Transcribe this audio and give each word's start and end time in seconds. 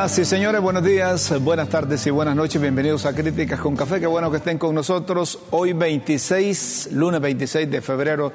Señoras 0.00 0.18
y 0.18 0.24
señores, 0.24 0.60
buenos 0.62 0.82
días, 0.82 1.42
buenas 1.42 1.68
tardes 1.68 2.06
y 2.06 2.10
buenas 2.10 2.34
noches. 2.34 2.58
Bienvenidos 2.58 3.04
a 3.04 3.12
Críticas 3.12 3.60
con 3.60 3.76
Café. 3.76 4.00
Qué 4.00 4.06
bueno 4.06 4.30
que 4.30 4.38
estén 4.38 4.56
con 4.56 4.74
nosotros 4.74 5.38
hoy 5.50 5.74
26, 5.74 6.88
lunes 6.92 7.20
26 7.20 7.70
de 7.70 7.82
febrero 7.82 8.32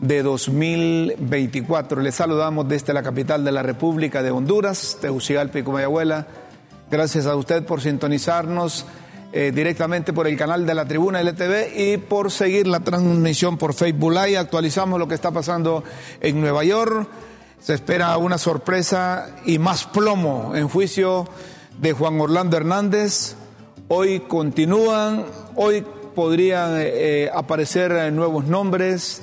de 0.00 0.24
2024. 0.24 2.00
Les 2.00 2.16
saludamos 2.16 2.66
desde 2.66 2.92
la 2.92 3.04
capital 3.04 3.44
de 3.44 3.52
la 3.52 3.62
República 3.62 4.24
de 4.24 4.32
Honduras, 4.32 4.98
Tegucigalpa 5.00 5.60
y 5.60 5.62
Comayagüela. 5.62 6.26
Gracias 6.90 7.26
a 7.26 7.36
usted 7.36 7.64
por 7.64 7.80
sintonizarnos 7.80 8.84
eh, 9.32 9.52
directamente 9.54 10.12
por 10.12 10.26
el 10.26 10.36
canal 10.36 10.66
de 10.66 10.74
la 10.74 10.84
Tribuna 10.84 11.22
LTV 11.22 11.76
y 11.76 11.96
por 11.98 12.32
seguir 12.32 12.66
la 12.66 12.80
transmisión 12.80 13.56
por 13.56 13.72
Facebook 13.72 14.10
Live. 14.10 14.36
Actualizamos 14.36 14.98
lo 14.98 15.06
que 15.06 15.14
está 15.14 15.30
pasando 15.30 15.84
en 16.20 16.40
Nueva 16.40 16.64
York. 16.64 17.08
Se 17.64 17.72
espera 17.72 18.18
una 18.18 18.36
sorpresa 18.36 19.36
y 19.46 19.58
más 19.58 19.86
plomo 19.86 20.54
en 20.54 20.68
juicio 20.68 21.26
de 21.80 21.94
Juan 21.94 22.20
Orlando 22.20 22.58
Hernández. 22.58 23.36
Hoy 23.88 24.20
continúan, 24.20 25.24
hoy 25.56 25.82
podrían 26.14 26.74
eh, 26.76 27.30
aparecer 27.32 28.12
nuevos 28.12 28.44
nombres. 28.44 29.22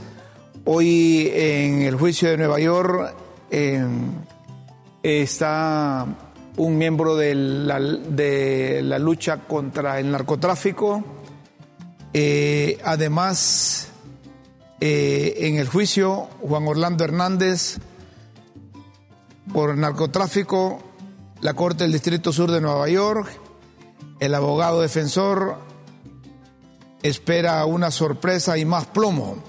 Hoy 0.65 1.29
en 1.31 1.83
el 1.83 1.95
juicio 1.97 2.31
de 2.31 2.37
Nueva 2.37 2.59
York 2.59 3.13
eh, 3.51 3.85
está 5.03 6.07
un 6.57 6.77
miembro 6.79 7.15
de 7.15 7.35
la, 7.35 7.79
de 7.79 8.81
la, 8.83 8.97
lucha 8.97 9.41
contra 9.47 9.99
el 9.99 10.09
narcotráfico. 10.09 11.03
Eh, 12.11 12.79
además, 12.83 13.89
en 14.79 15.57
el 15.57 15.67
juicio, 15.67 16.27
Juan 16.41 16.67
Orlando 16.67 17.03
Hernández 17.03 17.77
por 19.53 19.77
narcotráfico, 19.77 20.81
la 21.41 21.53
Corte 21.53 21.83
del 21.83 21.91
Distrito 21.91 22.31
Sur 22.31 22.51
de 22.51 22.61
Nueva 22.61 22.87
York, 22.87 23.27
el 24.19 24.35
abogado 24.35 24.81
defensor 24.81 25.57
espera 27.01 27.65
una 27.65 27.91
sorpresa 27.91 28.57
y 28.57 28.65
más 28.65 28.85
plomo. 28.85 29.43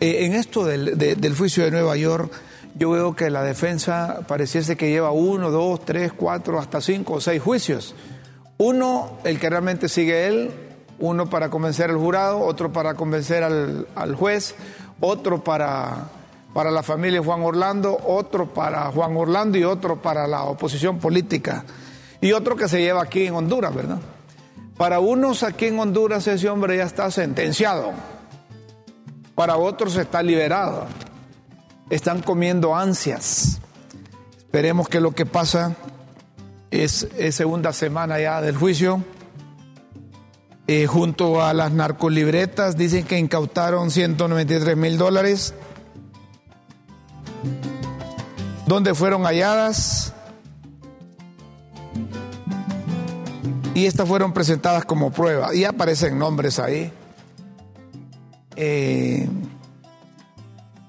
Eh, 0.00 0.24
en 0.24 0.34
esto 0.34 0.64
del, 0.64 1.34
juicio 1.36 1.64
de 1.64 1.70
Nueva 1.72 1.96
York, 1.96 2.32
yo 2.76 2.90
veo 2.90 3.16
que 3.16 3.30
la 3.30 3.42
defensa 3.42 4.20
pareciese 4.26 4.76
que 4.76 4.90
lleva 4.90 5.10
uno, 5.10 5.50
dos, 5.50 5.84
tres, 5.84 6.12
cuatro, 6.12 6.58
hasta 6.58 6.80
cinco 6.80 7.14
o 7.14 7.20
seis 7.20 7.42
juicios. 7.42 7.94
Uno, 8.58 9.18
el 9.24 9.40
que 9.40 9.50
realmente 9.50 9.88
sigue 9.88 10.28
él, 10.28 10.50
uno 10.98 11.28
para 11.28 11.50
convencer 11.50 11.90
al 11.90 11.96
jurado, 11.96 12.40
otro 12.40 12.72
para 12.72 12.94
convencer 12.94 13.42
al 13.42 14.14
juez, 14.14 14.54
otro 15.00 15.42
para 15.42 16.10
para 16.52 16.70
la 16.70 16.82
familia 16.82 17.22
Juan 17.22 17.42
Orlando, 17.42 17.98
otro 18.06 18.52
para 18.52 18.90
Juan 18.90 19.16
Orlando 19.16 19.58
y 19.58 19.64
otro 19.64 20.00
para 20.00 20.26
la 20.26 20.44
oposición 20.44 20.98
política. 20.98 21.64
Y 22.20 22.32
otro 22.32 22.56
que 22.56 22.68
se 22.68 22.80
lleva 22.80 23.02
aquí 23.02 23.26
en 23.26 23.34
Honduras, 23.34 23.74
¿verdad? 23.74 23.98
Para 24.76 25.00
unos 25.00 25.42
aquí 25.42 25.66
en 25.66 25.78
Honduras 25.78 26.26
ese 26.26 26.48
hombre 26.48 26.76
ya 26.76 26.84
está 26.84 27.10
sentenciado. 27.10 27.92
Para 29.34 29.56
otros 29.56 29.96
está 29.96 30.22
liberado. 30.22 30.86
Están 31.90 32.22
comiendo 32.22 32.74
ansias. 32.74 33.60
Esperemos 34.36 34.88
que 34.88 35.00
lo 35.00 35.12
que 35.12 35.26
pasa 35.26 35.74
es, 36.70 37.08
segunda 37.30 37.72
semana 37.72 38.20
ya 38.20 38.40
del 38.40 38.56
juicio. 38.56 39.02
Eh, 40.68 40.86
junto 40.86 41.42
a 41.42 41.52
las 41.54 41.72
narcolibretas 41.72 42.76
dicen 42.76 43.04
que 43.04 43.18
incautaron 43.18 43.90
193 43.90 44.76
mil 44.76 44.96
dólares 44.96 45.54
donde 48.66 48.94
fueron 48.94 49.24
halladas 49.24 50.12
y 53.74 53.86
estas 53.86 54.08
fueron 54.08 54.32
presentadas 54.32 54.84
como 54.84 55.10
prueba 55.10 55.54
y 55.54 55.64
aparecen 55.64 56.18
nombres 56.18 56.58
ahí. 56.58 56.92
Eh, 58.56 59.28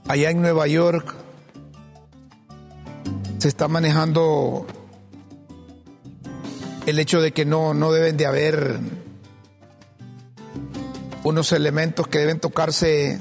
allá 0.07 0.29
en 0.29 0.41
Nueva 0.41 0.67
York 0.67 1.13
se 3.37 3.47
está 3.47 3.67
manejando 3.67 4.67
el 6.85 6.99
hecho 6.99 7.21
de 7.21 7.31
que 7.31 7.45
no, 7.45 7.73
no 7.73 7.91
deben 7.91 8.17
de 8.17 8.25
haber 8.25 8.79
unos 11.23 11.51
elementos 11.53 12.07
que 12.07 12.19
deben 12.19 12.39
tocarse 12.39 13.19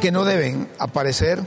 que 0.00 0.10
no 0.10 0.24
deben 0.24 0.68
aparecer. 0.78 1.40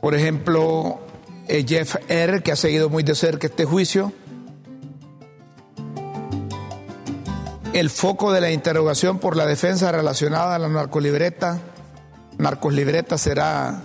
Por 0.00 0.14
ejemplo, 0.14 1.00
eh, 1.48 1.64
Jeff 1.68 1.96
R., 2.08 2.42
que 2.42 2.52
ha 2.52 2.56
seguido 2.56 2.88
muy 2.88 3.02
de 3.02 3.14
cerca 3.14 3.46
este 3.46 3.64
juicio. 3.64 4.12
El 7.72 7.90
foco 7.90 8.32
de 8.32 8.40
la 8.40 8.50
interrogación 8.50 9.18
por 9.18 9.36
la 9.36 9.46
defensa 9.46 9.92
relacionada 9.92 10.56
a 10.56 10.58
la 10.58 10.68
narcolibreta, 10.68 11.60
narcoslibreta 12.38 13.18
será 13.18 13.82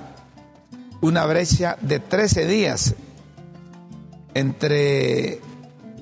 una 1.01 1.25
brecha 1.25 1.77
de 1.81 1.99
13 1.99 2.47
días 2.47 2.95
entre 4.33 5.39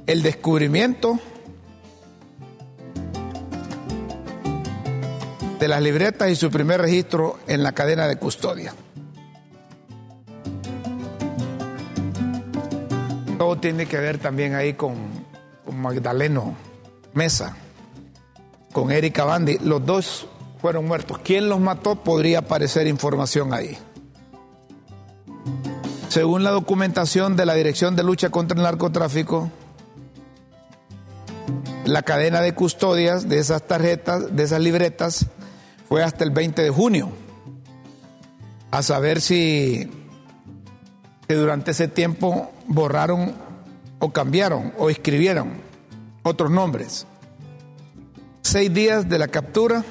el 0.06 0.22
descubrimiento 0.22 1.20
de 5.64 5.70
las 5.70 5.82
libretas 5.82 6.30
y 6.30 6.36
su 6.36 6.52
primer 6.52 6.82
registro 6.82 7.40
en 7.48 7.64
la 7.64 7.72
cadena 7.72 8.06
de 8.06 8.18
custodia. 8.18 8.74
Todo 13.38 13.56
tiene 13.56 13.86
que 13.86 13.98
ver 13.98 14.18
también 14.18 14.56
ahí 14.56 14.74
con, 14.74 14.96
Magdaleno 15.72 16.54
Mesa, 17.14 17.56
con 18.74 18.92
Erika 18.92 19.24
Bandi. 19.24 19.58
Los 19.60 19.86
dos 19.86 20.28
fueron 20.62 20.86
muertos. 20.86 21.20
¿Quién 21.24 21.48
los 21.48 21.62
mató? 21.62 21.96
Podría 21.96 22.40
aparecer 22.40 22.86
información 22.86 23.54
ahí. 23.54 23.78
Según 26.10 26.44
la 26.44 26.52
documentación 26.52 27.38
de 27.38 27.46
la 27.46 27.54
Dirección 27.54 27.96
de 27.96 28.04
Lucha 28.04 28.32
contra 28.32 28.58
el 28.58 28.64
Narcotráfico, 28.64 29.50
la 31.86 32.02
cadena 32.02 32.42
de 32.42 32.54
custodias 32.54 33.30
de 33.30 33.40
esas 33.40 33.66
tarjetas, 33.66 34.36
de 34.36 34.44
esas 34.44 34.60
libretas, 34.60 35.30
fue 35.88 36.04
hasta 36.04 36.24
el 36.24 36.32
20 36.32 36.62
de 36.62 36.70
junio, 36.70 37.12
a 38.72 38.82
saber 38.82 39.22
si 39.22 39.90
durante 41.28 41.72
ese 41.72 41.88
tiempo 41.88 42.52
borraron 42.68 43.34
o 44.00 44.12
cambiaron 44.12 44.74
o 44.78 44.90
escribieron 44.90 45.54
otros 46.24 46.52
nombres. 46.52 47.06
Seis 48.42 48.74
días 48.74 49.08
de 49.08 49.20
la 49.20 49.28
captura. 49.28 49.84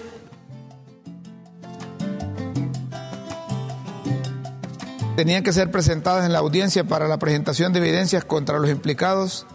Tenían 5.16 5.42
que 5.42 5.52
ser 5.52 5.70
presentadas 5.70 6.24
en 6.24 6.32
la 6.32 6.38
audiencia 6.38 6.84
para 6.84 7.06
la 7.06 7.18
presentación 7.18 7.72
de 7.72 7.80
evidencias 7.80 8.24
contra 8.24 8.58
los 8.58 8.70
implicados 8.70 9.46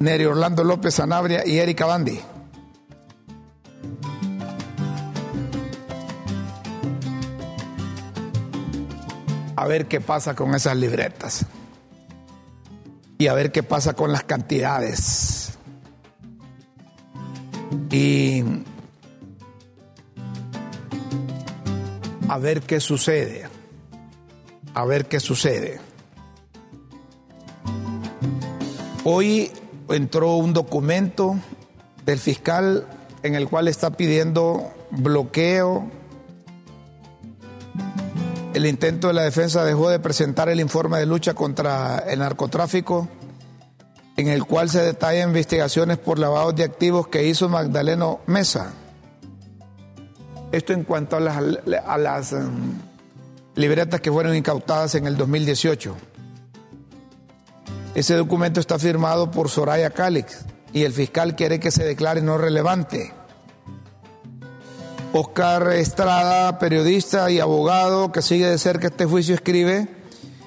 Neri 0.00 0.24
Orlando 0.24 0.64
López 0.64 0.94
Sanabria 0.94 1.46
y 1.46 1.58
Erika 1.58 1.84
Bandi. 1.84 2.18
A 9.60 9.66
ver 9.66 9.88
qué 9.88 10.00
pasa 10.00 10.34
con 10.34 10.54
esas 10.54 10.74
libretas 10.74 11.44
y 13.18 13.26
a 13.26 13.34
ver 13.34 13.52
qué 13.52 13.62
pasa 13.62 13.92
con 13.92 14.10
las 14.10 14.24
cantidades. 14.24 15.58
Y 17.90 18.42
a 22.26 22.38
ver 22.38 22.62
qué 22.62 22.80
sucede, 22.80 23.50
a 24.72 24.86
ver 24.86 25.04
qué 25.08 25.20
sucede. 25.20 25.78
Hoy 29.04 29.50
entró 29.90 30.36
un 30.36 30.54
documento 30.54 31.36
del 32.06 32.18
fiscal 32.18 32.88
en 33.22 33.34
el 33.34 33.46
cual 33.46 33.68
está 33.68 33.90
pidiendo 33.90 34.72
bloqueo 34.90 35.99
el 38.54 38.66
intento 38.66 39.08
de 39.08 39.14
la 39.14 39.22
defensa 39.22 39.64
dejó 39.64 39.90
de 39.90 40.00
presentar 40.00 40.48
el 40.48 40.60
informe 40.60 40.98
de 40.98 41.06
lucha 41.06 41.34
contra 41.34 41.98
el 42.00 42.18
narcotráfico, 42.18 43.08
en 44.16 44.28
el 44.28 44.44
cual 44.44 44.68
se 44.68 44.82
detallan 44.82 45.28
investigaciones 45.28 45.98
por 45.98 46.18
lavado 46.18 46.52
de 46.52 46.64
activos 46.64 47.08
que 47.08 47.26
hizo 47.26 47.48
Magdaleno 47.48 48.20
Mesa. 48.26 48.72
Esto 50.52 50.72
en 50.72 50.82
cuanto 50.82 51.16
a 51.16 51.20
las, 51.20 52.32
em, 52.32 52.74
libretas 53.54 54.00
que 54.00 54.10
fueron 54.10 54.34
incautadas 54.34 54.96
en 54.96 55.06
el 55.06 55.16
2018. 55.16 55.96
Ese 57.94 58.14
documento 58.14 58.58
está 58.58 58.78
firmado 58.78 59.30
por 59.30 59.48
Soraya 59.48 59.90
Calix 59.90 60.44
y 60.72 60.84
el 60.84 60.92
fiscal 60.92 61.36
quiere 61.36 61.60
que 61.60 61.70
se 61.70 61.84
declare 61.84 62.20
no 62.20 62.36
relevante. 62.36 63.12
Oscar 65.12 65.72
Estrada, 65.72 66.60
periodista 66.60 67.32
y 67.32 67.40
abogado 67.40 68.12
que 68.12 68.22
sigue 68.22 68.46
de 68.46 68.58
cerca 68.58 68.86
este 68.86 69.06
juicio, 69.06 69.34
escribe, 69.34 69.88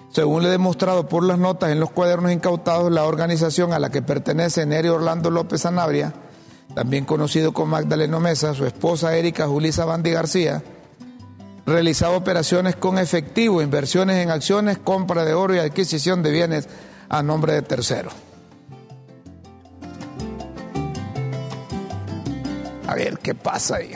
según 0.10 0.42
le 0.42 0.48
he 0.48 0.52
demostrado 0.52 1.10
por 1.10 1.26
las 1.26 1.38
notas 1.38 1.72
en 1.72 1.82
los 1.82 1.92
cuadernos 1.92 2.32
incautados, 2.32 2.90
la 2.90 3.04
organización 3.04 3.74
a 3.74 3.80
la 3.80 3.90
que 3.90 4.02
pertenece 4.02 4.66
Nerio 4.66 4.96
Orlando 4.96 5.30
López 5.30 5.62
Sanabria, 5.62 6.14
también 6.76 7.04
conocido 7.04 7.52
como 7.52 7.72
Magdaleno 7.72 8.22
Mesa, 8.22 8.54
su 8.54 8.66
esposa 8.66 9.18
Erika 9.18 9.48
Julisa 9.48 9.84
Bandi 9.84 10.12
García, 10.12 10.64
realizaba 11.66 12.16
operaciones 12.16 12.78
con 12.78 12.98
efectivo, 13.00 13.62
inversiones 13.62 14.24
en 14.24 14.32
acciones, 14.32 14.78
compra 14.78 15.26
de 15.26 15.34
oro 15.34 15.56
y 15.56 15.60
adquisición 15.60 16.24
de 16.24 16.32
bienes 16.32 16.70
a 17.10 17.22
nombre 17.22 17.52
de 17.52 17.64
terceros. 17.64 18.14
A 22.88 22.96
ver 22.96 23.18
qué 23.20 23.36
pasa 23.36 23.78
ahí 23.78 23.94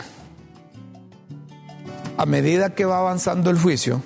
a 2.18 2.26
medida 2.26 2.74
que 2.74 2.86
va 2.86 3.00
avanzando 3.00 3.50
el 3.50 3.60
juicio, 3.60 4.02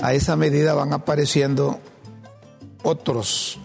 a 0.00 0.14
esa 0.14 0.36
medida 0.36 0.74
van 0.74 0.92
apareciendo 0.92 1.80
otros 2.84 3.58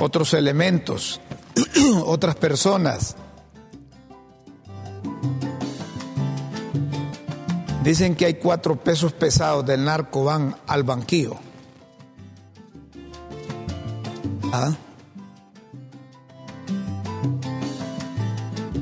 otros 0.00 0.32
elementos, 0.32 1.20
otras 2.06 2.36
personas. 2.36 3.16
Dicen 7.84 8.14
que 8.14 8.26
hay 8.26 8.34
cuatro 8.34 8.76
pesos 8.76 9.12
pesados 9.12 9.64
del 9.64 9.84
narco 9.84 10.24
van 10.24 10.56
al 10.66 10.82
banquillo. 10.84 11.36
¿Ah? 14.52 14.74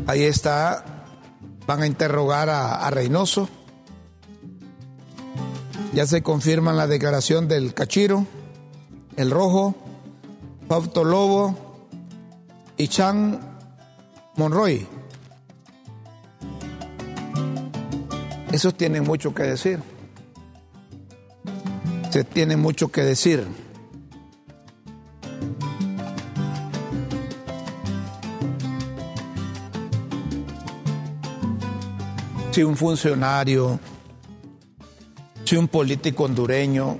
Ahí 0.09 0.23
está, 0.23 0.87
van 1.67 1.83
a 1.83 1.87
interrogar 1.87 2.49
a, 2.49 2.88
Reynoso. 2.88 3.47
Ya 5.93 6.07
se 6.07 6.23
confirma 6.23 6.73
la 6.73 6.87
declaración 6.87 7.47
del 7.47 7.75
Cachiro, 7.75 8.27
el 9.19 9.31
Rojo, 9.31 9.75
Fausto 10.67 11.05
Lobo 11.05 11.85
y 12.79 12.88
Chan 12.88 13.38
Monroy. 14.37 14.87
Esos 18.50 18.75
tienen 18.79 19.05
mucho 19.05 19.35
que 19.35 19.43
decir. 19.43 19.79
Se 22.11 22.25
tiene 22.25 22.57
mucho 22.57 22.88
que 22.88 23.03
decir. 23.03 23.47
Si 32.50 32.62
un 32.62 32.76
funcionario, 32.76 33.78
si 35.45 35.57
un 35.57 35.69
político 35.69 36.25
hondureño 36.25 36.99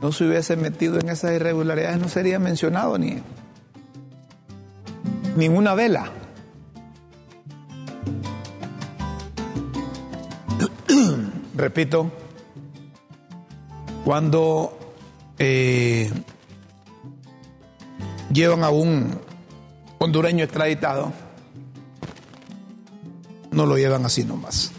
no 0.00 0.12
se 0.12 0.24
hubiese 0.24 0.56
metido 0.56 0.98
en 0.98 1.08
esas 1.08 1.32
irregularidades, 1.32 2.00
no 2.00 2.08
sería 2.08 2.38
mencionado 2.38 2.98
ni 2.98 3.22
ninguna 5.36 5.74
vela. 5.74 6.10
Repito, 11.54 12.10
cuando 14.04 14.78
eh, 15.38 16.10
llevan 18.32 18.64
a 18.64 18.70
un 18.70 19.20
hondureño 19.98 20.44
extraditado, 20.44 21.12
no 23.52 23.66
lo 23.66 23.76
llevan 23.76 24.04
así 24.04 24.24
nomás. 24.24 24.72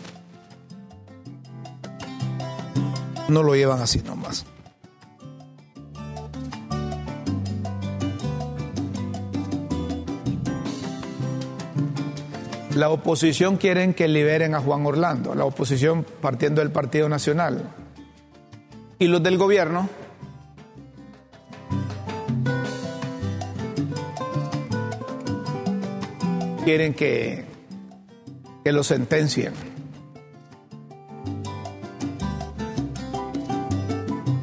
No 3.29 3.43
lo 3.43 3.55
llevan 3.55 3.81
así 3.81 4.01
nomás. 4.01 4.45
La 12.75 12.89
oposición 12.89 13.57
quieren 13.57 13.93
que 13.93 14.07
liberen 14.07 14.55
a 14.55 14.59
Juan 14.59 14.83
Orlando, 14.85 15.35
la 15.35 15.45
oposición 15.45 16.03
partiendo 16.21 16.61
del 16.61 16.71
Partido 16.71 17.07
Nacional. 17.07 17.69
Y 18.97 19.07
los 19.07 19.21
del 19.21 19.37
gobierno 19.37 19.87
quieren 26.65 26.95
que 26.95 27.52
que 28.63 28.71
lo 28.71 28.83
sentencien. 28.83 29.53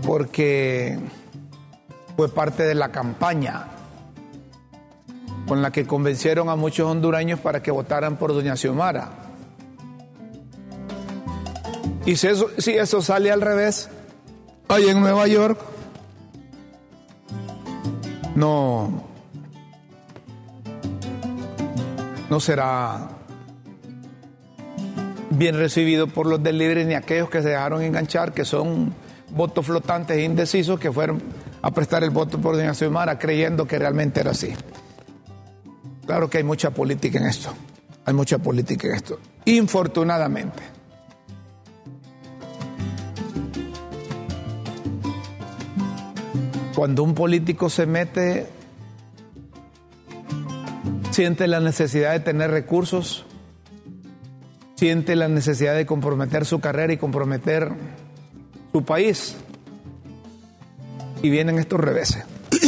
Porque 0.06 0.98
fue 2.16 2.28
parte 2.28 2.64
de 2.64 2.74
la 2.74 2.90
campaña 2.90 3.68
con 5.46 5.62
la 5.62 5.70
que 5.70 5.86
convencieron 5.86 6.48
a 6.48 6.56
muchos 6.56 6.88
hondureños 6.88 7.40
para 7.40 7.62
que 7.62 7.70
votaran 7.70 8.16
por 8.16 8.32
doña 8.32 8.56
Xiomara. 8.56 9.10
Y 12.06 12.16
si 12.16 12.28
eso, 12.28 12.50
si 12.58 12.72
eso 12.72 13.02
sale 13.02 13.30
al 13.30 13.40
revés, 13.40 13.88
ahí 14.68 14.88
en 14.88 15.00
Nueva 15.00 15.26
York, 15.26 15.58
no, 18.34 19.04
no 22.28 22.40
será 22.40 23.19
bien 25.40 25.56
recibido 25.56 26.06
por 26.06 26.26
los 26.26 26.42
del 26.42 26.58
Libre 26.58 26.84
ni 26.84 26.92
aquellos 26.92 27.30
que 27.30 27.40
se 27.40 27.48
dejaron 27.48 27.80
enganchar, 27.80 28.34
que 28.34 28.44
son 28.44 28.92
votos 29.30 29.64
flotantes 29.64 30.18
e 30.18 30.22
indecisos 30.22 30.78
que 30.78 30.92
fueron 30.92 31.22
a 31.62 31.70
prestar 31.70 32.04
el 32.04 32.10
voto 32.10 32.38
por 32.38 32.56
Doña 32.56 32.74
Xiomara 32.74 33.18
creyendo 33.18 33.66
que 33.66 33.78
realmente 33.78 34.20
era 34.20 34.32
así. 34.32 34.52
Claro 36.04 36.28
que 36.28 36.36
hay 36.36 36.44
mucha 36.44 36.72
política 36.72 37.18
en 37.18 37.24
esto, 37.24 37.54
hay 38.04 38.12
mucha 38.12 38.36
política 38.36 38.88
en 38.88 38.94
esto, 38.96 39.18
infortunadamente. 39.46 40.62
Cuando 46.74 47.02
un 47.02 47.14
político 47.14 47.70
se 47.70 47.86
mete, 47.86 48.46
siente 51.12 51.46
la 51.46 51.60
necesidad 51.60 52.12
de 52.12 52.20
tener 52.20 52.50
recursos, 52.50 53.24
siente 54.80 55.14
la 55.14 55.28
necesidad 55.28 55.74
de 55.74 55.84
comprometer 55.84 56.46
su 56.46 56.58
carrera 56.58 56.90
y 56.90 56.96
comprometer 56.96 57.70
su 58.72 58.82
país. 58.82 59.36
Y 61.20 61.28
vienen 61.28 61.58
estos 61.58 61.80
reveses. 61.80 62.24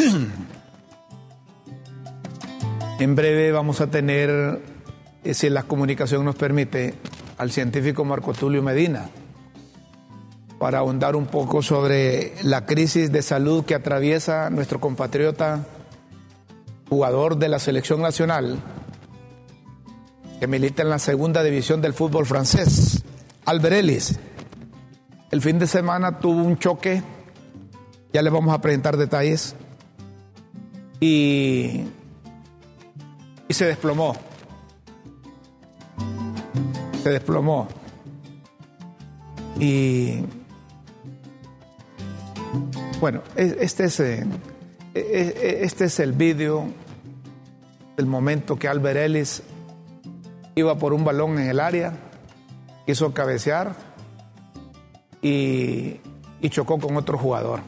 en 2.98 3.14
breve 3.14 3.50
vamos 3.50 3.80
a 3.80 3.86
tener, 3.86 4.60
eh, 5.24 5.32
si 5.32 5.48
la 5.48 5.62
comunicación 5.62 6.26
nos 6.26 6.34
permite, 6.34 6.92
al 7.38 7.50
científico 7.50 8.04
Marco 8.04 8.34
Tulio 8.34 8.62
Medina 8.62 9.08
para 10.58 10.80
ahondar 10.80 11.16
un 11.16 11.24
poco 11.24 11.62
sobre 11.62 12.34
la 12.42 12.66
crisis 12.66 13.10
de 13.10 13.22
salud 13.22 13.64
que 13.64 13.74
atraviesa 13.74 14.50
nuestro 14.50 14.80
compatriota 14.80 15.64
jugador 16.90 17.38
de 17.38 17.48
la 17.48 17.58
selección 17.58 18.02
nacional, 18.02 18.58
que 20.42 20.48
milita 20.48 20.82
en 20.82 20.90
la 20.90 20.98
segunda 20.98 21.40
división 21.44 21.80
del 21.80 21.94
fútbol 21.94 22.26
francés, 22.26 23.04
Albert 23.44 23.76
Ellis. 23.76 24.18
El 25.30 25.40
fin 25.40 25.56
de 25.60 25.68
semana 25.68 26.18
tuvo 26.18 26.42
un 26.42 26.58
choque, 26.58 27.00
ya 28.12 28.22
le 28.22 28.28
vamos 28.28 28.52
a 28.52 28.60
presentar 28.60 28.96
detalles, 28.96 29.54
y, 30.98 31.84
y 33.46 33.54
se 33.54 33.66
desplomó. 33.66 34.16
Se 37.04 37.10
desplomó. 37.10 37.68
Y 39.60 40.24
bueno, 42.98 43.22
este 43.36 43.84
es, 43.84 44.00
e, 44.00 44.26
e, 44.92 45.58
este 45.62 45.84
es 45.84 46.00
el 46.00 46.10
vídeo 46.10 46.66
del 47.96 48.06
momento 48.06 48.56
que 48.56 48.66
Albert 48.66 48.98
Ellis 48.98 49.44
iba 50.54 50.76
por 50.76 50.92
un 50.92 51.04
balón 51.04 51.38
en 51.38 51.48
el 51.48 51.60
área, 51.60 51.94
quiso 52.86 53.12
cabecear 53.12 53.74
y, 55.20 56.00
chocó 56.48 56.78
con 56.78 56.96
otro 56.96 57.16
jugador. 57.16 57.60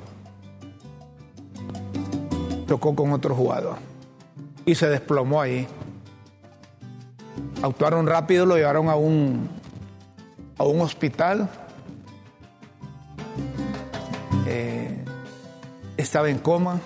Chocó 2.67 2.95
con 2.95 3.13
otro 3.13 3.35
jugador 3.35 3.77
y 4.67 4.75
se 4.75 4.89
desplomó 4.89 5.41
ahí. 5.41 5.67
Actuaron 7.63 8.07
rápido, 8.07 8.47
lo 8.47 8.57
llevaron 8.57 8.89
a 8.89 8.97
un, 8.97 9.49
a 10.59 10.65
un 10.65 10.81
hospital. 10.81 11.49
Eh, 14.47 15.05
estaba 15.97 16.29
en 16.29 16.39
coma. 16.39 16.81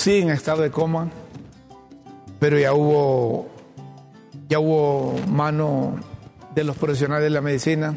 Sí 0.00 0.18
en 0.18 0.30
estado 0.30 0.62
de 0.62 0.70
coma, 0.70 1.10
pero 2.38 2.58
ya 2.58 2.72
hubo, 2.72 3.48
ya 4.48 4.58
hubo 4.58 5.14
mano 5.28 6.00
de 6.54 6.64
los 6.64 6.76
profesionales 6.76 7.24
de 7.24 7.30
la 7.30 7.42
medicina. 7.42 7.94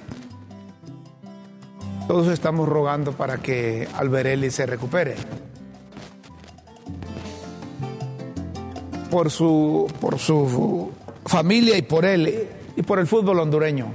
Todos 2.05 2.27
estamos 2.27 2.67
rogando 2.67 3.13
para 3.13 3.37
que 3.37 3.87
Alberelli 3.95 4.51
se 4.51 4.65
recupere. 4.65 5.15
Por 9.09 9.31
su, 9.31 9.89
por 10.01 10.19
su 10.19 10.91
familia 11.25 11.77
y 11.77 11.83
por 11.83 12.03
él 12.03 12.49
y 12.75 12.81
por 12.81 12.99
el 12.99 13.07
fútbol 13.07 13.39
hondureño. 13.39 13.93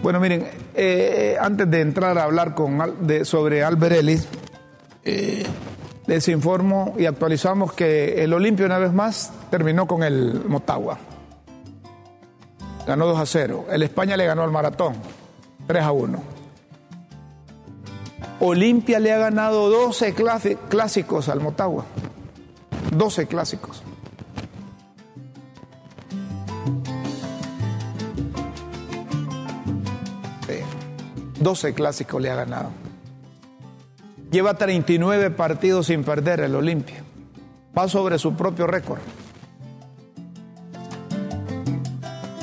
Bueno, 0.00 0.20
miren, 0.20 0.46
eh, 0.74 1.36
antes 1.40 1.68
de 1.68 1.80
entrar 1.80 2.18
a 2.18 2.24
hablar 2.24 2.54
con, 2.54 2.78
sobre 3.24 3.64
Alberelli, 3.64 4.20
eh, 5.04 5.44
les 6.06 6.28
informo 6.28 6.94
y 6.98 7.06
actualizamos 7.06 7.72
que 7.72 8.24
el 8.24 8.32
Olimpia 8.32 8.66
una 8.66 8.78
vez 8.78 8.92
más 8.92 9.32
terminó 9.50 9.86
con 9.86 10.02
el 10.02 10.44
Motagua. 10.46 10.98
Ganó 12.86 13.06
2 13.06 13.18
a 13.20 13.26
0. 13.26 13.66
El 13.70 13.82
España 13.84 14.16
le 14.16 14.26
ganó 14.26 14.42
al 14.42 14.50
Maratón 14.50 14.94
3 15.66 15.82
a 15.82 15.92
1. 15.92 16.22
Olimpia 18.40 18.98
le 18.98 19.12
ha 19.12 19.18
ganado 19.18 19.70
12 19.70 20.14
clásicos 20.68 21.28
al 21.28 21.40
Motagua. 21.40 21.84
12 22.90 23.26
clásicos. 23.28 23.82
Sí. 30.48 30.58
12 31.40 31.74
clásicos 31.74 32.20
le 32.20 32.30
ha 32.30 32.34
ganado. 32.34 32.70
Lleva 34.32 34.54
39 34.54 35.30
partidos 35.30 35.88
sin 35.88 36.04
perder 36.04 36.40
el 36.40 36.54
Olimpia. 36.54 37.04
Va 37.76 37.86
sobre 37.86 38.18
su 38.18 38.34
propio 38.34 38.66
récord. 38.66 39.00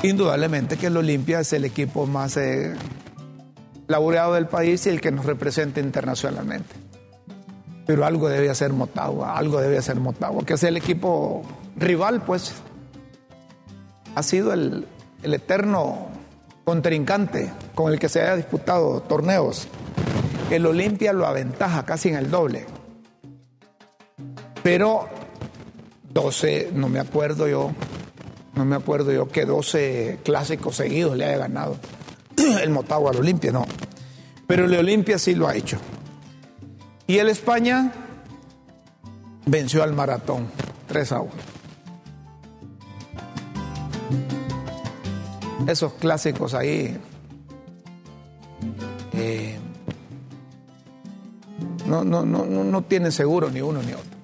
Indudablemente 0.04 0.76
que 0.76 0.86
el 0.86 0.96
Olimpia 0.96 1.40
es 1.40 1.52
el 1.52 1.64
equipo 1.64 2.06
más 2.06 2.36
eh, 2.36 2.76
laureado 3.88 4.34
del 4.34 4.46
país 4.46 4.86
y 4.86 4.90
el 4.90 5.00
que 5.00 5.10
nos 5.10 5.26
representa 5.26 5.80
internacionalmente. 5.80 6.76
Pero 7.86 8.06
algo 8.06 8.28
debe 8.28 8.50
hacer 8.50 8.72
Motagua, 8.72 9.36
algo 9.36 9.60
debe 9.60 9.76
hacer 9.76 9.96
Motagua, 9.96 10.46
que 10.46 10.54
es 10.54 10.62
el 10.62 10.76
equipo 10.76 11.42
rival, 11.76 12.22
pues. 12.22 12.54
Ha 14.14 14.22
sido 14.22 14.52
el, 14.52 14.86
el 15.24 15.34
eterno 15.34 16.06
contrincante 16.64 17.50
con 17.74 17.92
el 17.92 17.98
que 17.98 18.08
se 18.08 18.20
haya 18.20 18.36
disputado 18.36 19.00
torneos 19.02 19.66
el 20.50 20.66
Olimpia 20.66 21.12
lo 21.12 21.26
aventaja 21.26 21.84
casi 21.84 22.08
en 22.08 22.16
el 22.16 22.30
doble. 22.30 22.66
Pero 24.62 25.08
12, 26.12 26.70
no 26.74 26.88
me 26.88 26.98
acuerdo 27.00 27.48
yo, 27.48 27.70
no 28.54 28.64
me 28.64 28.76
acuerdo 28.76 29.12
yo 29.12 29.28
que 29.28 29.46
12 29.46 30.18
clásicos 30.24 30.76
seguidos 30.76 31.16
le 31.16 31.24
haya 31.24 31.38
ganado 31.38 31.76
el 32.62 32.70
Motagua 32.70 33.10
al 33.12 33.18
Olimpia, 33.18 33.52
no. 33.52 33.64
Pero 34.46 34.64
el 34.64 34.74
Olimpia 34.74 35.18
sí 35.18 35.34
lo 35.34 35.46
ha 35.46 35.54
hecho. 35.54 35.78
Y 37.06 37.18
el 37.18 37.28
España 37.28 37.92
venció 39.46 39.82
al 39.82 39.92
Maratón 39.92 40.48
3 40.88 41.12
a 41.12 41.20
1. 41.20 41.30
Esos 45.68 45.92
clásicos 45.94 46.54
ahí. 46.54 46.98
Eh, 49.12 49.58
no, 51.90 52.24
no, 52.24 52.24
no, 52.24 52.64
no 52.64 52.82
tiene 52.82 53.10
seguro 53.10 53.50
ni 53.50 53.60
uno 53.60 53.82
ni 53.82 53.92
otro. 53.92 54.20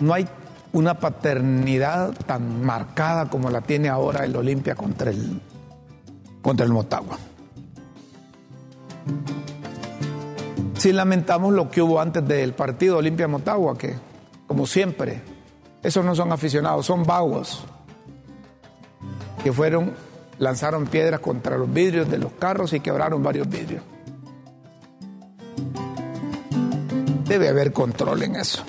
No 0.00 0.12
hay 0.12 0.26
una 0.72 0.94
paternidad 0.98 2.12
tan 2.26 2.64
marcada 2.64 3.30
como 3.30 3.50
la 3.50 3.60
tiene 3.60 3.88
ahora 3.88 4.24
el 4.24 4.34
Olimpia 4.36 4.74
contra 4.74 5.10
el, 5.10 5.40
contra 6.42 6.66
el 6.66 6.72
Motagua. 6.72 7.16
Sí 10.76 10.92
lamentamos 10.92 11.54
lo 11.54 11.70
que 11.70 11.80
hubo 11.80 12.00
antes 12.00 12.26
del 12.26 12.52
partido 12.52 12.98
Olimpia-Motagua, 12.98 13.78
que 13.78 13.94
como 14.46 14.66
siempre, 14.66 15.22
esos 15.82 16.04
no 16.04 16.14
son 16.14 16.32
aficionados, 16.32 16.84
son 16.84 17.04
vagos, 17.04 17.64
que 19.42 19.52
fueron, 19.52 19.94
lanzaron 20.38 20.86
piedras 20.86 21.20
contra 21.20 21.56
los 21.56 21.72
vidrios 21.72 22.10
de 22.10 22.18
los 22.18 22.32
carros 22.32 22.72
y 22.72 22.80
quebraron 22.80 23.22
varios 23.22 23.48
vidrios. 23.48 23.82
Debe 27.26 27.48
haber 27.48 27.72
control 27.72 28.22
en 28.22 28.36
eso. 28.36 28.62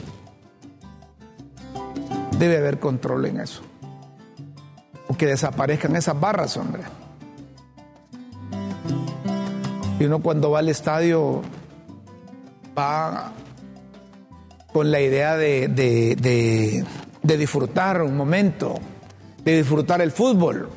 Debe 2.38 2.58
haber 2.58 2.80
control 2.80 3.26
en 3.26 3.40
eso. 3.40 3.62
Que 5.18 5.26
desaparezcan 5.26 5.96
esas 5.96 6.20
barras, 6.20 6.58
hombre. 6.58 6.84
Y 10.00 10.06
uno 10.06 10.22
cuando 10.22 10.52
va 10.52 10.60
al 10.60 10.70
estadio 10.70 11.42
va 12.78 13.32
con 14.72 14.92
la 14.92 15.02
idea 15.02 15.36
de, 15.38 15.68
de 15.68 17.38
disfrutar 17.38 18.02
un 18.02 18.16
momento, 18.16 18.76
de 19.44 19.58
disfrutar 19.58 20.02
el 20.02 20.12
fútbol. 20.12 20.70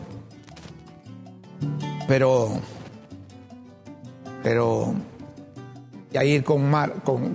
Pero, 2.09 2.61
pero 4.43 4.95
y 6.13 6.17
ahí 6.17 6.33
ir 6.33 6.45
con, 6.45 6.71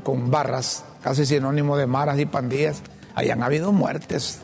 con, 0.04 0.32
barras, 0.32 0.84
casi 1.02 1.26
sinónimo 1.26 1.78
de 1.78 1.88
maras 1.88 2.20
y 2.20 2.26
pandillas, 2.26 2.82
ahí 3.16 3.30
han 3.30 3.42
habido 3.44 3.72
muertes, 3.72 4.42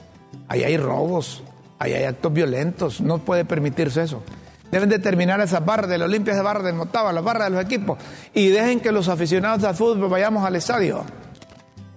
ahí 0.48 0.64
hay 0.64 0.78
robos, 0.78 1.44
ahí 1.80 1.94
hay 1.94 2.06
actos 2.06 2.32
violentos, 2.32 3.02
no 3.02 3.20
puede 3.20 3.46
permitirse 3.46 4.04
eso. 4.04 4.24
Deben 4.72 4.88
determinar 4.88 5.42
esas 5.42 5.66
barras 5.66 5.90
de 5.90 5.98
la 5.98 6.06
Olimpia, 6.06 6.32
esas 6.32 6.46
barras 6.46 6.64
de 6.64 6.72
Motagua, 6.72 7.12
las 7.12 7.24
barras 7.24 7.50
de 7.50 7.56
los 7.56 7.66
equipos, 7.66 7.98
y 8.34 8.50
dejen 8.50 8.80
que 8.80 8.92
los 8.92 9.10
aficionados 9.10 9.66
al 9.66 9.76
fútbol 9.76 10.10
vayamos 10.10 10.46
al 10.46 10.56
estadio. 10.56 11.04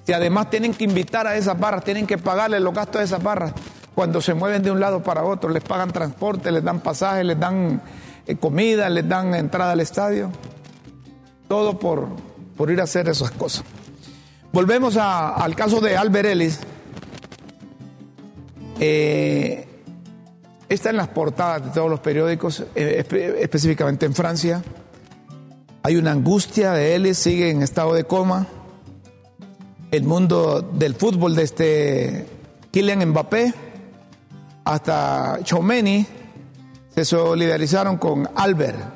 Si 0.05 0.13
además 0.13 0.51
tienen 0.51 0.75
que 0.75 0.85
invitar 0.85 1.27
a 1.27 1.37
esas 1.37 1.59
barras, 1.59 1.85
tienen 1.85 2.07
que 2.07 2.19
pagarle 2.19 2.59
los 2.59 2.75
gastos 2.75 2.99
de 2.99 3.05
esas 3.05 3.23
barras, 3.23 3.53
cuando 3.95 4.21
se 4.21 4.35
mueven 4.35 4.63
de 4.63 4.73
un 4.73 4.81
lado 4.81 5.03
para 5.03 5.23
otro, 5.23 5.51
les 5.51 5.63
pagan 5.63 5.93
transporte, 5.93 6.51
les 6.51 6.65
dan 6.65 6.81
pasajes, 6.81 7.25
les 7.25 7.39
dan 7.39 7.81
eh, 8.27 8.37
comida, 8.37 8.91
les 8.91 9.09
dan 9.09 9.35
entrada 9.35 9.73
al 9.73 9.81
estadio. 9.81 10.31
Todo 11.47 11.79
por, 11.79 12.09
por 12.57 12.71
ir 12.71 12.81
a 12.81 12.85
hacer 12.85 13.09
esas 13.09 13.31
cosas. 13.31 13.65
Volvemos 14.53 14.97
al 14.97 15.57
caso 15.57 15.81
de 15.81 15.97
Albert 15.97 16.29
Ellis. 16.29 16.61
Eh, 18.79 19.67
está 20.69 20.91
en 20.91 20.97
las 20.97 21.09
portadas 21.09 21.65
de 21.65 21.71
todos 21.71 21.91
los 21.91 22.01
periódicos, 22.01 22.65
eh, 22.75 23.05
específicamente 23.41 24.07
en 24.07 24.15
Francia. 24.15 24.63
Hay 25.83 25.97
una 25.97 26.13
angustia 26.13 26.73
de 26.73 26.95
Ellis, 26.95 27.19
sigue 27.19 27.51
en 27.51 27.63
estado 27.63 27.95
de 27.95 28.05
coma. 28.05 28.47
El 29.91 30.05
mundo 30.05 30.63
del 30.63 30.95
fútbol, 30.95 31.35
desde 31.35 32.27
Kylian 32.71 33.09
Mbappé 33.09 33.53
hasta 34.65 35.41
Chomeni, 35.43 36.07
se 36.95 37.05
solidarizaron 37.05 37.99
con 37.99 38.29
Albert 38.35 38.94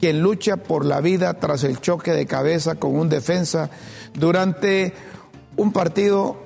quien 0.00 0.22
lucha 0.22 0.56
por 0.56 0.84
la 0.84 1.00
vida 1.00 1.34
tras 1.34 1.64
el 1.64 1.80
choque 1.80 2.12
de 2.12 2.26
cabeza 2.26 2.74
con 2.76 2.96
un 2.96 3.08
defensa 3.08 3.70
durante 4.14 4.94
un 5.56 5.72
partido 5.72 6.36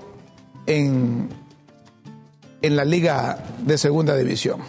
en, 0.66 1.28
en 2.62 2.76
la 2.76 2.84
liga 2.84 3.44
de 3.60 3.78
segunda 3.78 4.16
división. 4.16 4.60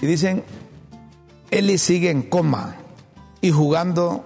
Y 0.00 0.06
dicen, 0.06 0.44
Eli 1.50 1.78
sigue 1.78 2.10
en 2.10 2.22
coma 2.22 2.76
y 3.40 3.50
jugando 3.50 4.24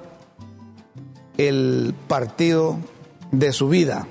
el 1.37 1.94
partido 2.06 2.78
de 3.32 3.52
su 3.52 3.68
vida. 3.68 4.06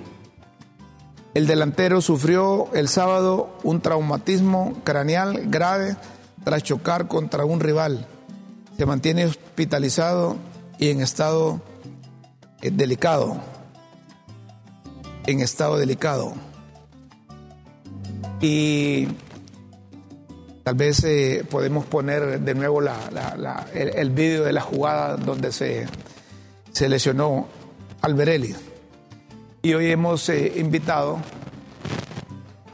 El 1.33 1.47
delantero 1.47 2.01
sufrió 2.01 2.71
el 2.73 2.87
sábado 2.87 3.57
un 3.63 3.81
traumatismo 3.81 4.73
craneal 4.83 5.49
grave 5.49 5.95
tras 6.43 6.63
chocar 6.63 7.07
contra 7.07 7.45
un 7.45 7.59
rival 7.59 8.07
mantiene 8.85 9.25
hospitalizado 9.25 10.37
y 10.77 10.89
en 10.89 11.01
estado 11.01 11.61
eh, 12.61 12.71
delicado. 12.71 13.37
En 15.25 15.39
estado 15.39 15.77
delicado. 15.77 16.33
Y 18.41 19.07
tal 20.63 20.75
vez 20.75 21.03
eh, 21.03 21.45
podemos 21.49 21.85
poner 21.85 22.41
de 22.41 22.55
nuevo 22.55 22.81
el, 23.73 24.09
vídeo 24.09 24.43
de 24.43 24.51
la 24.51 24.61
jugada 24.61 25.15
donde 25.17 25.51
se, 25.51 25.87
se 26.71 26.89
lesionó 26.89 27.47
Alberelli. 28.01 28.55
Y 29.61 29.73
hoy 29.73 29.91
hemos 29.91 30.27
eh, 30.27 30.53
invitado 30.57 31.19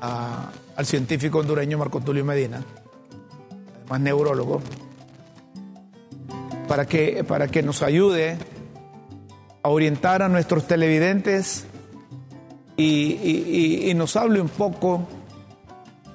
al 0.01 0.85
científico 0.85 1.39
hondureño 1.39 1.77
Marco 1.77 1.99
Tulio 1.99 2.25
Medina, 2.25 2.63
además 3.81 3.99
neurólogo, 3.99 4.61
para 6.69 6.85
que, 6.85 7.23
para 7.23 7.47
que 7.47 7.63
nos 7.63 7.81
ayude 7.81 8.37
a 9.63 9.69
orientar 9.69 10.21
a 10.21 10.29
nuestros 10.29 10.67
televidentes 10.67 11.65
y, 12.77 13.91
nos 13.95 14.15
hable 14.15 14.39
un 14.39 14.49
poco 14.49 15.07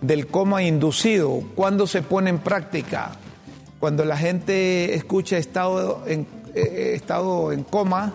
del 0.01 0.29
coma 0.29 0.63
inducido, 0.63 1.43
cuándo 1.57 1.89
se 1.89 2.03
pone 2.03 2.31
en 2.31 2.39
práctica, 2.39 3.11
cuando 3.81 4.05
la 4.05 4.17
gente 4.17 4.95
escucha 4.95 5.37
estado 5.37 6.05
en, 6.07 6.27
eh, 6.55 6.93
estado 6.95 7.53
en 7.53 7.65
coma, 7.65 8.15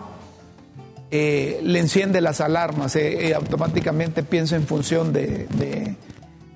eh, 1.10 1.60
le 1.62 1.78
enciende 1.78 2.22
las 2.22 2.40
alarmas, 2.40 2.96
eh, 2.96 3.34
automáticamente 3.34 4.22
piensa 4.22 4.56
en 4.56 4.66
función 4.66 5.12
de, 5.12 5.46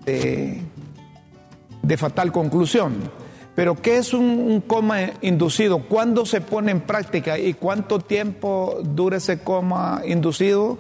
de, 0.07 1.97
fatal 1.99 2.33
conclusión. 2.33 3.24
Pero 3.55 3.77
¿qué 3.77 3.99
es 3.99 4.12
un, 4.12 4.62
coma 4.67 5.12
inducido? 5.21 5.79
¿Cuándo 5.79 6.27
se 6.27 6.40
pone 6.40 6.73
en 6.73 6.81
práctica 6.81 7.38
y 7.38 7.55
cuánto 7.55 8.01
tiempo 8.01 8.79
dura 8.83 9.19
ese 9.19 9.38
coma 9.38 10.03
inducido 10.05 10.79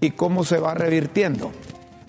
y 0.00 0.10
cómo 0.10 0.44
se 0.44 0.58
va 0.58 0.74
revirtiendo? 0.74 1.52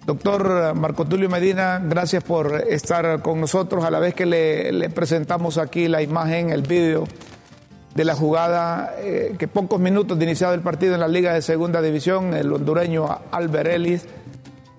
Doctor 0.05 0.75
Marco 0.75 1.05
Tulio 1.05 1.29
Medina, 1.29 1.81
gracias 1.81 2.21
por 2.25 2.65
estar 2.67 3.21
con 3.21 3.39
nosotros 3.39 3.85
a 3.85 3.91
la 3.91 3.99
vez 3.99 4.13
que 4.13 4.25
le, 4.25 4.89
presentamos 4.89 5.57
aquí 5.57 5.87
la 5.87 6.01
imagen, 6.01 6.49
el 6.49 6.63
vídeo 6.63 7.05
de 7.95 8.03
la 8.03 8.13
jugada 8.13 8.95
eh, 8.99 9.35
que 9.39 9.47
pocos 9.47 9.79
minutos 9.79 10.19
de 10.19 10.25
iniciado 10.25 10.53
el 10.53 10.61
partido 10.61 10.95
en 10.95 10.99
la 10.99 11.07
Liga 11.07 11.33
de 11.33 11.41
Segunda 11.41 11.81
División, 11.81 12.33
el 12.33 12.51
hondureño 12.51 13.07
Albert 13.31 13.69
Ellis 13.69 14.05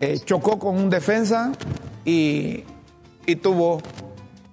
eh, 0.01 0.19
chocó 0.23 0.59
con 0.59 0.77
un 0.77 0.91
defensa 0.91 1.53
y 2.05 2.65
tuvo 3.41 3.81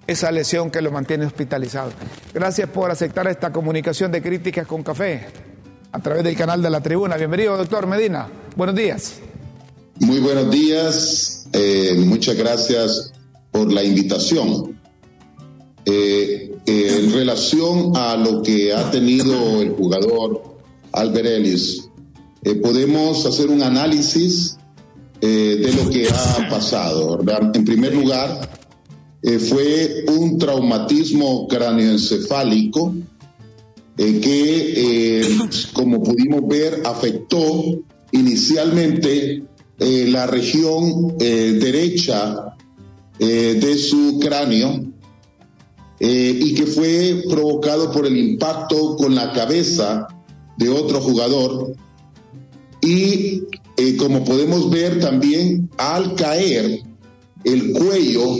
esa 0.06 0.30
lesión 0.30 0.70
que 0.70 0.80
lo 0.80 0.90
mantiene 0.90 1.26
hospitalizado. 1.26 1.92
Gracias 2.34 2.68
por 2.68 2.90
aceptar 2.90 3.26
esta 3.28 3.52
comunicación 3.52 4.10
de 4.12 4.22
críticas 4.22 4.66
con 4.66 4.82
café 4.82 5.26
a 5.92 5.98
través 6.00 6.24
del 6.24 6.36
canal 6.36 6.62
de 6.62 6.70
la 6.70 6.80
tribuna. 6.80 7.16
Bienvenido, 7.16 7.56
doctor 7.56 7.86
Medina. 7.86 8.28
Buenos 8.56 8.74
días. 8.74 9.20
Muy 10.00 10.18
buenos 10.20 10.50
días. 10.50 11.46
Eh, 11.52 11.94
muchas 11.98 12.36
gracias 12.36 13.12
por 13.50 13.70
la 13.70 13.84
invitación. 13.84 14.80
Eh, 15.84 16.56
eh, 16.66 16.98
en 16.98 17.12
relación 17.12 17.92
a 17.96 18.16
lo 18.16 18.42
que 18.42 18.72
ha 18.72 18.90
tenido 18.90 19.60
el 19.60 19.70
jugador 19.70 20.56
Albert 20.92 21.26
Ellis, 21.26 21.88
podemos 22.62 23.24
hacer 23.26 23.48
un 23.48 23.62
análisis 23.62 24.56
de 25.20 25.72
lo 25.76 25.88
que 25.88 26.08
ha 26.08 26.48
pasado. 26.50 27.20
En 27.54 27.64
primer 27.64 27.94
lugar, 27.94 28.50
fue 29.22 30.04
un 30.08 30.36
traumatismo 30.38 31.46
cráneoencefálico 31.46 32.94
que, 33.96 35.28
como 35.72 36.02
pudimos 36.02 36.48
ver, 36.48 36.82
afectó 36.84 37.82
inicialmente 38.10 39.44
la 39.78 40.26
región 40.26 41.16
derecha 41.18 42.56
de 43.18 43.78
su 43.78 44.18
cráneo 44.20 44.92
eh, 46.04 46.36
y 46.36 46.54
que 46.54 46.66
fue 46.66 47.22
provocado 47.30 47.92
por 47.92 48.06
el 48.06 48.16
impacto 48.16 48.96
con 48.96 49.14
la 49.14 49.32
cabeza 49.32 50.08
de 50.56 50.68
otro 50.68 51.00
jugador. 51.00 51.76
Y 52.80 53.44
eh, 53.76 53.96
como 53.96 54.24
podemos 54.24 54.68
ver 54.68 54.98
también, 54.98 55.70
al 55.78 56.16
caer, 56.16 56.80
el 57.44 57.72
cuello 57.72 58.34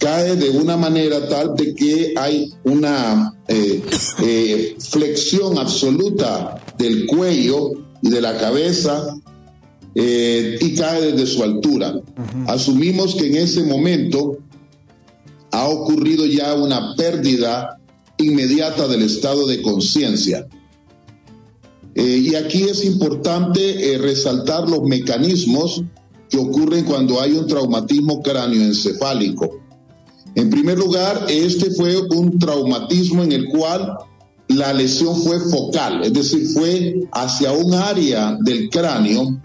cae 0.00 0.34
de 0.34 0.50
una 0.50 0.76
manera 0.76 1.28
tal 1.28 1.54
de 1.54 1.74
que 1.74 2.14
hay 2.16 2.52
una 2.64 3.32
eh, 3.46 4.76
flexión 4.80 5.56
absoluta 5.58 6.60
del 6.76 7.06
cuello 7.06 7.70
y 8.02 8.10
de 8.10 8.20
la 8.20 8.36
cabeza 8.36 9.14
y 9.94 10.74
cae 10.74 11.12
desde 11.12 11.26
su 11.26 11.42
altura. 11.42 11.94
Asumimos 12.46 13.14
que 13.14 13.26
en 13.26 13.36
ese 13.36 13.62
momento 13.62 14.38
ha 15.52 15.68
ocurrido 15.68 16.26
ya 16.26 16.54
una 16.54 16.94
pérdida 16.96 17.80
inmediata 18.18 18.88
del 18.88 19.02
estado 19.02 19.46
de 19.46 19.62
conciencia. 19.62 20.46
Eh, 21.94 22.18
y 22.22 22.34
aquí 22.34 22.62
es 22.64 22.84
importante 22.84 23.92
eh, 23.92 23.98
resaltar 23.98 24.68
los 24.68 24.82
mecanismos 24.82 25.82
que 26.28 26.38
ocurren 26.38 26.84
cuando 26.84 27.20
hay 27.20 27.32
un 27.32 27.46
traumatismo 27.46 28.22
cráneoencefálico. 28.22 29.59
En 30.34 30.50
primer 30.50 30.78
lugar, 30.78 31.26
este 31.28 31.70
fue 31.70 31.96
un 31.98 32.38
traumatismo 32.38 33.22
en 33.22 33.32
el 33.32 33.48
cual 33.48 33.96
la 34.48 34.72
lesión 34.72 35.20
fue 35.22 35.38
focal, 35.40 36.02
es 36.02 36.12
decir, 36.12 36.46
fue 36.48 37.08
hacia 37.12 37.52
un 37.52 37.74
área 37.74 38.36
del 38.40 38.68
cráneo 38.68 39.40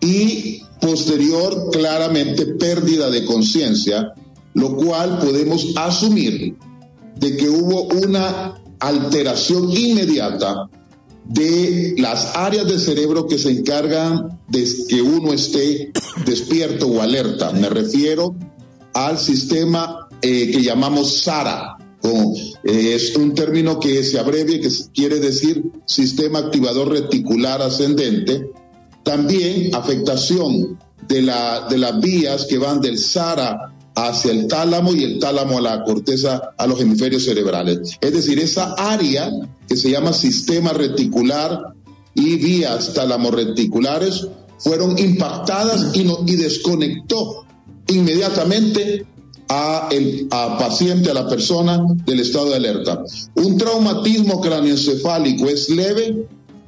y 0.00 0.60
posterior 0.80 1.70
claramente 1.70 2.46
pérdida 2.46 3.10
de 3.10 3.24
conciencia 3.24 4.12
lo 4.54 4.76
cual 4.76 5.18
podemos 5.18 5.72
asumir 5.76 6.56
de 7.16 7.36
que 7.36 7.50
hubo 7.50 7.84
una 7.84 8.54
alteración 8.78 9.70
inmediata 9.70 10.68
de 11.26 11.94
las 11.98 12.36
áreas 12.36 12.66
del 12.66 12.80
cerebro 12.80 13.26
que 13.26 13.38
se 13.38 13.50
encargan 13.50 14.40
de 14.48 14.66
que 14.88 15.02
uno 15.02 15.32
esté 15.32 15.92
despierto 16.24 16.86
o 16.86 17.00
alerta. 17.00 17.50
Me 17.52 17.68
refiero 17.68 18.34
al 18.92 19.18
sistema 19.18 20.03
eh, 20.24 20.50
que 20.50 20.62
llamamos 20.62 21.22
SARA. 21.22 21.76
Eh, 22.64 22.94
es 22.94 23.14
un 23.14 23.34
término 23.34 23.78
que 23.78 24.02
se 24.02 24.18
abrevia, 24.18 24.58
que 24.58 24.70
quiere 24.94 25.20
decir 25.20 25.62
sistema 25.84 26.38
activador 26.38 26.90
reticular 26.90 27.60
ascendente. 27.60 28.50
También 29.02 29.74
afectación 29.74 30.78
de, 31.06 31.20
la, 31.20 31.66
de 31.68 31.76
las 31.76 32.00
vías 32.00 32.46
que 32.46 32.56
van 32.56 32.80
del 32.80 32.98
SARA 32.98 33.74
hacia 33.94 34.32
el 34.32 34.48
tálamo 34.48 34.94
y 34.94 35.04
el 35.04 35.18
tálamo 35.18 35.58
a 35.58 35.60
la 35.60 35.84
corteza, 35.84 36.54
a 36.56 36.66
los 36.66 36.80
hemisferios 36.80 37.24
cerebrales. 37.24 37.98
Es 38.00 38.12
decir, 38.14 38.38
esa 38.38 38.72
área 38.78 39.30
que 39.68 39.76
se 39.76 39.90
llama 39.90 40.14
sistema 40.14 40.72
reticular 40.72 41.74
y 42.14 42.36
vías 42.36 42.94
reticulares 43.30 44.26
fueron 44.58 44.98
impactadas 44.98 45.94
y, 45.94 46.04
no, 46.04 46.20
y 46.26 46.36
desconectó 46.36 47.44
inmediatamente 47.88 49.06
a 49.48 49.88
el 49.90 50.26
a 50.30 50.58
paciente, 50.58 51.10
a 51.10 51.14
la 51.14 51.28
persona 51.28 51.84
del 52.06 52.20
estado 52.20 52.50
de 52.50 52.56
alerta. 52.56 53.02
Un 53.36 53.56
traumatismo 53.56 54.40
cráneoencefálico 54.40 55.48
es 55.48 55.68
leve 55.68 56.26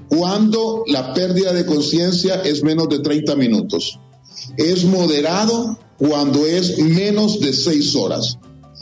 cuando 0.08 0.84
la 0.86 1.12
pérdida 1.14 1.52
de 1.52 1.66
conciencia 1.66 2.42
es 2.42 2.62
menos 2.62 2.88
de 2.88 3.00
30 3.00 3.34
minutos. 3.36 3.98
Es 4.56 4.84
moderado 4.84 5.78
cuando 5.98 6.46
es 6.46 6.78
menos 6.78 7.40
de 7.40 7.52
seis 7.52 7.94
horas. 7.94 8.38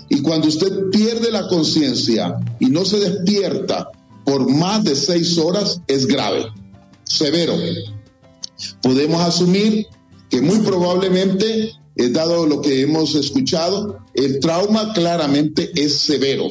Y 0.09 0.21
cuando 0.21 0.49
usted 0.49 0.91
pierde 0.91 1.31
la 1.31 1.49
conciencia 1.49 2.37
y 2.61 2.67
no 2.67 2.85
se 2.85 2.99
despierta 2.99 3.91
por 4.25 4.51
más 4.51 4.85
de 4.85 4.95
seis 4.97 5.39
horas, 5.39 5.81
es 5.87 6.07
grave, 6.07 6.47
severo. 7.05 7.55
Podemos 8.83 9.21
asumir 9.21 9.87
que 10.31 10.41
muy 10.41 10.59
probablemente, 10.59 11.73
eh, 11.97 12.09
dado 12.09 12.47
lo 12.47 12.61
que 12.61 12.83
hemos 12.83 13.15
escuchado, 13.15 13.99
el 14.15 14.41
trauma 14.41 14.93
claramente 14.93 15.71
es 15.75 15.99
severo, 15.99 16.49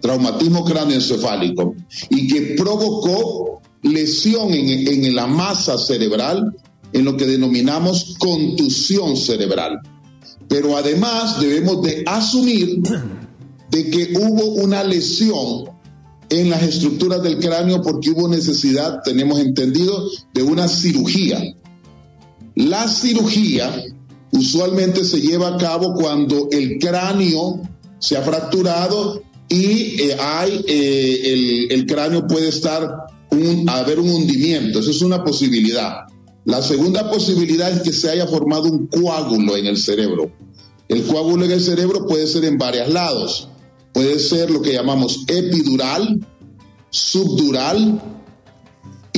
traumatismo 0.00 0.64
cráneoencefálico, 0.64 1.74
y 2.10 2.28
que 2.28 2.54
provocó 2.56 3.60
lesión 3.82 4.52
en, 4.52 4.88
en 4.88 5.14
la 5.14 5.26
masa 5.26 5.78
cerebral 5.78 6.54
en 6.92 7.04
lo 7.04 7.16
que 7.16 7.26
denominamos 7.26 8.16
contusión 8.18 9.16
cerebral. 9.16 9.80
Pero 10.48 10.76
además 10.76 11.40
debemos 11.40 11.82
de 11.82 12.02
asumir 12.06 12.80
de 13.70 13.90
que 13.90 14.14
hubo 14.18 14.62
una 14.62 14.82
lesión 14.82 15.64
en 16.30 16.50
las 16.50 16.62
estructuras 16.62 17.22
del 17.22 17.38
cráneo 17.38 17.82
porque 17.82 18.10
hubo 18.10 18.28
necesidad, 18.28 19.00
tenemos 19.04 19.40
entendido, 19.40 20.08
de 20.32 20.42
una 20.42 20.68
cirugía. 20.68 21.42
La 22.54 22.88
cirugía 22.88 23.84
usualmente 24.32 25.04
se 25.04 25.20
lleva 25.20 25.54
a 25.54 25.56
cabo 25.56 25.94
cuando 25.94 26.48
el 26.50 26.78
cráneo 26.78 27.60
se 27.98 28.16
ha 28.16 28.22
fracturado 28.22 29.22
y 29.48 30.02
eh, 30.02 30.16
hay, 30.20 30.64
eh, 30.68 31.66
el, 31.70 31.86
cráneo 31.86 32.26
puede 32.26 32.48
estar, 32.48 33.06
un, 33.30 33.68
haber 33.68 33.98
un 33.98 34.10
hundimiento, 34.10 34.80
eso 34.80 34.90
es 34.90 35.02
una 35.02 35.24
posibilidad. 35.24 36.06
La 36.44 36.62
segunda 36.62 37.10
posibilidad 37.10 37.70
es 37.70 37.82
que 37.82 37.92
se 37.92 38.10
haya 38.10 38.26
formado 38.26 38.64
un 38.64 38.86
coágulo 38.86 39.56
en 39.56 39.66
el 39.66 39.76
cerebro. 39.76 40.30
El 40.88 41.04
coágulo 41.04 41.44
en 41.44 41.52
el 41.52 41.60
cerebro 41.60 42.06
puede 42.06 42.26
ser 42.26 42.44
en 42.44 42.56
varios 42.56 42.88
lados. 42.88 43.48
Puede 43.92 44.18
ser 44.18 44.50
lo 44.50 44.62
que 44.62 44.72
llamamos 44.72 45.24
epidural, 45.26 46.20
subdural 46.90 48.17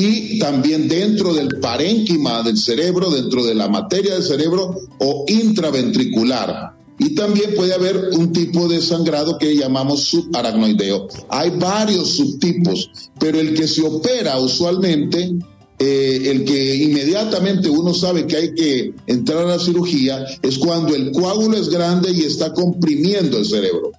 y 0.00 0.38
también 0.38 0.88
dentro 0.88 1.34
del 1.34 1.58
parénquima 1.60 2.42
del 2.42 2.56
cerebro, 2.56 3.10
dentro 3.10 3.44
de 3.44 3.54
la 3.54 3.68
materia 3.68 4.14
del 4.14 4.22
cerebro 4.22 4.74
o 4.98 5.24
intraventricular. 5.28 6.78
y 7.02 7.14
también 7.14 7.54
puede 7.54 7.72
haber 7.72 8.10
un 8.12 8.30
tipo 8.30 8.68
de 8.68 8.82
sangrado 8.82 9.38
que 9.38 9.56
llamamos 9.56 10.04
subaracnoideo. 10.04 11.08
Hay 11.30 11.48
varios 11.48 12.10
subtipos, 12.10 12.90
pero 13.18 13.40
el 13.40 13.54
que 13.54 13.66
se 13.66 13.80
opera 13.80 14.38
usualmente, 14.38 15.32
eh, 15.78 16.22
el 16.26 16.44
que 16.44 16.76
inmediatamente 16.76 17.70
uno 17.70 17.94
sabe 17.94 18.26
que 18.26 18.36
hay 18.36 18.54
que 18.54 18.94
entrar 19.06 19.38
a 19.38 19.56
la 19.56 19.58
cirugía, 19.58 20.26
es 20.42 20.58
cuando 20.58 20.94
el 20.94 21.10
coágulo 21.12 21.56
es 21.56 21.70
grande 21.70 22.10
y 22.12 22.20
está 22.24 22.52
comprimiendo 22.52 23.38
el 23.38 23.46
cerebro. 23.46 23.92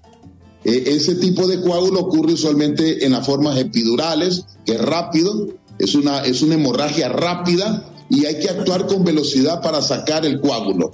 Eh, 0.64 0.84
ese 0.86 1.16
tipo 1.16 1.48
de 1.48 1.60
coágulo 1.60 2.02
ocurre 2.02 2.34
usualmente 2.34 3.04
en 3.04 3.14
las 3.14 3.26
formas 3.26 3.58
epidurales, 3.58 4.46
que 4.64 4.74
es 4.74 4.82
rápido, 4.82 5.48
es 5.82 5.96
una, 5.96 6.20
es 6.20 6.42
una 6.42 6.56
hemorragia 6.56 7.10
rápida 7.10 7.84
y 8.10 8.26
hay 8.26 8.40
que 8.40 8.50
actuar 8.50 8.86
con 8.86 9.04
velocidad 9.04 9.62
para 9.62 9.82
sacar 9.82 10.26
el 10.26 10.40
coágulo. 10.40 10.92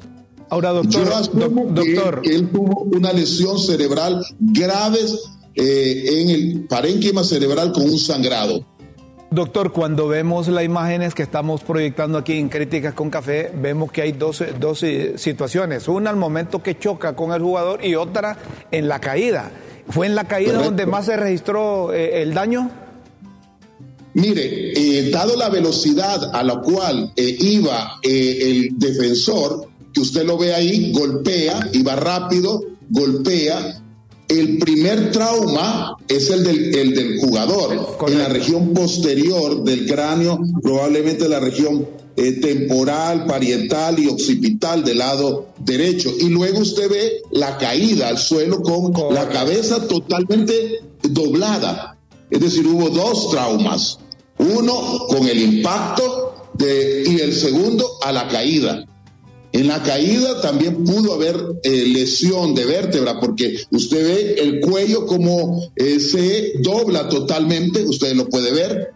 Ahora, 0.50 0.72
doctor, 0.72 1.10
doctor. 1.74 2.22
él 2.24 2.50
tuvo 2.52 2.84
una 2.84 3.12
lesión 3.12 3.60
cerebral 3.60 4.24
grave 4.40 5.00
eh, 5.56 6.22
en 6.22 6.30
el 6.30 6.68
parénquima 6.68 7.24
cerebral 7.24 7.74
con 7.74 7.84
un 7.84 8.00
sangrado. 8.00 8.66
Doctor, 9.30 9.74
cuando 9.74 10.08
vemos 10.08 10.48
las 10.48 10.64
imágenes 10.64 11.14
que 11.14 11.24
estamos 11.24 11.62
proyectando 11.62 12.18
aquí 12.18 12.38
en 12.38 12.48
Críticas 12.48 12.94
con 12.94 13.10
Café, 13.10 13.52
vemos 13.54 13.92
que 13.92 14.04
hay 14.04 14.14
dos, 14.14 14.42
dos 14.58 14.86
situaciones. 15.18 15.90
Una 15.90 16.12
al 16.12 16.16
momento 16.16 16.64
que 16.64 16.80
choca 16.80 17.14
con 17.14 17.34
el 17.34 17.42
jugador 17.42 17.84
y 17.84 17.96
otra 17.96 18.38
en 18.72 18.88
la 18.88 19.00
caída. 19.00 19.52
¿Fue 19.90 20.06
en 20.06 20.16
la 20.16 20.24
caída 20.26 20.64
donde 20.64 20.86
más 20.86 21.08
se 21.08 21.18
registró 21.18 21.92
eh, 21.92 22.22
el 22.22 22.34
daño? 22.34 22.72
Mire, 24.18 24.74
eh, 24.74 25.12
dado 25.12 25.36
la 25.36 25.50
velocidad 25.50 26.32
a 26.34 26.44
la 26.44 26.60
cual 26.60 27.14
iba 27.16 28.00
el 28.02 28.70
defensor, 28.76 29.68
usted 29.96 30.26
lo 30.26 30.38
ve 30.38 30.54
ahí, 30.54 30.92
golpea 30.92 31.70
va 31.86 31.96
rápido, 31.96 32.64
golpea. 32.90 33.84
El 34.28 34.58
primer 34.58 35.12
trauma 35.12 35.96
es 36.08 36.30
el 36.32 36.44
del, 36.44 36.76
el 36.76 36.96
del 36.96 37.20
jugador, 37.20 37.96
en 38.08 38.20
la 38.20 38.28
región 38.28 38.74
posterior 38.74 39.64
del 39.64 39.86
cráneo, 39.86 40.40
probablemente 40.62 41.30
la 41.30 41.40
región 41.40 41.88
eh, 42.18 42.34
temporal, 42.34 43.26
parietal 43.26 44.00
y 44.00 44.08
occipital 44.08 44.84
del 44.84 44.98
lado 44.98 45.50
derecho. 45.60 46.12
Y 46.20 46.30
luego 46.30 46.60
usted 46.60 46.90
ve 46.90 47.22
la 47.32 47.58
caída 47.58 48.10
al 48.10 48.18
suelo 48.18 48.62
con 48.62 49.14
la 49.14 49.30
cabeza 49.30 49.88
totalmente 49.88 50.82
doblada. 51.04 51.98
Es 52.30 52.42
decir, 52.42 52.68
hubo 52.68 52.90
dos 52.90 53.32
traumas. 53.32 54.00
Uno 54.40 55.08
con 55.08 55.28
el 55.28 55.40
impacto 55.40 56.36
de, 56.54 57.04
y 57.08 57.20
el 57.22 57.34
segundo 57.34 57.86
a 58.04 58.12
la 58.12 58.28
caída. 58.28 58.86
En 59.54 59.68
la 59.68 59.82
caída 59.82 60.42
también 60.42 60.84
pudo 60.84 61.14
haber 61.14 61.36
eh, 61.64 61.86
lesión 61.88 62.54
de 62.54 62.66
vértebra, 62.66 63.20
porque 63.20 63.58
usted 63.72 64.06
ve 64.06 64.36
el 64.42 64.60
cuello 64.60 65.06
como 65.08 65.72
eh, 65.76 66.00
se 66.00 66.54
dobla 66.60 67.10
totalmente, 67.10 67.84
usted 67.84 68.14
lo 68.16 68.28
puede 68.28 68.52
ver. 68.52 68.92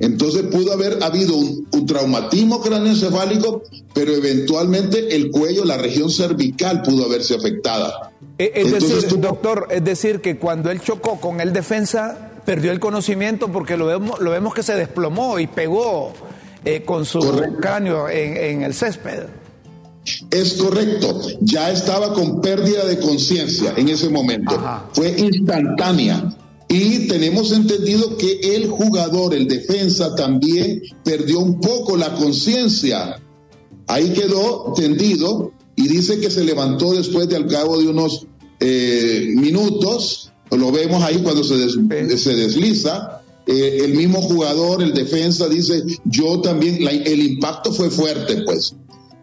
Entonces 0.00 0.42
pudo 0.50 0.72
haber 0.72 1.02
habido 1.02 1.36
un, 1.36 1.66
traumatismo 1.86 2.60
craneoencefálico, 2.60 3.62
pero 3.94 4.12
eventualmente 4.14 5.14
el 5.14 5.30
cuello, 5.30 5.64
la 5.64 5.76
región 5.76 6.10
cervical 6.10 6.82
pudo 6.82 7.04
haberse 7.06 7.34
afectada. 7.34 8.12
Eh, 8.38 8.52
es 8.54 8.72
decir, 8.72 9.20
doctor, 9.20 9.68
es 9.70 9.84
decir, 9.84 10.20
que 10.20 10.38
cuando 10.38 10.70
él 10.70 10.80
chocó 10.80 11.20
con 11.20 11.40
el 11.40 11.52
defensa, 11.52 12.27
perdió 12.48 12.72
el 12.72 12.80
conocimiento 12.80 13.52
porque 13.52 13.76
lo 13.76 13.84
vemos, 13.84 14.20
lo 14.20 14.30
vemos 14.30 14.54
que 14.54 14.62
se 14.62 14.74
desplomó 14.74 15.38
y 15.38 15.46
pegó 15.46 16.14
con 16.86 17.04
su 17.04 17.20
cráneo 17.60 18.08
en 18.08 18.62
el 18.62 18.72
césped. 18.72 19.24
Es 20.30 20.54
correcto, 20.54 21.20
ya 21.42 21.70
estaba 21.70 22.14
con 22.14 22.40
pérdida 22.40 22.86
de 22.86 22.98
conciencia 23.00 23.74
en 23.76 23.90
ese 23.90 24.08
momento, 24.08 24.58
fue 24.94 25.14
instantánea. 25.18 26.34
Y 26.68 27.06
tenemos 27.06 27.52
entendido 27.52 28.16
que 28.16 28.40
el 28.56 28.70
jugador, 28.70 29.34
el 29.34 29.46
defensa, 29.46 30.14
también 30.14 30.80
perdió 31.04 31.40
un 31.40 31.60
poco 31.60 31.98
la 31.98 32.14
conciencia. 32.14 33.20
Ahí 33.88 34.14
quedó 34.14 34.72
tendido 34.74 35.52
y 35.76 35.86
dice 35.86 36.18
que 36.18 36.30
se 36.30 36.44
levantó 36.44 36.94
después 36.94 37.28
de 37.28 37.36
al 37.36 37.46
cabo 37.46 37.76
de 37.76 37.88
unos 37.88 38.26
eh, 38.58 39.34
minutos. 39.36 40.32
Lo 40.50 40.72
vemos 40.72 41.02
ahí 41.02 41.18
cuando 41.18 41.44
se, 41.44 41.68
se 42.18 42.34
desliza. 42.34 43.22
Eh, 43.46 43.80
el 43.84 43.94
mismo 43.94 44.20
jugador, 44.20 44.82
el 44.82 44.92
defensa, 44.92 45.48
dice, 45.48 45.82
yo 46.04 46.40
también, 46.40 46.86
el 46.86 47.22
impacto 47.22 47.72
fue 47.72 47.90
fuerte, 47.90 48.42
pues. 48.42 48.74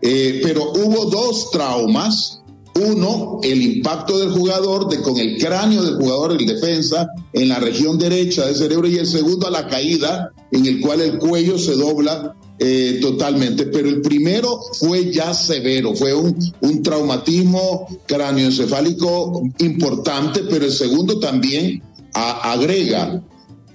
Eh, 0.01 0.41
pero 0.43 0.71
hubo 0.71 1.05
dos 1.05 1.51
traumas. 1.51 2.41
Uno, 2.75 3.39
el 3.41 3.61
impacto 3.61 4.17
del 4.17 4.31
jugador 4.31 4.89
de, 4.89 5.01
con 5.01 5.17
el 5.17 5.38
cráneo 5.38 5.81
del 5.81 5.95
jugador, 5.95 6.33
el 6.33 6.45
defensa, 6.45 7.07
en 7.31 7.47
la 7.47 7.59
región 7.59 7.97
derecha 7.97 8.45
del 8.45 8.55
cerebro, 8.55 8.88
y 8.88 8.97
el 8.97 9.07
segundo 9.07 9.47
a 9.47 9.51
la 9.51 9.67
caída, 9.67 10.31
en 10.51 10.65
el 10.65 10.81
cual 10.81 10.99
el 11.01 11.17
cuello 11.17 11.57
se 11.57 11.73
dobla 11.75 12.35
eh, 12.59 12.99
totalmente. 13.01 13.65
Pero 13.67 13.89
el 13.89 14.01
primero 14.01 14.59
fue 14.79 15.11
ya 15.11 15.33
severo, 15.33 15.95
fue 15.95 16.13
un, 16.13 16.37
un 16.61 16.83
traumatismo 16.83 17.87
cráneoencefálico 18.05 19.43
importante, 19.59 20.41
pero 20.49 20.65
el 20.65 20.71
segundo 20.71 21.19
también 21.19 21.81
agrega 22.13 23.21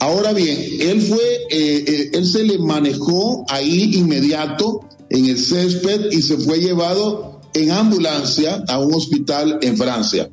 Ahora 0.00 0.32
bien, 0.32 0.58
él 0.80 1.02
fue, 1.02 1.20
eh, 1.50 2.10
él 2.14 2.26
se 2.26 2.42
le 2.42 2.58
manejó 2.58 3.44
ahí 3.50 3.96
inmediato 3.96 4.80
en 5.10 5.26
el 5.26 5.38
césped 5.38 6.10
y 6.10 6.22
se 6.22 6.38
fue 6.38 6.58
llevado 6.58 7.42
en 7.52 7.70
ambulancia 7.70 8.64
a 8.66 8.78
un 8.78 8.94
hospital 8.94 9.58
en 9.60 9.76
Francia. 9.76 10.30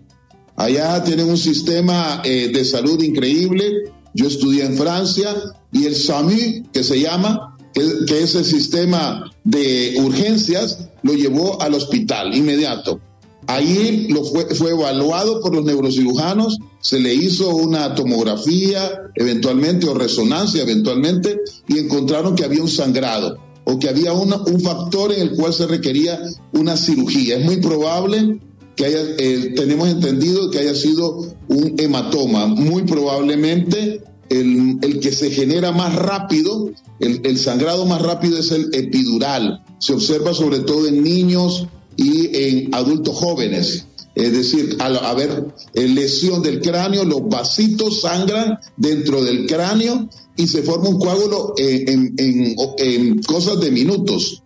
Allá 0.55 1.03
tienen 1.03 1.27
un 1.27 1.37
sistema 1.37 2.21
eh, 2.23 2.49
de 2.53 2.63
salud 2.63 3.03
increíble. 3.03 3.91
Yo 4.13 4.27
estudié 4.27 4.63
en 4.63 4.77
Francia 4.77 5.35
y 5.73 5.85
el 5.85 5.95
SAMU, 5.95 6.71
que 6.71 6.83
se 6.85 7.01
llama, 7.01 7.56
que, 8.05 8.23
es 8.23 8.35
el 8.35 8.45
sistema 8.45 9.31
de 9.43 9.95
urgencias, 10.03 10.89
lo 11.03 11.13
llevó 11.13 11.61
al 11.61 11.73
hospital 11.73 12.35
inmediato. 12.35 12.99
Ahí 13.47 14.07
lo 14.09 14.23
fue, 14.25 14.45
fue 14.55 14.71
evaluado 14.71 15.41
por 15.41 15.55
los 15.55 15.63
neurocirujanos, 15.63 16.57
se 16.81 16.99
le 16.99 17.13
hizo 17.13 17.55
una 17.55 17.95
tomografía 17.95 19.09
eventualmente 19.15 19.87
o 19.87 19.93
resonancia 19.93 20.63
eventualmente 20.63 21.39
y 21.67 21.79
encontraron 21.79 22.35
que 22.35 22.43
había 22.43 22.61
un 22.61 22.69
sangrado 22.69 23.37
o 23.63 23.79
que 23.79 23.89
había 23.89 24.13
un 24.13 24.61
factor 24.61 25.13
en 25.13 25.21
el 25.21 25.31
cual 25.31 25.53
se 25.53 25.67
requería 25.67 26.19
una 26.53 26.77
cirugía. 26.77 27.37
Es 27.37 27.45
muy 27.45 27.57
probable 27.57 28.39
que 28.77 28.85
haya, 28.85 29.01
eh, 29.17 29.53
tenemos 29.55 29.89
entendido 29.89 30.49
que 30.49 30.59
haya 30.59 30.75
sido 30.75 31.25
un 31.49 31.75
hematoma. 31.77 32.47
Muy 32.47 32.83
probablemente 32.83 34.01
el, 34.29 34.99
que 35.01 35.11
se 35.11 35.31
genera 35.31 35.71
más 35.71 35.95
rápido, 35.95 36.71
el, 36.99 37.37
sangrado 37.37 37.85
más 37.85 38.01
rápido 38.01 38.37
es 38.37 38.51
el 38.51 38.69
epidural. 38.73 39.63
Se 39.79 39.93
observa 39.93 40.33
sobre 40.33 40.59
todo 40.59 40.87
en 40.87 41.03
niños 41.03 41.67
y 41.95 42.35
en 42.35 42.75
adultos 42.75 43.15
jóvenes. 43.15 43.85
Es 44.15 44.31
decir, 44.33 44.77
al 44.79 44.97
haber 44.97 45.45
eh, 45.75 45.87
lesión 45.87 46.41
del 46.41 46.59
cráneo, 46.59 47.05
los 47.05 47.29
vasitos 47.29 48.01
sangran 48.01 48.57
dentro 48.75 49.23
del 49.23 49.45
cráneo 49.45 50.09
y 50.35 50.47
se 50.47 50.63
forma 50.63 50.89
un 50.89 50.99
coágulo 50.99 51.53
en, 51.57 53.21
cosas 53.23 53.59
de 53.59 53.71
minutos. 53.71 54.41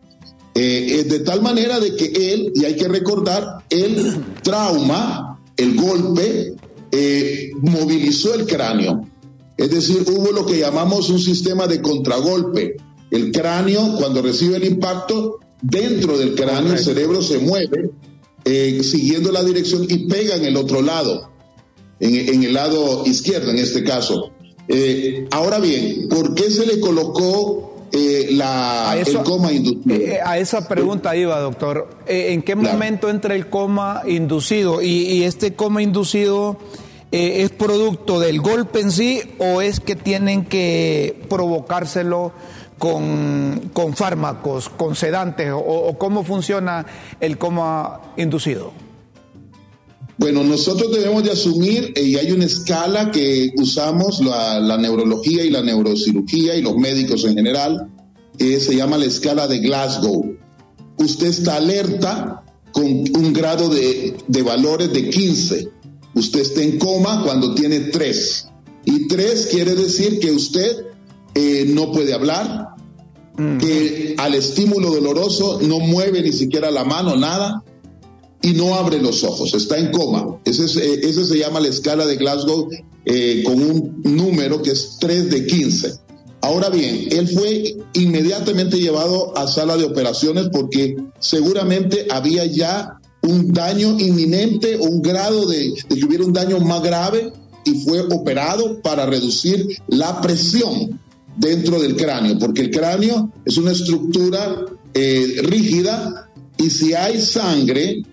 Eh, 0.54 1.06
de 1.08 1.20
tal 1.20 1.42
manera 1.42 1.80
de 1.80 1.96
que 1.96 2.34
él, 2.34 2.52
y 2.54 2.66
hay 2.66 2.76
que 2.76 2.90
recordar, 2.90 3.64
el 3.70 4.22
trauma, 4.44 5.40
el 5.56 5.76
golpe, 5.76 6.56
eh, 6.92 7.52
movilizó 7.62 8.34
el 8.34 8.46
cráneo. 8.46 9.08
Es 9.58 9.70
decir, 9.70 10.04
hubo 10.08 10.32
lo 10.32 10.46
que 10.46 10.60
llamamos 10.60 11.10
un 11.10 11.20
sistema 11.20 11.68
de 11.68 11.82
contragolpe. 11.82 12.78
El 13.10 13.32
cráneo, 13.32 13.96
cuando 13.98 14.22
recibe 14.22 14.58
el 14.58 14.66
impacto, 14.66 15.40
dentro 15.62 16.18
del 16.18 16.36
cráneo 16.36 16.74
el 16.74 16.80
cerebro 16.80 17.22
se 17.22 17.40
mueve 17.40 17.92
eh, 18.44 18.82
siguiendo 18.84 19.32
la 19.32 19.44
dirección 19.44 19.86
y 19.88 20.08
pega 20.08 20.36
en 20.36 20.46
el 20.46 20.58
otro 20.58 20.82
lado, 20.82 21.30
en, 22.00 22.44
el 22.44 22.54
lado 22.54 23.06
izquierdo 23.06 23.52
en 23.52 23.60
este 23.60 23.84
caso. 23.84 24.32
Eh, 24.68 25.28
ahora 25.30 25.60
bien, 25.60 26.08
¿por 26.10 26.34
qué 26.34 26.50
se 26.50 26.66
le 26.66 26.80
colocó 26.80 27.88
eh, 27.92 28.30
la, 28.32 28.96
el 28.98 29.18
coma 29.20 29.52
inducido? 29.52 29.96
a 30.26 30.40
esa 30.40 30.68
pregunta 30.68 31.16
iba, 31.16 31.40
doctor. 31.40 31.90
¿En 32.08 32.42
qué 32.42 32.56
momento 32.56 33.10
entra 33.10 33.36
el 33.36 33.48
coma 33.48 34.02
inducido? 34.08 34.82
¿Y, 34.82 35.22
este 35.24 35.54
coma 35.54 35.84
inducido 35.84 36.58
es 37.12 37.50
producto 37.52 38.20
del 38.20 38.42
golpe 38.42 38.80
en 38.80 38.92
sí 38.92 39.22
o 39.38 39.62
es 39.62 39.80
que 39.80 39.96
tienen 39.96 40.46
que 40.46 41.22
provocárselo? 41.30 42.34
con, 42.82 43.70
con 43.74 43.96
fármacos, 43.96 44.68
con 44.68 44.96
sedantes, 44.96 45.52
o, 45.54 45.96
cómo 46.00 46.24
funciona 46.24 46.84
el 47.20 47.38
coma 47.38 48.14
inducido? 48.18 48.74
Bueno, 50.18 50.44
nosotros 50.44 50.92
debemos 50.92 51.24
de 51.24 51.30
asumir, 51.30 51.94
eh, 51.96 52.02
y 52.02 52.16
hay 52.16 52.32
una 52.32 52.46
escala 52.46 53.12
que 53.12 53.52
usamos, 53.56 54.20
la, 54.22 54.80
neurología 54.80 55.46
y 55.46 55.52
la 55.52 55.62
neurocirugía 55.62 56.56
y 56.56 56.64
los 56.64 56.76
médicos 56.76 57.24
en 57.24 57.36
general, 57.36 57.88
que 58.36 58.60
se 58.60 58.76
llama 58.76 58.98
la 58.98 59.06
escala 59.06 59.48
de 59.48 59.60
Glasgow. 59.60 60.36
Usted 60.98 61.28
está 61.28 61.58
alerta 61.58 62.44
con 62.72 62.84
un 62.86 63.32
grado 63.32 63.70
de, 63.70 64.18
de 64.28 64.42
valores 64.42 64.92
de 64.92 65.08
15. 65.08 65.70
Usted 66.14 66.42
está 66.42 66.62
en 66.62 66.78
coma 66.78 67.24
cuando 67.24 67.56
tiene 67.56 67.80
3. 67.80 68.48
Y 68.86 69.08
3 69.08 69.48
quiere 69.52 69.76
decir 69.76 70.20
que 70.20 70.32
usted 70.32 70.86
eh, 71.36 71.66
no 71.68 71.92
puede 71.92 72.14
hablar, 72.14 72.70
que 73.60 74.16
al 74.18 74.36
estímulo 74.36 74.92
doloroso 74.92 75.60
no 75.62 75.80
mueve 75.80 76.22
ni 76.22 76.34
siquiera 76.34 76.70
la 76.70 76.84
mano, 76.84 77.16
nada, 77.16 77.64
y 78.42 78.54
no 78.54 78.76
abre 78.76 79.02
los 79.02 79.24
ojos, 79.24 79.54
está 79.54 79.78
en 79.78 79.92
coma. 79.92 80.40
Ese, 80.46 80.66
eh, 80.66 81.00
ese 81.04 81.26
se 81.26 81.38
llama 81.38 81.60
la 81.60 81.70
escala 81.70 82.06
de 82.06 82.18
Glasgow 82.18 82.70
eh, 83.06 83.44
con 83.46 83.62
un 83.62 84.02
número 84.04 84.62
que 84.62 84.72
es 84.72 84.98
3 85.00 85.30
de 85.30 85.46
15. 85.46 85.94
Ahora 86.42 86.70
bien, 86.70 87.08
él 87.12 87.28
fue 87.28 87.78
inmediatamente 87.94 88.78
llevado 88.78 89.38
a 89.38 89.48
sala 89.48 89.78
de 89.78 89.86
operaciones 89.86 90.50
porque 90.52 90.96
seguramente 91.20 92.08
había 92.10 92.46
ya 92.46 93.00
un 93.24 93.52
daño 93.52 94.00
inminente 94.00 94.78
o 94.78 94.84
un 94.84 95.02
grado 95.02 95.48
de, 95.48 95.74
de 95.90 95.96
que 95.96 96.06
hubiera 96.06 96.26
un 96.26 96.34
daño 96.34 96.60
más 96.60 96.82
grave 96.82 97.32
y 97.64 97.84
fue 97.84 98.00
operado 98.02 98.82
para 98.82 99.06
reducir 99.06 99.68
la 99.88 100.22
presión 100.22 101.00
dentro 101.38 101.80
del 101.80 101.96
cráneo, 101.96 102.38
porque 102.38 102.62
el 102.62 102.72
cráneo 102.72 103.32
es 103.46 103.58
una 103.58 103.72
estructura 103.72 104.66
eh, 104.94 105.42
rígida 105.44 106.30
y 106.58 106.70
si 106.70 106.94
hay 106.94 107.22
sangre 107.22 108.04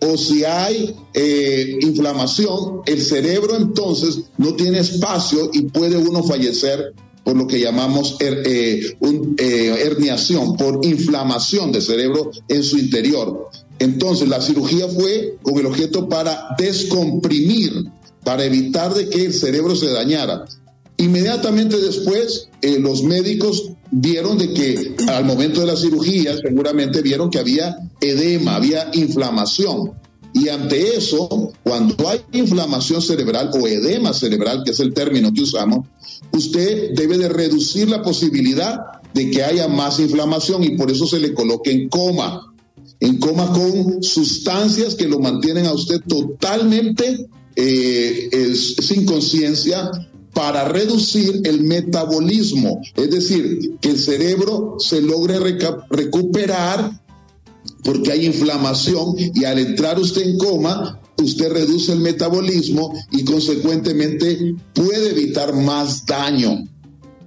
o 0.00 0.16
si 0.18 0.44
hay 0.44 0.94
eh, 1.14 1.78
inflamación, 1.80 2.80
el 2.86 3.00
cerebro 3.00 3.56
entonces 3.56 4.24
no 4.36 4.54
tiene 4.54 4.80
espacio 4.80 5.50
y 5.52 5.62
puede 5.62 5.96
uno 5.96 6.22
fallecer 6.22 6.92
por 7.22 7.36
lo 7.36 7.46
que 7.46 7.58
llamamos 7.58 8.18
eh, 8.20 8.96
herniación, 9.38 10.56
por 10.58 10.84
inflamación 10.84 11.72
del 11.72 11.80
cerebro 11.80 12.30
en 12.48 12.62
su 12.62 12.76
interior. 12.76 13.48
Entonces 13.78 14.28
la 14.28 14.40
cirugía 14.40 14.88
fue 14.88 15.36
con 15.42 15.58
el 15.58 15.66
objeto 15.66 16.08
para 16.08 16.54
descomprimir, 16.58 17.84
para 18.24 18.44
evitar 18.44 18.94
de 18.94 19.08
que 19.08 19.24
el 19.26 19.34
cerebro 19.34 19.74
se 19.74 19.90
dañara. 19.90 20.44
Inmediatamente 20.96 21.80
después, 21.80 22.48
eh, 22.62 22.78
los 22.78 23.02
médicos 23.02 23.72
vieron 23.90 24.38
de 24.38 24.52
que 24.52 24.96
al 25.08 25.24
momento 25.24 25.60
de 25.60 25.66
la 25.66 25.76
cirugía 25.76 26.36
seguramente 26.36 27.02
vieron 27.02 27.30
que 27.30 27.38
había 27.38 27.76
edema, 28.00 28.56
había 28.56 28.90
inflamación. 28.94 29.92
Y 30.32 30.48
ante 30.48 30.96
eso, 30.96 31.52
cuando 31.62 32.08
hay 32.08 32.20
inflamación 32.32 33.00
cerebral 33.00 33.50
o 33.54 33.68
edema 33.68 34.12
cerebral, 34.12 34.62
que 34.64 34.72
es 34.72 34.80
el 34.80 34.92
término 34.92 35.32
que 35.32 35.42
usamos, 35.42 35.86
usted 36.32 36.92
debe 36.94 37.18
de 37.18 37.28
reducir 37.28 37.88
la 37.88 38.02
posibilidad 38.02 38.80
de 39.12 39.30
que 39.30 39.44
haya 39.44 39.68
más 39.68 40.00
inflamación 40.00 40.64
y 40.64 40.70
por 40.70 40.90
eso 40.90 41.06
se 41.06 41.20
le 41.20 41.32
coloque 41.32 41.70
en 41.70 41.88
coma. 41.88 42.53
En 43.04 43.18
coma 43.18 43.52
con 43.52 44.02
sustancias 44.02 44.94
que 44.94 45.06
lo 45.06 45.20
mantienen 45.20 45.66
a 45.66 45.74
usted 45.74 46.00
totalmente 46.08 47.28
eh, 47.54 48.54
sin 48.54 49.04
conciencia 49.04 49.90
para 50.32 50.64
reducir 50.64 51.42
el 51.44 51.64
metabolismo, 51.64 52.80
es 52.96 53.10
decir, 53.10 53.76
que 53.82 53.90
el 53.90 53.98
cerebro 53.98 54.76
se 54.78 55.02
logre 55.02 55.38
recuperar 55.90 57.02
porque 57.84 58.10
hay 58.10 58.24
inflamación 58.24 59.16
y 59.18 59.44
al 59.44 59.58
entrar 59.58 60.00
usted 60.00 60.22
en 60.22 60.38
coma, 60.38 60.98
usted 61.22 61.52
reduce 61.52 61.92
el 61.92 62.00
metabolismo 62.00 62.94
y 63.12 63.22
consecuentemente 63.22 64.54
puede 64.72 65.10
evitar 65.10 65.54
más 65.54 66.06
daño. 66.06 66.64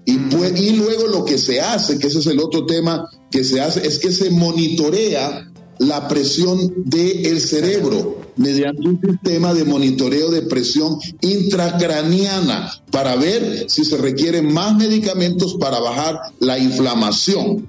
Y, 0.06 0.14
y 0.14 0.70
luego 0.72 1.08
lo 1.08 1.24
que 1.24 1.38
se 1.38 1.62
hace, 1.62 2.00
que 2.00 2.08
ese 2.08 2.20
es 2.20 2.28
el 2.28 2.40
otro 2.40 2.66
tema 2.66 3.08
que 3.30 3.44
se 3.44 3.62
hace, 3.62 3.86
es 3.86 4.00
que 4.00 4.12
se 4.12 4.30
monitorea 4.32 5.47
la 5.80 6.08
presión 6.08 6.74
del 6.86 7.40
cerebro 7.40 8.22
mediante 8.36 8.88
un 8.88 9.02
sistema 9.02 9.54
de 9.54 9.66
monitoreo 9.66 10.30
de 10.30 10.44
presión 10.44 10.98
intracraniana 11.22 12.72
para 12.92 13.16
ver 13.16 13.66
si 13.70 13.84
se 13.84 13.98
requieren 13.98 14.54
más 14.54 14.76
medicamentos 14.76 15.56
para 15.56 15.80
bajar 15.80 16.20
la 16.40 16.58
inflamación. 16.60 17.68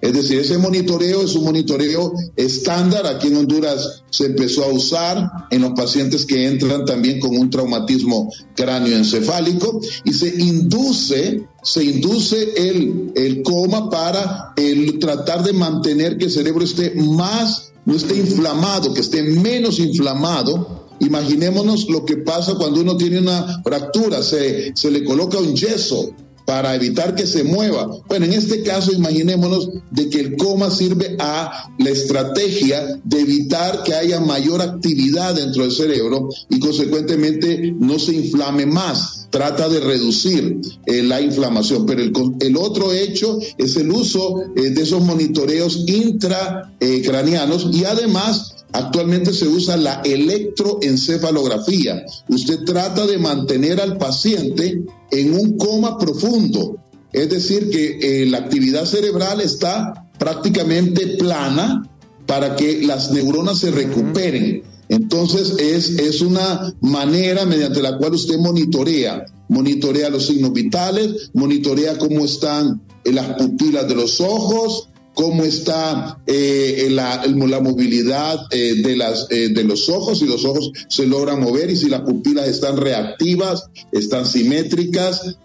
Es 0.00 0.12
decir, 0.12 0.38
ese 0.38 0.58
monitoreo 0.58 1.22
es 1.22 1.34
un 1.34 1.44
monitoreo 1.44 2.12
estándar. 2.36 3.06
Aquí 3.06 3.28
en 3.28 3.36
Honduras 3.36 4.02
se 4.10 4.26
empezó 4.26 4.64
a 4.64 4.68
usar 4.68 5.30
en 5.50 5.62
los 5.62 5.72
pacientes 5.72 6.24
que 6.24 6.46
entran 6.46 6.84
también 6.84 7.18
con 7.20 7.36
un 7.36 7.50
traumatismo 7.50 8.32
cráneoencefálico 8.54 9.80
y 10.04 10.12
se 10.12 10.28
induce, 10.28 11.46
se 11.62 11.84
induce 11.84 12.52
el, 12.56 13.12
el 13.14 13.42
coma 13.42 13.90
para 13.90 14.52
el 14.56 14.98
tratar 14.98 15.42
de 15.42 15.52
mantener 15.52 16.16
que 16.16 16.26
el 16.26 16.30
cerebro 16.30 16.64
esté 16.64 16.94
más, 16.94 17.72
no 17.84 17.96
esté 17.96 18.16
inflamado, 18.16 18.94
que 18.94 19.00
esté 19.00 19.22
menos 19.22 19.78
inflamado 19.78 20.88
Imaginémonos 21.00 21.88
lo 21.88 22.04
que 22.04 22.16
pasa 22.16 22.54
cuando 22.56 22.80
uno 22.80 22.96
tiene 22.96 23.20
una 23.20 23.62
fractura, 23.62 24.22
se, 24.22 24.72
se, 24.74 24.90
le 24.90 25.04
coloca 25.04 25.38
un 25.38 25.54
yeso 25.54 26.12
para 26.48 26.74
evitar 26.74 27.14
que 27.14 27.26
se 27.26 27.44
mueva. 27.44 27.86
Bueno, 28.08 28.24
en 28.24 28.32
este 28.32 28.62
caso 28.62 28.90
imaginémonos 28.90 29.68
de 29.90 30.08
que 30.08 30.18
el 30.18 30.36
coma 30.38 30.70
sirve 30.70 31.14
a 31.18 31.70
la 31.78 31.90
estrategia 31.90 32.98
de 33.04 33.20
evitar 33.20 33.82
que 33.82 33.92
haya 33.92 34.18
mayor 34.18 34.62
actividad 34.62 35.34
dentro 35.34 35.64
del 35.64 35.72
cerebro 35.72 36.30
y 36.48 36.58
consecuentemente 36.58 37.74
no 37.78 37.98
se 37.98 38.14
inflame 38.14 38.64
más. 38.64 39.26
Trata 39.28 39.68
de 39.68 39.80
reducir 39.80 40.58
eh, 40.86 41.02
la 41.02 41.20
inflamación, 41.20 41.84
pero 41.84 42.00
el, 42.00 42.12
el, 42.40 42.56
otro 42.56 42.94
hecho 42.94 43.38
es 43.58 43.76
el 43.76 43.90
uso 43.90 44.40
eh, 44.56 44.70
de 44.70 44.82
esos 44.84 45.04
monitoreos 45.04 45.84
intracranianos 45.86 47.68
y 47.74 47.84
además 47.84 48.54
Actualmente 48.72 49.32
se 49.32 49.48
usa 49.48 49.76
la 49.76 50.02
electroencefalografía. 50.04 52.04
Usted 52.28 52.64
trata 52.64 53.06
de 53.06 53.18
mantener 53.18 53.80
al 53.80 53.96
paciente 53.96 54.82
en 55.10 55.34
un 55.34 55.56
coma 55.56 55.98
profundo. 55.98 56.76
Es 57.12 57.30
decir, 57.30 57.70
que 57.70 57.98
eh, 58.00 58.26
la 58.26 58.38
actividad 58.38 58.84
cerebral 58.84 59.40
está 59.40 60.06
prácticamente 60.18 61.06
plana 61.18 61.88
para 62.26 62.56
que 62.56 62.82
las 62.82 63.10
neuronas 63.10 63.58
se 63.58 63.70
recuperen. 63.70 64.62
Entonces 64.90 65.54
es, 65.58 65.98
es 65.98 66.20
una 66.20 66.74
manera 66.80 67.46
mediante 67.46 67.82
la 67.82 67.98
cual 67.98 68.14
usted 68.14 68.38
monitorea, 68.38 69.24
monitorea 69.48 70.10
los 70.10 70.26
signos 70.26 70.52
vitales, 70.52 71.30
monitorea 71.34 71.98
cómo 71.98 72.24
están 72.24 72.82
eh, 73.04 73.12
las 73.12 73.34
pupilas 73.34 73.88
de 73.88 73.94
los 73.94 74.20
ojos, 74.20 74.88
cómo 75.18 75.42
está 75.42 76.22
eh, 76.26 76.86
la, 76.92 77.26
la, 77.26 77.60
movilidad 77.60 78.46
eh, 78.52 78.74
de, 78.80 78.96
las, 78.96 79.26
eh, 79.30 79.48
de 79.48 79.64
los 79.64 79.88
ojos, 79.88 80.20
si 80.20 80.26
los 80.26 80.44
ojos 80.44 80.70
se 80.88 81.06
logran 81.06 81.40
mover 81.40 81.68
y 81.70 81.76
si 81.76 81.88
las 81.88 82.02
pupilas 82.02 82.46
están 82.46 82.76
reactivas, 82.76 83.64
están 83.90 84.24
simétricas. 84.26 85.36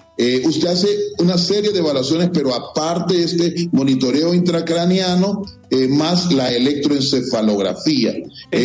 usted 0.45 0.67
hace 0.67 0.88
una 1.17 1.39
serie 1.39 1.71
de 1.71 1.79
evaluaciones, 1.79 2.29
pero 2.31 2.53
aparte 2.53 3.15
de 3.15 3.23
este 3.23 3.69
monitoreo 3.71 4.36
intracraniano, 4.36 5.41
más 5.89 6.31
la 6.31 6.53
electroencefalografía. 6.53 8.13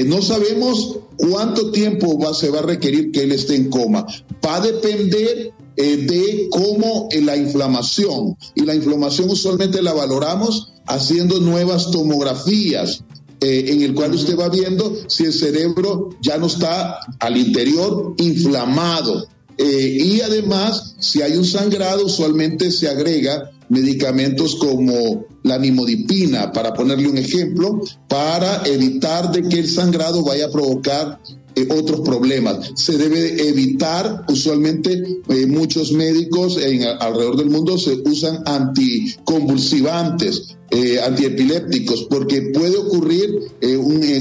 no 0.05 0.21
sabemos 0.21 0.99
cuánto 1.17 1.71
tiempo 1.71 2.19
va, 2.19 2.35
se 2.35 2.51
va 2.51 2.59
a 2.59 2.63
requerir 2.75 3.13
que 3.13 3.23
él 3.23 3.33
esté 3.33 3.55
en 3.55 3.71
coma. 3.71 4.05
Va 4.45 4.57
a 4.57 4.61
depender 4.61 5.53
de 5.75 6.49
cómo 6.51 7.09
la 7.23 7.35
inflamación, 7.35 8.37
y 8.55 8.63
la 8.67 8.75
inflamación 8.75 9.31
usualmente 9.31 9.81
la 9.81 9.95
valoramos 9.95 10.75
haciendo 10.89 11.41
nuevas 11.41 11.91
tomografías, 11.91 13.03
eh, 13.41 13.67
en 13.69 13.83
el 13.83 13.95
cual 13.95 14.15
usted 14.15 14.37
va 14.37 14.49
viendo 14.49 14.93
si 15.07 15.23
el 15.25 15.33
cerebro 15.33 16.09
ya 16.21 16.39
no 16.39 16.47
está 16.47 16.99
al 17.21 17.37
interior 17.37 18.15
inflamado. 18.19 19.29
Eh, 19.57 19.99
y 20.03 20.21
además, 20.23 20.97
si 20.99 21.23
hay 21.23 21.37
un 21.37 21.45
sangrado, 21.45 22.07
usualmente 22.07 22.73
se 22.73 22.89
agrega 22.89 23.53
medicamentos 23.69 24.57
como 24.57 25.27
la 25.43 25.59
nimodipina, 25.59 26.53
para 26.53 26.73
ponerle 26.73 27.09
un 27.09 27.19
ejemplo, 27.19 27.81
para 28.09 28.63
evitar 28.65 29.31
de 29.31 29.43
que 29.43 29.59
el 29.61 29.69
sangrado 29.69 30.25
vaya 30.25 30.47
a 30.47 30.51
provocar 30.51 31.21
eh, 31.55 31.69
otros 31.71 32.01
problemas. 32.01 32.73
Se 32.75 32.97
debe 32.97 33.47
evitar, 33.49 34.25
usualmente 34.29 35.21
muchos 35.49 35.93
médicos 35.93 36.59
alrededor 37.01 37.37
del 37.37 37.51
mundo 37.51 37.77
se 37.79 38.01
usan 38.05 38.43
anticonvulsivantes 38.47 40.58
eh, 40.71 41.01
antiepilépticos, 41.01 42.09
porque 42.11 42.51
puede 42.53 42.77
ocurrir 42.77 43.31
eh, 43.61 43.79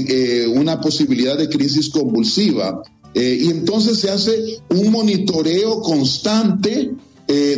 eh, 0.08 0.46
una 0.46 0.80
posibilidad 0.80 1.36
de 1.36 1.48
crisis 1.48 1.90
convulsiva. 1.90 2.82
y 3.14 3.50
entonces 3.50 3.98
se 3.98 4.10
hace 4.10 4.60
un 4.70 4.90
monitoreo 4.92 5.80
constante 5.80 6.92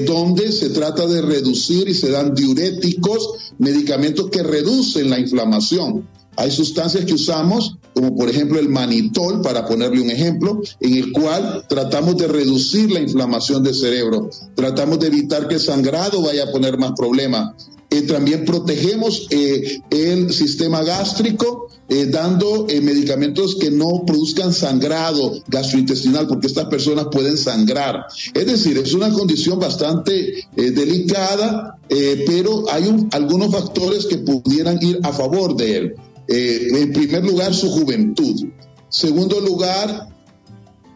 donde 0.04 0.50
se 0.50 0.70
trata 0.70 1.06
de 1.06 1.22
reducir 1.22 1.88
y 1.88 1.94
se 1.94 2.10
dan 2.10 2.34
diuréticos, 2.34 3.52
medicamentos 3.58 4.28
que 4.30 4.42
reducen 4.42 5.10
la 5.10 5.18
inflamación. 5.20 6.08
Hay 6.36 6.50
sustancias 6.50 7.04
que 7.04 7.14
usamos, 7.14 7.76
como 7.94 8.16
por 8.16 8.30
ejemplo 8.30 8.58
el 8.58 8.68
manitol, 8.68 9.42
para 9.42 9.66
ponerle 9.66 10.00
un 10.00 10.10
ejemplo, 10.10 10.60
en 10.80 10.94
el 10.94 11.12
cual 11.12 11.64
tratamos 11.68 12.16
de 12.16 12.28
reducir 12.28 12.90
la 12.90 13.00
inflamación 13.00 13.62
del 13.62 13.74
cerebro, 13.74 14.30
tratamos 14.54 14.98
de 15.00 15.08
evitar 15.08 15.48
que 15.48 15.54
el 15.54 15.60
sangrado 15.60 16.22
vaya 16.22 16.44
a 16.44 16.52
poner 16.52 16.78
más 16.78 16.92
problemas. 16.96 17.52
Eh, 17.92 18.02
también 18.02 18.44
protegemos 18.44 19.26
eh, 19.30 19.80
el 19.90 20.32
sistema 20.32 20.84
gástrico 20.84 21.66
eh, 21.88 22.06
dando 22.06 22.68
medicamentos 22.80 23.56
que 23.56 23.72
no 23.72 24.04
produzcan 24.06 24.52
sangrado 24.52 25.42
gastrointestinal, 25.48 26.28
porque 26.28 26.46
estas 26.46 26.66
personas 26.66 27.06
pueden 27.10 27.36
sangrar. 27.36 28.04
Es 28.32 28.46
decir, 28.46 28.78
es 28.78 28.94
una 28.94 29.12
condición 29.12 29.58
bastante 29.58 30.46
delicada, 30.54 31.78
pero 31.88 32.70
hay 32.70 33.08
algunos 33.10 33.50
factores 33.50 34.06
que 34.06 34.18
pudieran 34.18 34.78
ir 34.80 35.00
a 35.02 35.12
favor 35.12 35.56
de 35.56 35.76
él. 35.76 35.96
En 36.30 36.92
primer 36.92 37.24
lugar, 37.24 37.54
su 37.54 37.70
juventud. 37.70 38.46
Segundo 38.88 39.40
lugar, 39.40 40.08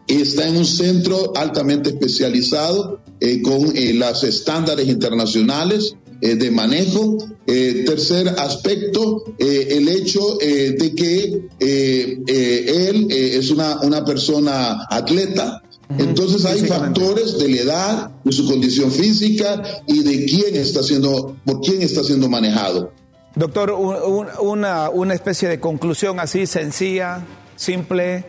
está 0.07 0.47
en 0.47 0.57
un 0.57 0.65
centro 0.65 1.33
altamente 1.35 1.89
especializado 1.89 3.01
con 3.43 3.73
los 3.99 4.23
estándares 4.23 4.87
internacionales. 4.87 5.95
Eh, 6.21 6.35
de 6.35 6.49
manejo. 6.49 7.17
Eh, 7.47 7.83
tercer 7.85 8.27
aspecto, 8.27 9.23
eh, 9.37 9.67
el 9.71 9.87
hecho 9.87 10.39
de 10.39 10.93
que 10.95 11.47
él 11.59 13.07
es 13.11 13.51
una, 13.51 13.81
una 13.81 14.03
persona 14.03 14.87
atleta, 14.89 15.61
entonces 15.99 16.43
hay 16.45 16.61
factores 16.61 17.37
de 17.37 17.49
la 17.49 17.57
edad, 17.57 18.11
de 18.23 18.31
su 18.31 18.47
condición 18.47 18.91
física 18.91 19.61
y 19.85 20.01
de 20.01 20.25
quién 20.25 20.55
está 20.55 20.81
siendo, 20.81 21.37
por 21.45 21.61
quién 21.61 21.83
está 21.83 22.03
siendo 22.03 22.27
manejado. 22.27 22.91
Doctor, 23.35 23.71
una, 23.71 24.89
una 24.89 25.13
especie 25.13 25.49
de 25.49 25.59
conclusión 25.59 26.19
así 26.19 26.45
sencilla, 26.45 27.21
simple, 27.55 28.23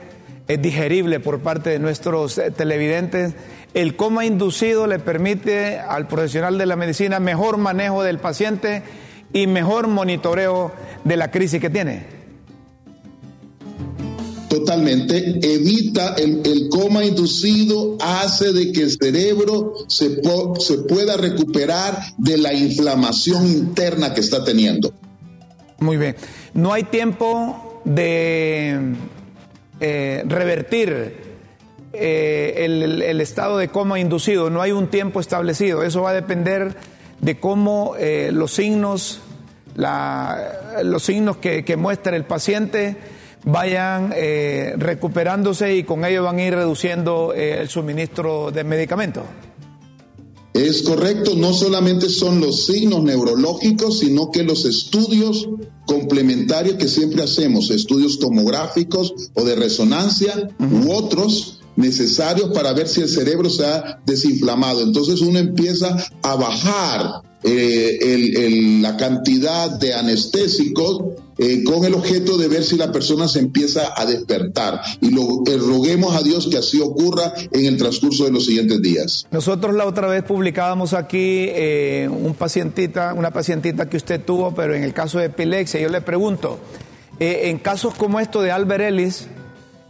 digerible 0.48 1.20
por 1.20 1.40
parte 1.40 1.70
de 1.70 1.78
nuestros 1.78 2.40
televidentes 2.56 3.34
el 3.76 3.94
coma 3.94 4.24
inducido 4.24 4.86
le 4.86 4.98
permite 4.98 5.78
al 5.78 6.08
profesional 6.08 6.56
de 6.56 6.64
la 6.64 6.76
medicina 6.76 7.20
mejor 7.20 7.58
manejo 7.58 8.02
del 8.02 8.18
paciente 8.18 8.82
y 9.34 9.46
mejor 9.46 9.86
monitoreo 9.86 10.72
de 11.04 11.16
la 11.18 11.30
crisis 11.30 11.60
que 11.60 11.68
tiene. 11.68 12.15
Totalmente, 14.58 15.38
evita 15.42 16.14
el, 16.14 16.68
coma 16.70 17.04
inducido, 17.04 17.98
hace 18.00 18.54
de 18.54 18.72
que 18.72 18.84
el 18.84 18.90
cerebro 18.90 19.74
se, 19.86 20.18
se 20.60 20.78
pueda 20.78 21.16
recuperar 21.18 21.98
de 22.16 22.38
la 22.38 22.54
inflamación 22.54 23.46
interna 23.46 24.14
que 24.14 24.20
está 24.20 24.44
teniendo. 24.44 24.94
Muy 25.78 25.98
bien, 25.98 26.16
no 26.54 26.72
hay 26.72 26.84
tiempo 26.84 27.82
de 27.84 28.94
eh, 29.78 30.24
revertir 30.26 31.16
eh, 31.92 32.54
el, 32.64 33.20
estado 33.20 33.58
de 33.58 33.68
coma 33.68 34.00
inducido, 34.00 34.48
no 34.48 34.62
hay 34.62 34.72
un 34.72 34.88
tiempo 34.88 35.20
establecido, 35.20 35.82
eso 35.82 36.00
va 36.00 36.10
a 36.10 36.14
depender 36.14 36.76
de 37.20 37.38
cómo 37.38 37.94
eh, 37.98 38.30
los 38.32 38.52
signos, 38.52 39.20
los 39.76 41.02
signos 41.02 41.36
que, 41.36 41.76
muestra 41.76 42.16
el 42.16 42.24
paciente 42.24 42.96
vayan 43.44 44.12
eh, 44.16 44.74
recuperándose 44.76 45.76
y 45.76 45.84
con 45.84 46.04
ello 46.04 46.24
van 46.24 46.38
a 46.38 46.44
ir 46.44 46.54
reduciendo 46.54 47.32
el 47.32 47.68
suministro 47.68 48.50
de 48.50 48.64
medicamentos. 48.64 49.24
Es 50.56 50.82
correcto, 50.82 51.34
no 51.36 51.52
solamente 51.52 52.08
son 52.08 52.40
los 52.40 52.64
signos 52.64 53.02
neurológicos, 53.02 53.98
sino 53.98 54.30
que 54.30 54.42
los 54.42 54.64
estudios 54.64 55.50
complementarios 55.86 56.76
que 56.76 56.88
siempre 56.88 57.22
hacemos, 57.22 57.70
estudios 57.70 58.18
tomográficos 58.18 59.12
o 59.34 59.44
de 59.44 59.54
resonancia 59.54 60.48
u 60.58 60.92
otros, 60.92 61.60
necesarios 61.76 62.52
para 62.54 62.72
ver 62.72 62.88
si 62.88 63.02
el 63.02 63.08
cerebro 63.10 63.50
se 63.50 63.66
ha 63.66 64.00
desinflamado. 64.06 64.82
Entonces 64.82 65.20
uno 65.20 65.38
empieza 65.38 65.94
a 66.22 66.36
bajar 66.36 67.22
eh, 67.42 68.78
la 68.80 68.96
cantidad 68.96 69.70
de 69.78 69.92
anestésicos 69.92 71.02
eh, 71.38 71.62
con 71.64 71.84
el 71.84 71.94
objeto 71.94 72.36
de 72.36 72.48
ver 72.48 72.64
si 72.64 72.76
la 72.76 72.92
persona 72.92 73.28
se 73.28 73.40
empieza 73.40 73.92
a 73.96 74.04
despertar. 74.06 74.80
Y 75.00 75.10
lo, 75.10 75.42
eh, 75.46 75.58
roguemos 75.58 76.14
a 76.14 76.22
Dios 76.22 76.48
que 76.48 76.58
así 76.58 76.80
ocurra 76.80 77.32
en 77.50 77.66
el 77.66 77.76
transcurso 77.76 78.24
de 78.24 78.32
los 78.32 78.46
siguientes 78.46 78.80
días. 78.82 79.26
Nosotros 79.30 79.74
la 79.74 79.86
otra 79.86 80.08
vez 80.08 80.22
publicábamos 80.22 80.92
aquí 80.92 81.50
un 82.08 82.34
pacientita, 82.38 83.14
una 83.14 83.30
pacientita 83.30 83.88
que 83.88 83.96
usted 83.96 84.20
tuvo, 84.24 84.54
pero 84.54 84.74
en 84.74 84.82
el 84.82 84.92
caso 84.92 85.18
de 85.18 85.26
epilepsia, 85.26 85.80
yo 85.80 85.88
le 85.88 86.00
pregunto, 86.00 86.58
en 87.18 87.58
casos 87.58 87.94
como 87.94 88.20
esto 88.20 88.42
de 88.42 88.50
Albert 88.50 88.84
Ellis, 88.84 89.26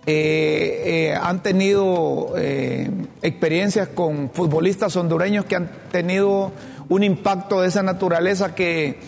eh, 0.09 1.09
eh, 1.11 1.19
han 1.21 1.43
tenido 1.43 2.35
eh, 2.37 2.89
experiencias 3.23 3.89
con 3.89 4.31
futbolistas 4.31 4.95
hondureños 4.95 5.47
que 5.47 5.57
han 5.57 5.69
tenido 5.91 6.53
un 6.89 7.03
impacto 7.03 7.61
de 7.61 7.67
esa 7.67 7.83
naturaleza 7.83 8.55
que, 8.55 9.01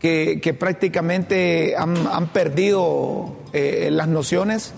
que, 0.00 0.56
prácticamente 0.58 1.76
han, 1.76 2.32
perdido 2.32 3.36
las 3.52 4.08
nociones? 4.08 4.72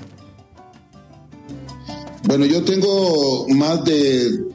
Bueno, 2.24 2.46
yo 2.46 2.62
tengo 2.62 3.46
más 3.48 3.84
de 3.84 4.48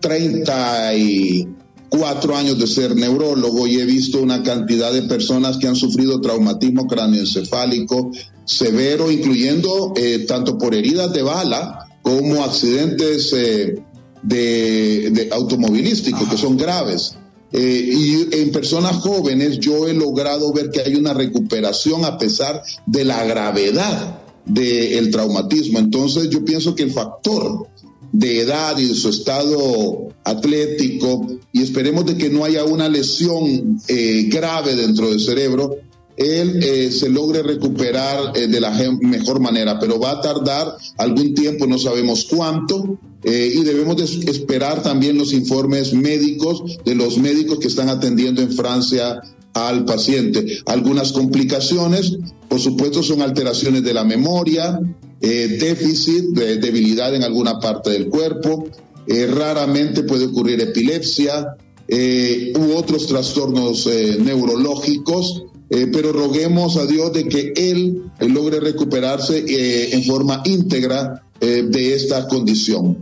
34 0.00 2.36
años 2.36 2.58
de 2.58 2.66
ser 2.66 2.96
neurólogo 2.96 3.66
y 3.66 3.80
he 3.80 3.84
visto 3.84 4.20
una 4.20 4.42
cantidad 4.42 4.92
de 4.92 5.02
personas 5.02 5.58
que 5.58 5.68
han 5.68 5.76
sufrido 5.76 6.20
traumatismo 6.20 6.86
cráneoencefálico, 6.86 8.10
severo, 8.44 9.10
incluyendo 9.10 9.92
eh, 9.96 10.24
tanto 10.26 10.58
por 10.58 10.74
heridas 10.74 11.12
de 11.12 11.22
bala 11.22 11.86
como 12.02 12.42
accidentes 12.42 13.32
eh, 13.32 13.80
de, 14.22 15.28
automovilísticos 15.32 16.28
que 16.28 16.36
son 16.36 16.56
graves. 16.56 17.14
Eh, 17.52 17.90
y 17.92 18.36
en 18.36 18.52
personas 18.52 18.96
jóvenes 18.96 19.58
yo 19.58 19.88
he 19.88 19.94
logrado 19.94 20.52
ver 20.52 20.70
que 20.70 20.82
hay 20.82 20.94
una 20.94 21.14
recuperación 21.14 22.04
a 22.04 22.16
pesar 22.16 22.62
de 22.86 23.04
la 23.04 23.24
gravedad 23.24 24.22
del 24.44 25.10
traumatismo. 25.10 25.78
Entonces 25.78 26.30
yo 26.30 26.44
pienso 26.44 26.74
que 26.74 26.84
el 26.84 26.92
factor 26.92 27.66
de 28.12 28.40
edad 28.40 28.76
y 28.78 28.86
de 28.86 28.94
su 28.94 29.08
estado 29.08 30.08
atlético 30.24 31.26
y 31.52 31.62
esperemos 31.62 32.06
de 32.06 32.16
que 32.16 32.30
no 32.30 32.44
haya 32.44 32.64
una 32.64 32.88
lesión 32.88 33.80
grave 34.28 34.74
dentro 34.74 35.10
del 35.10 35.20
cerebro, 35.20 35.76
él 36.20 36.62
eh, 36.62 36.92
se 36.92 37.08
logre 37.08 37.42
recuperar 37.42 38.36
eh, 38.36 38.46
de 38.46 38.60
la 38.60 38.70
mejor 39.00 39.40
manera, 39.40 39.78
pero 39.78 39.98
va 39.98 40.12
a 40.12 40.20
tardar 40.20 40.76
algún 40.98 41.34
tiempo, 41.34 41.66
no 41.66 41.78
sabemos 41.78 42.26
cuánto, 42.30 42.98
eh, 43.24 43.54
y 43.54 43.64
debemos 43.64 43.98
esperar 44.02 44.82
también 44.82 45.16
los 45.16 45.32
informes 45.32 45.94
médicos 45.94 46.78
de 46.84 46.94
los 46.94 47.16
médicos 47.16 47.58
que 47.58 47.68
están 47.68 47.88
atendiendo 47.88 48.42
en 48.42 48.52
Francia 48.52 49.22
al 49.54 49.86
paciente. 49.86 50.58
Algunas 50.66 51.12
complicaciones, 51.12 52.18
por 52.50 52.60
supuesto, 52.60 53.02
son 53.02 53.22
alteraciones 53.22 53.82
de 53.82 53.94
la 53.94 54.04
memoria, 54.04 54.78
déficit, 55.20 56.30
debilidad 56.34 57.14
en 57.14 57.24
alguna 57.24 57.58
parte 57.58 57.90
del 57.90 58.08
cuerpo, 58.08 58.68
raramente 59.06 60.02
puede 60.04 60.26
ocurrir 60.26 60.60
epilepsia, 60.60 61.56
u 61.88 62.76
otros 62.76 63.06
trastornos 63.06 63.86
neurológicos 63.86 65.49
eh, 65.72 65.88
pero 65.92 66.12
roguemos 66.12 66.76
a 66.76 66.84
Dios 66.84 67.12
de 67.12 67.28
que 67.28 67.52
Él, 67.54 68.10
logre 68.18 68.58
recuperarse 68.58 69.38
eh, 69.38 69.94
en 69.94 70.02
forma 70.02 70.42
íntegra 70.44 71.22
eh, 71.40 71.62
de 71.62 71.94
esta 71.94 72.26
condición. 72.26 72.98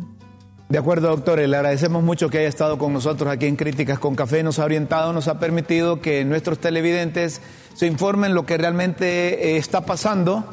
De 0.68 0.76
acuerdo, 0.76 1.08
doctor, 1.08 1.38
le 1.38 1.56
agradecemos 1.56 2.02
mucho 2.02 2.28
que 2.28 2.38
haya 2.38 2.48
estado 2.48 2.76
con 2.76 2.92
nosotros 2.92 3.32
aquí 3.32 3.46
en 3.46 3.56
Críticas 3.56 3.98
con 3.98 4.14
Café, 4.14 4.42
nos 4.42 4.58
ha 4.58 4.66
orientado, 4.66 5.14
nos 5.14 5.28
ha 5.28 5.38
permitido 5.38 6.02
que 6.02 6.26
nuestros 6.26 6.58
televidentes 6.58 7.40
se 7.72 7.86
informen 7.86 8.34
lo 8.34 8.44
que 8.44 8.58
realmente 8.58 9.56
está 9.56 9.86
pasando. 9.86 10.44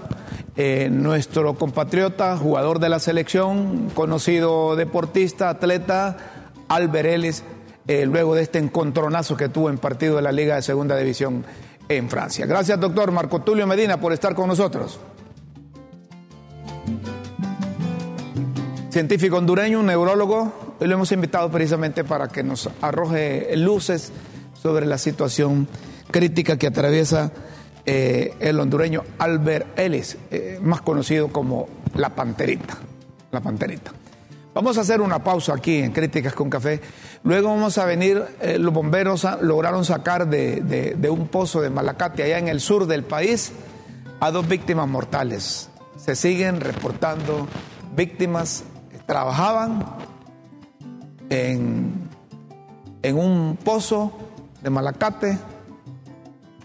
nuestro 0.90 1.56
compatriota, 1.56 2.38
jugador 2.38 2.80
de 2.80 2.88
la 2.88 3.00
selección, 3.00 3.90
conocido 3.94 4.78
deportista, 4.78 5.50
atleta, 5.50 6.16
Albert 6.70 7.10
Ellis, 7.10 7.44
luego 7.86 8.36
de 8.36 8.44
este 8.44 8.60
encontronazo 8.60 9.36
que 9.36 9.50
tuvo 9.50 9.70
en 9.70 9.78
partido 9.78 10.16
de 10.16 10.22
la 10.22 10.32
Liga 10.32 10.56
de 10.56 10.62
Segunda 10.62 10.96
División 10.96 11.44
en 11.90 12.10
Francia. 12.10 12.46
Gracias, 12.46 12.80
doctor 12.80 13.12
Marco 13.12 13.42
Tulio 13.42 13.68
Medina, 13.68 14.00
por 14.00 14.14
estar 14.14 14.36
con 14.36 14.48
nosotros. 14.48 15.00
Científico 18.90 19.38
hondureño, 19.38 19.82
un 19.82 19.88
neurólogo, 19.88 20.76
hoy 20.80 20.88
lo 20.88 20.94
hemos 20.94 21.12
invitado 21.12 21.52
precisamente 21.52 22.04
para 22.04 22.30
que 22.30 22.44
nos 22.44 22.70
arroje 22.82 23.54
luces 23.58 24.14
sobre 24.54 24.86
la 24.86 24.98
situación 24.98 25.68
crítica 26.12 26.58
que 26.58 26.68
atraviesa 26.68 27.32
eh, 27.86 28.34
el 28.40 28.60
hondureño 28.60 29.04
Albert 29.20 29.78
Ellis, 29.78 30.18
eh, 30.32 30.60
más 30.62 30.82
conocido 30.82 31.28
como 31.28 31.68
la 31.96 32.16
Panterita. 32.16 32.78
La 33.32 33.42
Panterita. 33.42 33.92
Vamos 34.56 34.78
a 34.78 34.82
hacer 34.82 35.02
una 35.02 35.22
pausa 35.22 35.54
aquí 35.54 35.80
en 35.80 35.92
Críticas 35.92 36.34
con 36.34 36.50
Café. 36.50 36.80
Luego 37.24 37.50
vamos 37.50 37.78
a 37.78 37.84
venir, 37.84 38.24
eh, 38.40 38.58
los 38.58 38.74
bomberos 38.74 39.28
lograron 39.42 39.84
sacar 39.84 40.30
de, 40.30 41.10
un 41.12 41.28
pozo 41.28 41.60
de 41.60 41.70
Malacate 41.70 42.24
allá 42.24 42.40
en 42.40 42.48
el 42.48 42.62
sur 42.62 42.88
del 42.88 43.04
país 43.04 43.52
a 44.22 44.32
dos 44.32 44.48
víctimas 44.48 44.88
mortales. 44.88 45.70
Se 45.98 46.16
siguen 46.16 46.62
reportando 46.62 47.50
víctimas 47.98 48.64
trabajaban 49.06 49.86
en, 51.30 52.08
en 53.04 53.18
un 53.18 53.58
pozo 53.62 54.14
de 54.62 54.70
Malacate, 54.70 55.38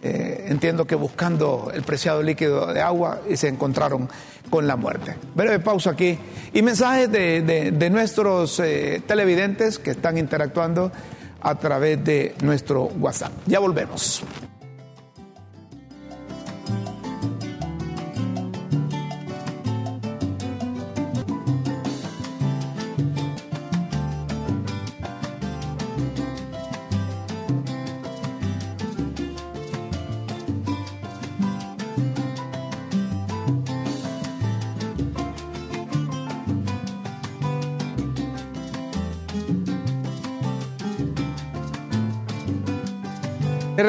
eh, 0.03 0.47
entiendo 0.47 0.87
que 0.87 0.95
buscando 0.95 1.73
el 1.75 1.83
preciado 1.83 2.23
líquido 2.23 2.73
de 2.73 2.83
agua 2.83 3.21
y 3.29 3.37
se 3.37 3.49
encontraron 3.49 4.09
con 4.51 4.67
la 4.67 4.77
muerte. 4.77 5.17
Breve 5.35 5.61
pausa 5.61 5.91
aquí 5.91 6.19
y 6.53 6.63
mensajes 6.63 7.11
de, 7.11 7.89
nuestros 7.91 8.61
eh, 8.61 9.03
televidentes 9.07 9.79
que 9.79 9.93
están 9.93 10.19
interactuando 10.19 10.93
a 11.41 11.55
través 11.55 12.05
de 12.05 12.35
nuestro 12.43 12.85
WhatsApp. 12.85 13.33
Ya 13.47 13.61
volvemos. 13.61 14.23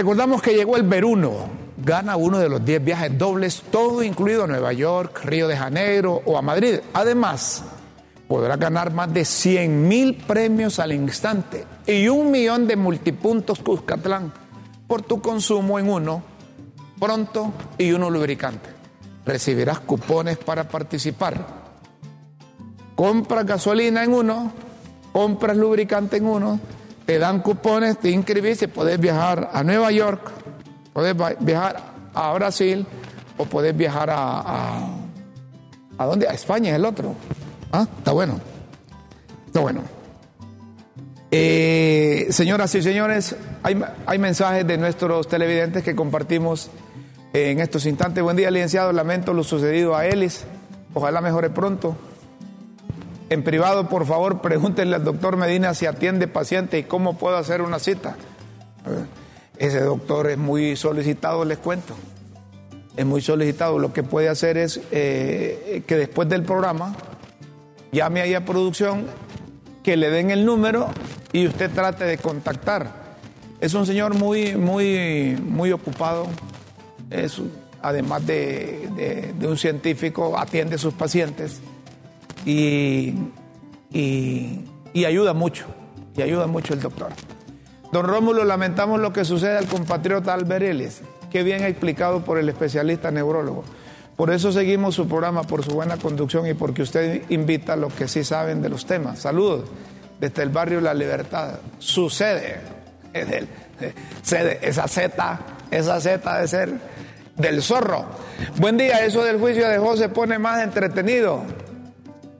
Recordamos 0.02 0.42
que 0.42 0.56
llegó 0.56 0.78
el 0.78 0.82
Veruno, 0.82 1.32
gana 1.78 2.16
uno 2.16 2.40
de 2.40 2.50
los 2.50 2.66
10 2.66 2.84
viajes 2.84 3.16
dobles, 3.20 3.62
todo 3.70 4.02
incluido 4.02 4.46
a 4.46 4.48
Nueva 4.48 4.74
York, 4.74 5.22
Río 5.26 5.48
de 5.48 5.56
Janeiro 5.56 6.24
o 6.26 6.40
a 6.40 6.42
Madrid. 6.42 6.80
Además, 6.92 7.64
podrá 8.28 8.58
ganar 8.58 8.92
más 8.92 9.14
de 9.14 9.24
100 9.24 9.88
mil 9.88 10.16
premios 10.16 10.80
al 10.80 10.92
instante 10.92 11.68
y 11.86 12.08
un 12.08 12.32
millón 12.32 12.66
de 12.66 12.78
multipuntos 12.78 13.60
Cuscatlán 13.60 14.34
por 14.88 15.04
tu 15.04 15.22
consumo 15.22 15.78
en 15.78 15.88
uno, 15.88 16.24
pronto 17.00 17.54
y 17.78 17.92
uno 17.92 18.10
lubricante. 18.10 18.72
Recibirás 19.24 19.82
cupones 19.82 20.40
para 20.40 20.68
participar. 20.68 21.46
Compras 22.96 23.46
gasolina 23.46 24.04
en 24.04 24.14
uno, 24.14 24.52
compras 25.14 25.56
lubricante 25.56 26.18
en 26.18 26.26
uno 26.26 26.60
te 27.06 27.20
dan 27.20 27.42
cupones, 27.42 27.98
te 28.00 28.10
inscribís 28.10 28.62
y 28.62 28.68
podés 28.68 29.00
viajar 29.00 29.50
a 29.54 29.64
Nueva 29.64 29.92
York, 29.92 30.32
podés 30.94 31.16
viajar 31.40 31.78
a 32.14 32.34
Brasil 32.34 32.86
o 33.38 33.46
podés 33.46 33.76
viajar 33.76 34.10
a, 34.10 34.88
a, 35.98 36.06
dónde? 36.06 36.28
A 36.28 36.34
España 36.34 36.70
es 36.70 36.76
el 36.76 36.86
otro. 36.86 37.16
Ah, 37.72 37.88
está 37.98 38.12
bueno. 38.12 38.40
Está 39.48 39.60
bueno. 39.60 39.82
Eh, 41.32 42.28
señoras 42.30 42.76
y 42.76 42.82
señores, 42.82 43.36
hay, 43.64 43.82
hay 44.06 44.20
mensajes 44.20 44.68
de 44.68 44.78
nuestros 44.78 45.28
televidentes 45.28 45.84
que 45.84 45.96
compartimos 45.96 46.70
en 47.34 47.60
estos 47.60 47.86
instantes. 47.86 48.24
Buen 48.24 48.36
día, 48.36 48.52
licenciado. 48.52 48.92
Lamento 48.92 49.34
lo 49.34 49.44
sucedido 49.44 49.96
a 49.96 50.06
Elis. 50.06 50.44
Ojalá 50.94 51.22
mejore 51.22 51.50
pronto. 51.50 51.96
En 53.32 53.44
privado, 53.44 53.88
por 53.88 54.06
favor, 54.06 54.42
pregúntenle 54.42 54.98
al 54.98 55.06
doctor 55.06 55.38
Medina 55.38 55.74
si 55.74 55.86
atiende 55.86 56.28
paciente 56.28 56.78
y 56.80 56.84
cómo 56.84 57.18
puedo 57.18 57.38
hacer 57.38 57.62
una 57.62 57.80
cita. 57.80 58.18
Ese 59.58 59.80
doctor 59.80 60.30
es 60.30 60.38
muy 60.38 60.76
solicitado, 60.76 61.46
les 61.46 61.58
cuento. 61.58 61.96
Es 62.98 63.06
muy 63.06 63.22
solicitado. 63.22 63.80
Lo 63.80 63.94
que 63.94 64.04
puede 64.04 64.28
hacer 64.28 64.58
es 64.58 64.82
eh, 64.92 65.82
que 65.88 65.96
después 65.96 66.28
del 66.28 66.44
programa 66.44 66.94
llame 67.94 68.20
ahí 68.20 68.34
a 68.34 68.44
producción, 68.44 69.06
que 69.82 69.96
le 69.96 70.10
den 70.10 70.30
el 70.30 70.46
número 70.46 70.90
y 71.32 71.48
usted 71.48 71.72
trate 71.72 72.04
de 72.04 72.18
contactar. 72.18 73.16
Es 73.62 73.74
un 73.76 73.86
señor 73.86 74.14
muy, 74.14 74.58
muy, 74.58 75.38
muy 75.42 75.72
ocupado. 75.72 76.28
Además 77.82 78.28
de, 78.28 79.32
de 79.40 79.48
un 79.48 79.58
científico, 79.58 80.38
atiende 80.38 80.76
a 80.76 80.78
sus 80.78 80.94
pacientes 80.94 81.62
y, 82.46 83.14
y, 83.92 85.06
ayuda 85.06 85.34
mucho, 85.34 85.66
y 86.16 86.22
ayuda 86.22 86.48
mucho 86.48 86.74
el 86.74 86.82
doctor. 86.82 87.10
Don 87.92 88.06
Rómulo, 88.06 88.44
lamentamos 88.46 89.00
lo 89.00 89.12
que 89.12 89.26
sucede 89.26 89.58
al 89.58 89.68
compatriota 89.68 90.34
Albereles, 90.34 91.02
que 91.30 91.44
bien 91.44 91.64
explicado 91.64 92.24
por 92.24 92.38
el 92.38 92.48
especialista 92.50 93.12
neurólogo. 93.12 93.64
Por 94.16 94.32
eso 94.32 94.52
seguimos 94.52 94.96
su 94.96 95.08
programa, 95.08 95.44
por 95.44 95.64
su 95.64 95.72
buena 95.72 95.98
conducción 95.98 96.46
y 96.48 96.54
porque 96.54 96.84
usted 96.84 97.24
invita 97.30 97.74
a 97.74 97.76
los 97.76 97.94
que 97.94 98.08
sí 98.08 98.24
saben 98.24 98.62
de 98.62 98.70
los 98.70 98.86
temas. 98.86 99.20
Saludos 99.20 99.64
desde 100.20 100.44
el 100.44 100.50
barrio 100.50 100.80
La 100.80 100.94
Libertad. 100.94 101.56
Sucede, 101.80 102.62
esa 104.62 104.88
Z, 104.88 105.40
esa 105.72 106.00
Z 106.00 106.40
de 106.40 106.48
ser 106.48 106.80
del 107.36 107.62
zorro. 107.64 108.06
Buen 108.58 108.78
día, 108.78 109.04
eso 109.04 109.24
del 109.24 109.40
juicio 109.40 109.68
de 109.68 109.80
José 109.80 110.10
pone 110.10 110.38
más 110.38 110.62
entretenido 110.62 111.44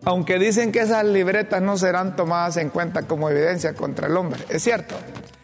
aunque 0.04 0.40
dicen 0.40 0.72
que 0.72 0.80
esas 0.80 1.06
libretas 1.06 1.62
no 1.62 1.78
serán 1.78 2.16
tomadas 2.16 2.58
en 2.58 2.70
cuenta 2.70 3.04
como 3.04 3.30
evidencia 3.30 3.74
contra 3.74 4.08
el 4.08 4.18
hombre. 4.18 4.44
Es 4.50 4.64
cierto, 4.64 4.96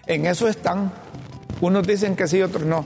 en 0.05 0.25
eso 0.25 0.47
están. 0.47 0.91
Unos 1.61 1.85
dicen 1.85 2.15
que 2.15 2.27
sí, 2.27 2.41
otros 2.41 2.65
no. 2.65 2.85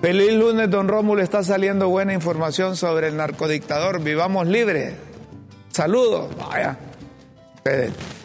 Feliz 0.00 0.34
lunes, 0.34 0.70
don 0.70 0.88
Rómulo, 0.88 1.22
está 1.22 1.42
saliendo 1.42 1.88
buena 1.88 2.12
información 2.12 2.76
sobre 2.76 3.08
el 3.08 3.16
narcodictador. 3.16 4.02
Vivamos 4.02 4.46
libres. 4.46 4.94
Saludos. 5.72 6.28
Vaya. 6.36 6.76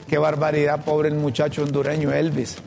Qué 0.08 0.18
barbaridad, 0.18 0.84
pobre 0.84 1.10
el 1.10 1.16
muchacho 1.16 1.64
hondureño 1.64 2.12
Elvis. 2.12 2.58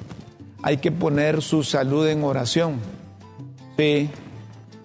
Hay 0.63 0.79
que 0.79 0.91
poner 0.91 1.43
su 1.43 1.63
salud 1.63 2.09
en 2.09 2.25
oración. 2.25 2.81
Sí, 3.77 4.09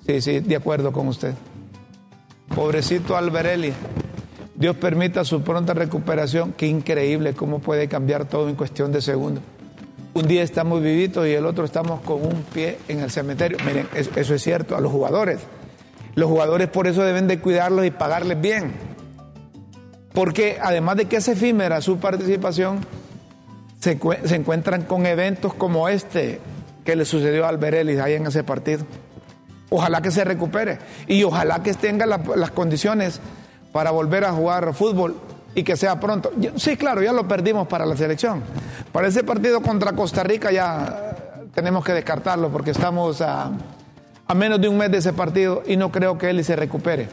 sí, 0.05 0.21
sí, 0.21 0.39
de 0.41 0.55
acuerdo 0.55 0.91
con 0.91 1.07
usted. 1.07 1.33
Pobrecito 2.53 3.15
Alberelli. 3.15 3.73
Dios 4.55 4.75
permita 4.75 5.23
su 5.23 5.41
pronta 5.41 5.73
recuperación. 5.73 6.53
Qué 6.53 6.67
increíble 6.67 7.33
cómo 7.33 7.59
puede 7.59 7.87
cambiar 7.87 8.25
todo 8.25 8.49
en 8.49 8.55
cuestión 8.55 8.91
de 8.91 9.01
segundos. 9.01 9.43
Un 10.13 10.27
día 10.27 10.41
estamos 10.41 10.81
vivitos 10.81 11.27
y 11.27 11.33
el 11.33 11.45
otro 11.45 11.63
estamos 11.63 12.01
con 12.01 12.25
un 12.25 12.43
pie 12.53 12.79
en 12.87 13.01
el 13.01 13.11
cementerio. 13.11 13.57
Miren, 13.65 13.87
eso 13.93 14.33
es 14.33 14.41
cierto, 14.41 14.75
a 14.75 14.81
los 14.81 14.91
jugadores. 14.91 15.39
Los 16.15 16.29
jugadores 16.29 16.67
por 16.69 16.87
eso 16.87 17.03
deben 17.03 17.27
de 17.27 17.39
cuidarlos 17.39 17.85
y 17.85 17.91
pagarles 17.91 18.41
bien. 18.41 18.71
Porque 20.13 20.57
además 20.59 20.97
de 20.97 21.05
que 21.05 21.17
es 21.17 21.27
efímera 21.27 21.79
su 21.81 21.99
participación, 21.99 22.79
se, 23.79 23.91
encuentran 24.35 24.81
con 24.83 25.05
eventos 25.05 25.53
como 25.53 25.87
este 25.89 26.39
que 26.83 26.95
le 26.95 27.05
sucedió 27.05 27.45
a 27.45 27.49
Alberelli 27.49 27.99
ahí 27.99 28.13
en 28.13 28.25
ese 28.25 28.43
partido. 28.43 28.83
Ojalá 29.69 30.01
que 30.01 30.11
se 30.11 30.23
recupere 30.23 30.79
y 31.07 31.23
ojalá 31.23 31.61
que 31.61 31.73
tenga 31.73 32.05
las 32.05 32.51
condiciones 32.51 33.19
para 33.71 33.91
volver 33.91 34.23
a 34.23 34.31
jugar 34.31 34.73
fútbol 34.73 35.17
y 35.53 35.63
que 35.63 35.75
sea 35.75 35.99
pronto. 35.99 36.31
Sí, 36.55 36.77
claro, 36.77 37.01
ya 37.01 37.11
lo 37.11 37.27
perdimos 37.27 37.67
para 37.67 37.85
la 37.85 37.97
selección. 37.97 38.43
Para 38.91 39.07
ese 39.07 39.23
partido 39.23 39.61
contra 39.61 39.93
Costa 39.93 40.23
Rica 40.23 40.51
ya 40.51 41.15
tenemos 41.53 41.83
que 41.83 41.93
descartarlo 41.93 42.49
porque 42.49 42.71
estamos 42.71 43.21
a, 43.21 43.51
menos 44.35 44.61
de 44.61 44.67
un 44.69 44.77
mes 44.77 44.91
de 44.91 44.99
ese 44.99 45.13
partido 45.13 45.63
y 45.65 45.75
no 45.75 45.91
creo 45.91 46.17
que 46.17 46.29
él 46.29 46.45
se 46.45 46.55
recupere. 46.55 47.09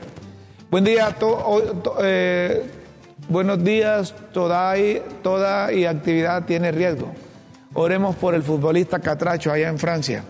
Buen 0.70 0.84
día, 0.84 1.16
eh, 2.02 2.70
buenos 3.28 3.64
días, 3.64 4.14
toda 4.32 4.76
y, 4.78 5.02
toda 5.22 5.72
y 5.72 5.86
actividad 5.86 6.44
tiene 6.44 6.70
riesgo. 6.70 7.12
Oremos 7.72 8.14
por 8.16 8.34
el 8.34 8.42
futbolista 8.42 8.98
Catracho 8.98 9.50
allá 9.50 9.68
en 9.68 9.78
Francia. 9.78 10.22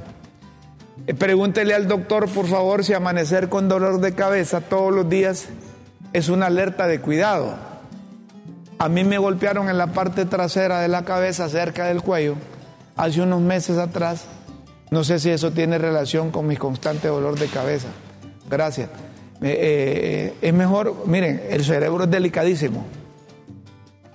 Eh, 1.07 1.14
pregúntele 1.14 1.74
al 1.74 1.86
doctor, 1.86 2.30
por 2.30 2.46
favor, 2.46 2.84
si 2.84 2.94
amanecer 2.94 3.48
con 3.48 3.68
dolor 3.68 4.00
de 4.00 4.14
cabeza 4.14 4.62
todos 4.62 4.92
los 4.92 5.09
días 5.09 5.46
es 6.12 6.28
una 6.28 6.46
alerta 6.46 6.86
de 6.86 7.00
cuidado. 7.00 7.55
A 8.78 8.88
mí 8.88 9.05
me 9.05 9.18
golpearon 9.18 9.68
en 9.68 9.78
la 9.78 9.88
parte 9.88 10.24
trasera 10.24 10.80
de 10.80 10.88
la 10.88 11.05
cabeza, 11.05 11.48
cerca 11.48 11.86
del 11.86 12.02
cuello, 12.02 12.36
hace 12.96 13.20
unos 13.20 13.40
meses 13.40 13.78
atrás. 13.78 14.24
No 14.90 15.05
sé 15.05 15.18
si 15.18 15.30
eso 15.30 15.50
tiene 15.50 15.78
relación 15.78 16.30
con 16.30 16.46
mi 16.46 16.57
constante 16.57 17.09
dolor 17.09 17.38
de 17.38 17.46
cabeza. 17.48 17.88
Gracias. 18.48 18.88
Eh, 19.42 19.59
eh, 19.61 20.34
es 20.40 20.55
mejor, 20.55 21.07
miren, 21.07 21.42
el 21.50 21.64
cerebro 21.64 22.05
es 22.05 22.11
delicadísimo. 22.11 22.86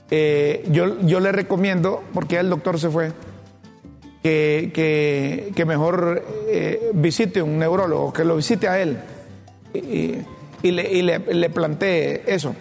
yo, 0.10 1.00
yo 1.02 1.20
le 1.20 1.32
recomiendo, 1.32 2.04
porque 2.14 2.40
el 2.40 2.50
doctor 2.50 2.80
se 2.80 2.90
fue, 2.90 3.12
que, 4.24 5.52
que, 5.56 5.66
mejor 5.66 6.24
eh, 6.48 6.92
visite 6.94 7.42
un 7.42 7.58
neurólogo, 7.58 8.12
que 8.12 8.26
lo 8.26 8.36
visite 8.36 8.68
a 8.68 8.80
él 8.80 9.00
y, 9.74 10.16
y, 10.62 10.72
le, 10.72 10.92
y 10.92 11.02
le, 11.02 11.50
plantee 11.50 12.24
eso. 12.28 12.56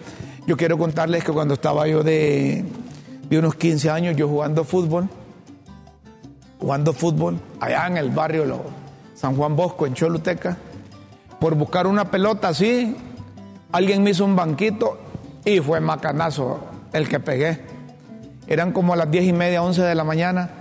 Yo 0.47 0.55
quiero 0.55 0.77
contarles 0.77 1.23
que 1.23 1.31
cuando 1.31 1.55
estaba 1.55 1.87
yo 1.87 2.03
de, 2.03 2.63
de 3.29 3.39
unos 3.39 3.55
15 3.55 3.89
años, 3.89 4.15
yo 4.15 4.27
jugando 4.27 4.63
fútbol, 4.63 5.09
jugando 6.59 6.93
fútbol 6.93 7.39
allá 7.59 7.87
en 7.87 7.97
el 7.97 8.09
barrio 8.09 8.63
San 9.15 9.35
Juan 9.35 9.55
Bosco, 9.55 9.85
en 9.85 9.93
Choluteca, 9.93 10.57
por 11.39 11.55
buscar 11.55 11.87
una 11.87 12.09
pelota 12.09 12.49
así, 12.49 12.95
alguien 13.71 14.01
me 14.01 14.11
hizo 14.11 14.23
un 14.23 14.35
banquito 14.35 14.97
y 15.43 15.59
fue 15.59 15.81
macanazo 15.81 16.59
el 16.93 17.09
que 17.09 17.19
pegué. 17.19 17.59
Eran 18.47 18.71
como 18.71 18.93
a 18.93 18.95
las 18.95 19.11
diez 19.11 19.25
y 19.25 19.33
media, 19.33 19.61
once 19.61 19.81
de 19.81 19.93
la 19.93 20.03
mañana 20.03 20.58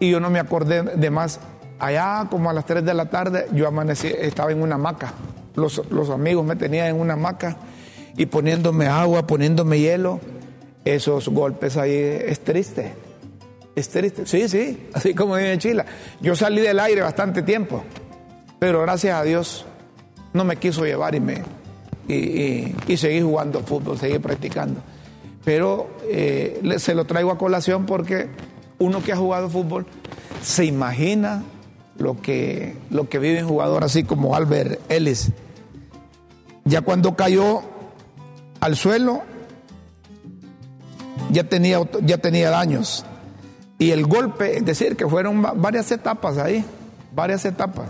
y 0.00 0.10
yo 0.10 0.20
no 0.20 0.30
me 0.30 0.38
acordé 0.38 0.82
de 0.82 1.10
más. 1.10 1.40
Allá 1.78 2.26
como 2.30 2.50
a 2.50 2.52
las 2.52 2.66
3 2.66 2.84
de 2.84 2.94
la 2.94 3.06
tarde 3.06 3.46
yo 3.52 3.68
amanecí, 3.68 4.08
estaba 4.08 4.50
en 4.50 4.62
una 4.62 4.74
hamaca. 4.74 5.12
Los, 5.54 5.82
los 5.90 6.10
amigos 6.10 6.44
me 6.44 6.56
tenían 6.56 6.88
en 6.88 6.96
una 6.96 7.14
hamaca 7.14 7.56
y 8.16 8.26
poniéndome 8.26 8.86
agua, 8.86 9.26
poniéndome 9.26 9.78
hielo. 9.78 10.20
Esos 10.84 11.28
golpes 11.28 11.76
ahí 11.76 11.94
es 11.94 12.40
triste. 12.40 12.94
Es 13.76 13.88
triste. 13.90 14.26
Sí, 14.26 14.48
sí, 14.48 14.88
así 14.92 15.14
como 15.14 15.34
vive 15.36 15.56
Chile. 15.58 15.84
Yo 16.20 16.34
salí 16.34 16.60
del 16.60 16.80
aire 16.80 17.02
bastante 17.02 17.42
tiempo, 17.42 17.84
pero 18.58 18.82
gracias 18.82 19.16
a 19.16 19.22
Dios 19.22 19.66
no 20.32 20.44
me 20.44 20.56
quiso 20.56 20.84
llevar 20.84 21.14
y 21.14 21.20
me 21.20 21.42
y, 22.08 22.96
seguí 22.96 23.20
jugando 23.20 23.60
fútbol, 23.60 23.98
seguí 23.98 24.18
practicando. 24.18 24.80
Pero 25.44 25.88
eh, 26.08 26.60
se 26.78 26.94
lo 26.94 27.04
traigo 27.04 27.30
a 27.30 27.38
colación 27.38 27.86
porque 27.86 28.28
uno 28.78 29.02
que 29.02 29.12
ha 29.12 29.16
jugado 29.16 29.48
fútbol 29.48 29.86
se 30.42 30.64
imagina 30.64 31.42
lo 31.98 32.20
que, 32.20 32.76
lo 32.90 33.08
que 33.08 33.18
vive 33.18 33.42
un 33.42 33.48
jugador 33.48 33.84
así 33.84 34.04
como 34.04 34.36
Albert 34.36 34.80
Ellis. 34.88 35.32
Ya 36.64 36.80
cuando 36.82 37.16
cayó 37.16 37.62
al 38.60 38.76
suelo, 38.76 39.22
ya 41.30 41.44
tenía, 41.44 41.80
ya 42.02 42.18
tenía 42.18 42.50
daños. 42.50 43.04
Y 43.78 43.90
el 43.90 44.06
golpe, 44.06 44.58
es 44.58 44.64
decir, 44.64 44.96
que 44.96 45.06
fueron 45.06 45.42
varias 45.42 45.90
etapas 45.92 46.38
ahí, 46.38 46.64
varias 47.14 47.44
etapas 47.44 47.86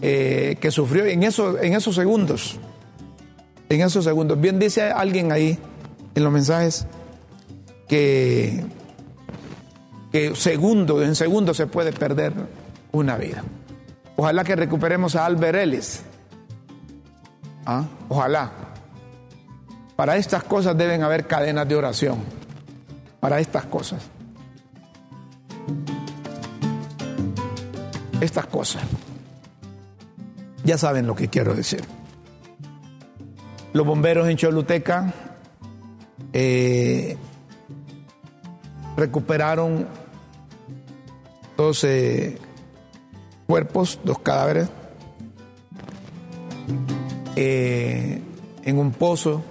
eh, 0.00 0.56
que 0.60 0.70
sufrió 0.70 1.06
en, 1.06 1.22
en 1.22 1.74
esos 1.74 1.94
segundos. 1.94 2.58
En 3.68 3.80
esos 3.80 4.04
segundos. 4.04 4.40
Bien 4.40 4.58
dice 4.58 4.82
alguien 4.82 5.32
ahí 5.32 5.58
en 6.14 6.24
los 6.24 6.32
mensajes 6.32 6.86
que 7.88 8.64
que 10.14 10.36
segundo, 10.36 11.02
en 11.02 11.16
segundo 11.16 11.52
se 11.54 11.66
puede 11.66 11.92
perder 11.92 12.32
una 12.92 13.16
vida. 13.16 13.42
Ojalá 14.14 14.44
que 14.44 14.54
recuperemos 14.54 15.16
a 15.16 15.26
Albert 15.26 15.58
Ellis. 15.58 16.02
¿Ah? 17.66 17.84
Ojalá. 18.08 18.52
Para 19.96 20.16
estas 20.16 20.44
cosas 20.44 20.78
deben 20.78 21.02
haber 21.02 21.26
cadenas 21.26 21.66
de 21.66 21.74
oración. 21.74 22.20
Para 23.18 23.40
estas 23.40 23.64
cosas. 23.64 24.04
Estas 28.20 28.46
cosas. 28.46 28.84
Ya 30.62 30.78
saben 30.78 31.08
lo 31.08 31.16
que 31.16 31.26
quiero 31.26 31.56
decir. 31.56 31.82
Los 33.72 33.84
bomberos 33.84 34.28
en 34.28 34.36
Choluteca 34.36 35.12
eh, 36.32 37.16
recuperaron 38.96 40.03
12 41.64 42.36
cuerpos, 43.46 43.98
dos 44.04 44.18
cadáveres, 44.18 44.68
eh, 47.36 48.20
en 48.64 48.78
un 48.78 48.92
pozo, 48.92 49.42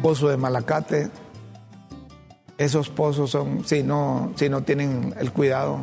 pozo 0.00 0.28
de 0.30 0.38
Malacate. 0.38 1.10
Esos 2.56 2.88
pozos 2.88 3.30
son, 3.30 3.66
si 3.66 3.82
no, 3.82 4.32
si 4.36 4.48
no 4.48 4.62
tienen 4.62 5.14
el 5.18 5.30
cuidado, 5.32 5.80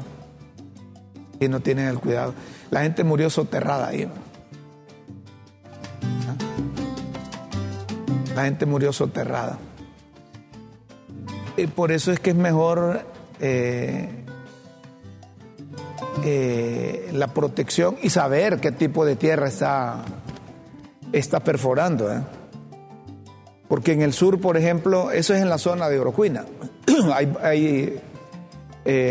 si 1.40 1.48
no 1.48 1.60
tienen 1.60 1.90
el 1.90 2.00
cuidado. 2.00 2.34
La 2.72 2.82
gente 2.82 3.04
murió 3.04 3.30
soterrada 3.30 3.90
ahí. 3.90 4.10
La 8.36 8.46
gente 8.46 8.66
murió 8.66 8.92
soterrada. 8.92 9.60
Y 11.56 11.68
por 11.68 11.92
eso 11.92 12.12
es 12.12 12.20
que 12.20 12.32
es 12.32 12.36
mejor 12.36 13.13
eh, 13.46 14.08
eh, 16.24 17.10
la 17.12 17.28
protección 17.28 17.98
y 18.02 18.10
saber 18.10 18.62
qué 18.62 18.72
tipo 18.72 19.06
de 19.06 19.18
tierra 19.18 19.48
está, 19.48 20.06
perforando. 21.44 22.10
¿eh? 22.10 22.22
Porque 23.68 23.92
en 23.92 24.02
el 24.02 24.14
sur, 24.14 24.40
por 24.40 24.56
ejemplo, 24.56 25.12
eso 25.12 25.34
es 25.34 25.42
en 25.42 25.50
la 25.50 25.58
zona 25.58 25.90
de 25.90 26.00
Orocuina. 26.00 26.46
hay, 27.42 28.00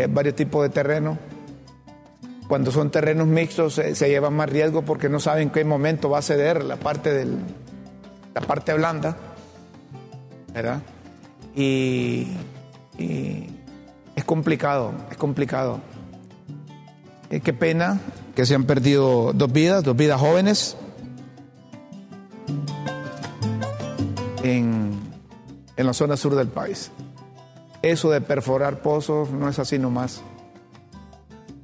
varios 0.09 0.35
tipos 0.35 0.63
de 0.63 0.69
terreno. 0.69 1.19
Cuando 2.47 2.71
son 2.71 2.89
terrenos 2.89 3.27
mixtos 3.27 3.75
se, 3.75 3.93
se 3.93 4.09
lleva 4.09 4.31
más 4.31 4.49
riesgo 4.49 4.81
porque 4.81 5.09
no 5.09 5.19
saben 5.19 5.43
en 5.43 5.49
qué 5.51 5.63
momento 5.63 6.09
va 6.09 6.17
a 6.17 6.21
ceder 6.23 6.63
la 6.63 6.77
parte, 6.77 7.13
del, 7.13 7.37
la 8.33 8.41
parte 8.41 8.73
blanda. 8.73 9.15
¿Verdad? 10.51 10.81
y 11.55 12.29
es 14.15 14.23
complicado, 14.23 14.93
es 15.09 15.17
complicado. 15.17 15.79
Eh, 17.29 17.39
qué 17.39 17.53
pena 17.53 17.99
que 18.35 18.45
se 18.45 18.55
han 18.55 18.65
perdido 18.65 19.33
dos 19.33 19.51
vidas, 19.51 19.83
dos 19.83 19.95
vidas 19.95 20.19
jóvenes 20.19 20.77
en, 24.43 24.91
en 25.75 25.85
la 25.85 25.93
zona 25.93 26.17
sur 26.17 26.35
del 26.35 26.47
país. 26.47 26.91
Eso 27.81 28.11
de 28.11 28.21
perforar 28.21 28.81
pozos 28.81 29.31
no 29.31 29.49
es 29.49 29.59
así 29.59 29.77
nomás. 29.77 30.21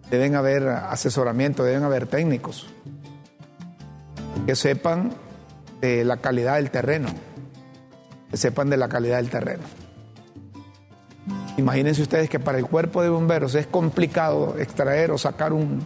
Deben 0.10 0.36
haber 0.36 0.68
asesoramiento, 0.68 1.64
deben 1.64 1.84
haber 1.84 2.08
técnicos 2.08 2.68
que 4.46 4.56
sepan 4.56 5.14
de 5.82 6.04
la 6.04 6.18
calidad 6.18 6.56
del 6.56 6.72
terreno, 6.72 7.10
que 8.32 8.38
sepan 8.38 8.70
de 8.70 8.78
la 8.78 8.90
calidad 8.90 9.18
del 9.18 9.30
terreno. 9.30 9.64
Imagínense 11.60 12.02
ustedes 12.02 12.30
que 12.30 12.40
para 12.40 12.58
el 12.58 12.66
cuerpo 12.66 13.04
de 13.04 13.10
bomberos 13.10 13.54
es 13.54 13.68
complicado 13.68 14.56
extraer 14.58 15.12
o 15.12 15.18
sacar 15.18 15.52
un, 15.52 15.84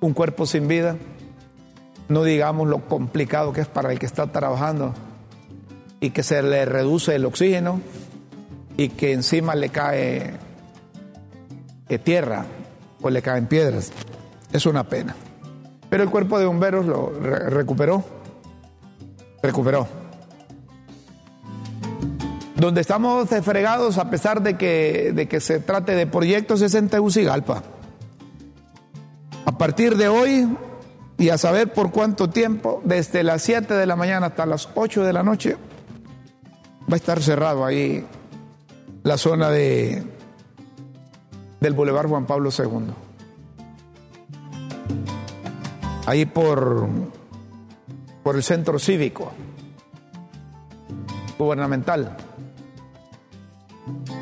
un 0.00 0.12
cuerpo 0.12 0.46
sin 0.46 0.66
vida. 0.66 0.96
No 2.08 2.24
digamos 2.24 2.68
lo 2.68 2.80
complicado 2.88 3.52
que 3.52 3.60
es 3.60 3.68
para 3.68 3.92
el 3.92 4.00
que 4.00 4.06
está 4.06 4.26
trabajando 4.26 4.92
y 6.00 6.10
que 6.10 6.24
se 6.24 6.42
le 6.42 6.64
reduce 6.64 7.14
el 7.14 7.24
oxígeno 7.24 7.80
y 8.76 8.88
que 8.88 9.12
encima 9.12 9.54
le 9.54 9.68
cae 9.68 10.34
eh, 11.88 11.98
tierra 11.98 12.44
o 13.00 13.10
le 13.10 13.22
caen 13.22 13.46
piedras. 13.46 13.92
Es 14.52 14.66
una 14.66 14.88
pena. 14.88 15.14
Pero 15.88 16.02
el 16.02 16.10
cuerpo 16.10 16.40
de 16.40 16.46
bomberos 16.46 16.84
lo 16.84 17.12
recuperó. 17.20 18.02
Recuperó. 19.40 20.03
Donde 22.56 22.80
estamos 22.80 23.28
fregados, 23.42 23.98
a 23.98 24.10
pesar 24.10 24.42
de 24.42 24.56
que, 24.56 25.12
de 25.14 25.26
que 25.26 25.40
se 25.40 25.58
trate 25.58 25.94
de 25.94 26.06
proyectos, 26.06 26.62
es 26.62 26.74
en 26.74 26.88
Tegucigalpa. 26.88 27.62
A 29.44 29.58
partir 29.58 29.96
de 29.96 30.08
hoy, 30.08 30.48
y 31.18 31.28
a 31.30 31.38
saber 31.38 31.72
por 31.72 31.90
cuánto 31.90 32.30
tiempo, 32.30 32.80
desde 32.84 33.22
las 33.22 33.42
7 33.42 33.74
de 33.74 33.86
la 33.86 33.96
mañana 33.96 34.26
hasta 34.26 34.46
las 34.46 34.68
8 34.74 35.04
de 35.04 35.12
la 35.12 35.22
noche, 35.22 35.56
va 36.90 36.94
a 36.94 36.96
estar 36.96 37.20
cerrado 37.22 37.64
ahí 37.64 38.06
la 39.02 39.18
zona 39.18 39.50
de, 39.50 40.02
del 41.60 41.72
Boulevard 41.72 42.08
Juan 42.08 42.26
Pablo 42.26 42.50
II. 42.56 42.92
Ahí 46.06 46.26
por, 46.26 46.88
por 48.22 48.36
el 48.36 48.42
centro 48.42 48.78
cívico 48.78 49.32
gubernamental. 51.38 52.16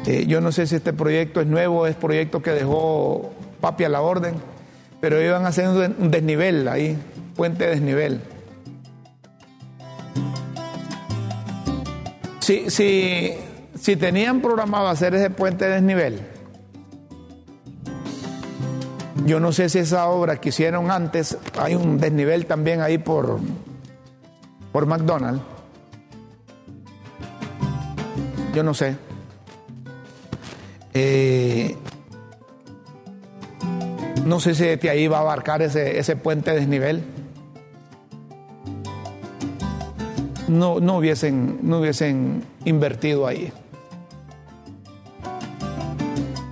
Eh, 0.07 0.27
yo 0.27 0.41
no 0.41 0.51
sé 0.51 0.67
si 0.67 0.77
este 0.77 0.93
proyecto 0.93 1.41
es 1.41 1.47
nuevo, 1.47 1.87
es 1.87 1.95
proyecto 1.95 2.43
que 2.43 2.51
dejó 2.51 3.33
Papi 3.61 3.85
a 3.85 3.89
la 3.89 4.01
orden, 4.01 4.35
pero 5.01 5.23
iban 5.23 5.47
haciendo 5.47 5.81
un 5.81 6.11
desnivel 6.11 6.67
ahí, 6.67 6.99
puente 7.37 7.65
de 7.65 7.71
desnivel. 7.71 8.21
Si, 12.41 13.97
tenían 13.97 14.41
programado 14.41 14.89
hacer 14.89 15.15
ese 15.15 15.31
puente 15.31 15.67
de 15.67 15.75
desnivel, 15.75 16.21
yo 19.25 19.39
no 19.39 19.53
sé 19.53 19.69
si 19.69 19.79
esa 19.79 20.07
obra 20.09 20.41
que 20.41 20.49
hicieron 20.49 20.91
antes, 20.91 21.39
hay 21.57 21.77
un 21.77 21.99
desnivel 21.99 22.47
también 22.47 22.81
ahí 22.81 22.99
por, 22.99 23.39
por 24.73 24.87
McDonald's. 24.87 25.43
Yo 28.53 28.65
no 28.65 28.75
sé. 28.75 28.97
Eh, 30.95 31.77
no 34.25 34.41
sé 34.41 34.55
si 34.55 34.65
de 34.65 34.91
ahí 34.91 35.09
va 35.09 35.19
a 35.19 35.21
abarcar 35.23 35.63
ese, 35.63 35.99
ese 35.99 36.17
puente 36.17 36.53
desnivel. 36.53 37.03
No, 40.49 40.81
no, 40.81 40.99
hubiesen, 40.99 41.61
no 41.63 41.81
hubiesen 41.81 42.45
invertido 42.65 43.27
ahí. 43.27 43.53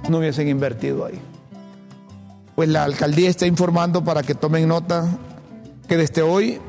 No 0.09 0.19
hubiesen 0.19 0.49
invertido 0.49 1.05
ahí. 1.05 1.21
pues 2.57 2.69
la 2.69 2.85
alcaldía 2.85 3.29
está 3.29 3.47
informando 3.47 4.03
para 4.03 4.23
que 4.23 4.35
tomen 4.35 4.67
nota 4.67 5.09
que 5.87 5.97
desde 5.97 6.23
hoy, 6.23 6.61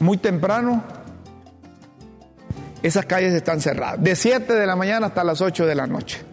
muy 0.00 0.16
temprano, 0.16 0.82
esas 2.82 3.06
calles 3.06 3.32
están 3.32 3.60
cerradas, 3.60 4.02
de 4.02 4.16
7 4.16 4.52
de 4.52 4.66
la 4.66 4.74
mañana 4.74 5.06
hasta 5.06 5.22
las 5.22 5.40
8 5.40 5.66
de 5.66 5.74
la 5.74 5.86
noche. 5.86 6.31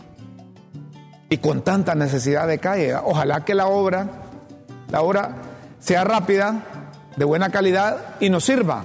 Y 1.30 1.38
con 1.38 1.61
tanta 1.61 1.93
necesidad 1.93 2.47
de 2.47 2.57
calle, 2.59 2.95
ojalá 2.95 3.45
que 3.45 3.53
la 3.53 3.67
obra, 3.67 4.07
la 4.89 5.01
obra 5.01 5.36
sea 5.80 6.03
rápida, 6.03 6.63
de 7.15 7.25
buena 7.25 7.49
calidad 7.49 8.15
y 8.19 8.30
nos 8.30 8.45
sirva, 8.45 8.84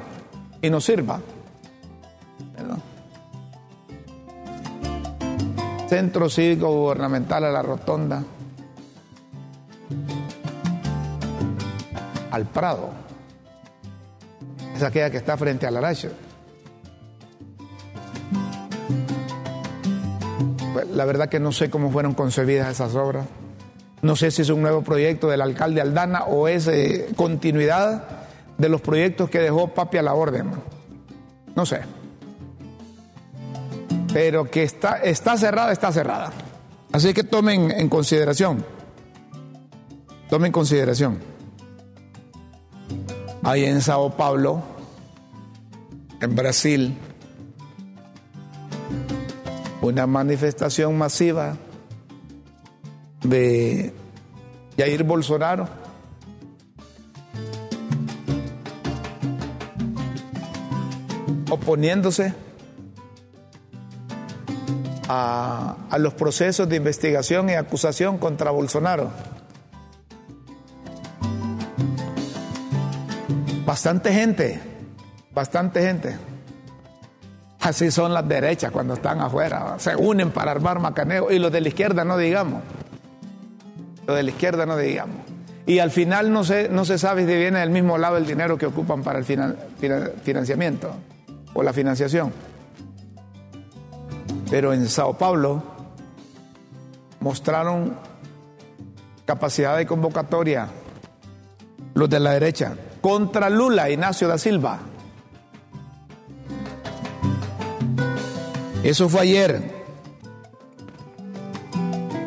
y 0.60 0.68
nos 0.68 0.84
sirva. 0.84 1.20
Centro 5.88 6.28
Cívico 6.28 6.68
Gubernamental 6.68 7.44
a 7.44 7.52
la 7.52 7.62
Rotonda, 7.62 8.22
al 12.32 12.46
Prado, 12.46 12.90
es 14.74 14.82
aquella 14.82 15.10
que 15.10 15.18
está 15.18 15.36
frente 15.36 15.66
al 15.66 15.76
Aracho. 15.76 16.10
La 20.94 21.04
verdad 21.04 21.28
que 21.28 21.40
no 21.40 21.52
sé 21.52 21.70
cómo 21.70 21.90
fueron 21.90 22.14
concebidas 22.14 22.70
esas 22.70 22.94
obras. 22.94 23.26
No 24.02 24.16
sé 24.16 24.30
si 24.30 24.42
es 24.42 24.50
un 24.50 24.62
nuevo 24.62 24.82
proyecto 24.82 25.28
del 25.28 25.40
alcalde 25.40 25.80
Aldana 25.80 26.24
o 26.24 26.46
es 26.46 26.66
eh, 26.68 27.08
continuidad 27.16 28.04
de 28.58 28.68
los 28.68 28.80
proyectos 28.80 29.30
que 29.30 29.40
dejó 29.40 29.68
Papi 29.68 29.98
a 29.98 30.02
la 30.02 30.14
orden. 30.14 30.50
No 31.54 31.66
sé. 31.66 31.80
Pero 34.12 34.50
que 34.50 34.62
está, 34.62 34.98
está 34.98 35.36
cerrada, 35.36 35.72
está 35.72 35.90
cerrada. 35.90 36.32
Así 36.92 37.12
que 37.12 37.24
tomen 37.24 37.70
en 37.70 37.88
consideración. 37.88 38.64
Tomen 40.28 40.46
en 40.46 40.52
consideración. 40.52 41.18
Ahí 43.42 43.64
en 43.64 43.80
Sao 43.82 44.16
Paulo, 44.16 44.62
en 46.20 46.34
Brasil, 46.36 46.96
una 49.84 50.06
manifestación 50.06 50.96
masiva 50.96 51.56
de 53.22 53.92
Jair 54.78 55.04
Bolsonaro. 55.04 55.68
oponiéndose 61.50 62.34
a, 65.08 65.76
a, 65.88 65.98
los 65.98 66.14
procesos 66.14 66.68
de 66.68 66.76
investigación 66.76 67.48
y 67.48 67.52
acusación 67.52 68.18
contra 68.18 68.50
Bolsonaro. 68.50 69.12
Bastante 73.64 74.12
gente, 74.12 74.60
bastante 75.32 75.80
gente. 75.82 76.16
Así 77.64 77.90
son 77.90 78.12
las 78.12 78.28
derechas 78.28 78.70
cuando 78.70 78.92
están 78.92 79.22
afuera, 79.22 79.76
se 79.78 79.96
unen 79.96 80.30
para 80.32 80.50
armar 80.50 80.80
macaneo 80.80 81.30
y 81.30 81.38
los 81.38 81.50
de 81.50 81.62
la 81.62 81.68
izquierda 81.68 82.04
no 82.04 82.18
digamos. 82.18 82.62
Los 84.06 84.14
de 84.18 84.22
la 84.22 84.30
izquierda 84.30 84.66
no 84.66 84.76
digamos. 84.76 85.16
Y 85.64 85.78
al 85.78 85.90
final 85.90 86.30
no 86.30 86.44
se, 86.44 86.68
no 86.68 86.84
se 86.84 86.98
sabe 86.98 87.22
si 87.22 87.34
viene 87.34 87.60
del 87.60 87.70
mismo 87.70 87.96
lado 87.96 88.18
el 88.18 88.26
dinero 88.26 88.58
que 88.58 88.66
ocupan 88.66 89.02
para 89.02 89.18
el 89.18 89.24
financiamiento 89.24 90.94
o 91.54 91.62
la 91.62 91.72
financiación. 91.72 92.34
Pero 94.50 94.74
en 94.74 94.86
Sao 94.86 95.14
Paulo 95.16 95.62
mostraron 97.20 97.96
capacidad 99.24 99.78
de 99.78 99.86
convocatoria 99.86 100.68
los 101.94 102.10
de 102.10 102.20
la 102.20 102.32
derecha 102.32 102.76
contra 103.00 103.48
Lula, 103.48 103.88
Ignacio 103.88 104.28
da 104.28 104.36
Silva. 104.36 104.80
Eso 108.84 109.08
fue 109.08 109.22
ayer. 109.22 109.62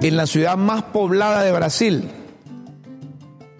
En 0.01 0.17
la 0.17 0.25
ciudad 0.25 0.57
más 0.57 0.81
poblada 0.83 1.43
de 1.43 1.51
Brasil, 1.51 2.09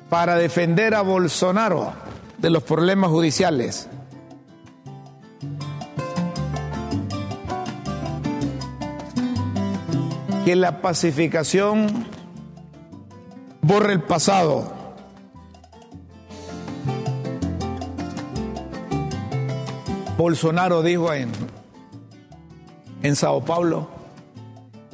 para 0.09 0.35
defender 0.35 0.95
a 0.95 1.01
Bolsonaro 1.03 1.93
de 2.39 2.49
los 2.49 2.63
problemas 2.63 3.11
judiciales. 3.11 3.87
Que 10.43 10.55
la 10.55 10.81
pacificación 10.81 12.07
borre 13.61 13.93
el 13.93 14.01
pasado. 14.01 14.73
Bolsonaro 20.17 20.81
dijo 20.81 21.13
en 21.13 21.31
en 23.03 23.15
Sao 23.15 23.43
Paulo 23.43 23.97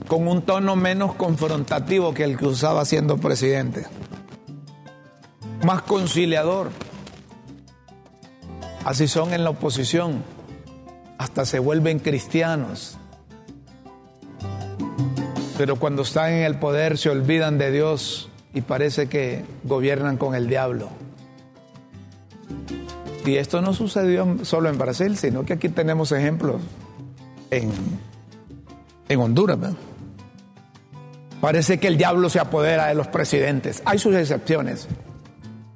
con 0.08 0.28
un 0.28 0.42
tono 0.42 0.76
menos 0.76 1.16
confrontativo 1.16 2.14
que 2.14 2.24
el 2.24 2.38
que 2.38 2.48
usaba 2.48 2.86
siendo 2.86 3.18
presidente, 3.18 3.86
más 5.66 5.82
conciliador. 5.84 6.70
Así 8.86 9.08
son 9.08 9.34
en 9.34 9.44
la 9.46 9.52
oposición, 9.52 10.24
hasta 11.18 11.46
se 11.46 11.60
vuelven 11.60 12.00
cristianos. 12.00 12.98
Pero 15.58 15.78
cuando 15.78 16.02
están 16.02 16.34
en 16.34 16.44
el 16.44 16.60
poder 16.60 16.98
se 16.98 17.10
olvidan 17.10 17.58
de 17.58 17.72
Dios 17.72 18.30
y 18.54 18.62
parece 18.62 19.08
que 19.08 19.46
gobiernan 19.64 20.18
con 20.18 20.36
el 20.36 20.48
diablo. 20.50 20.90
Y 23.26 23.38
esto 23.38 23.62
no 23.62 23.74
sucedió 23.74 24.40
solo 24.44 24.68
en 24.68 24.78
Brasil, 24.78 25.16
sino 25.16 25.46
que 25.46 25.54
aquí 25.54 25.70
tenemos 25.70 26.12
ejemplos 26.12 26.62
en, 27.58 29.20
Honduras. 29.20 29.60
Parece 31.40 31.80
que 31.80 31.88
el 31.88 31.98
diablo 31.98 32.30
se 32.30 32.40
apodera 32.40 32.88
de 32.88 32.96
los 32.96 33.08
presidentes. 33.08 33.84
Hay 33.86 34.00
sus 34.00 34.16
excepciones, 34.16 34.88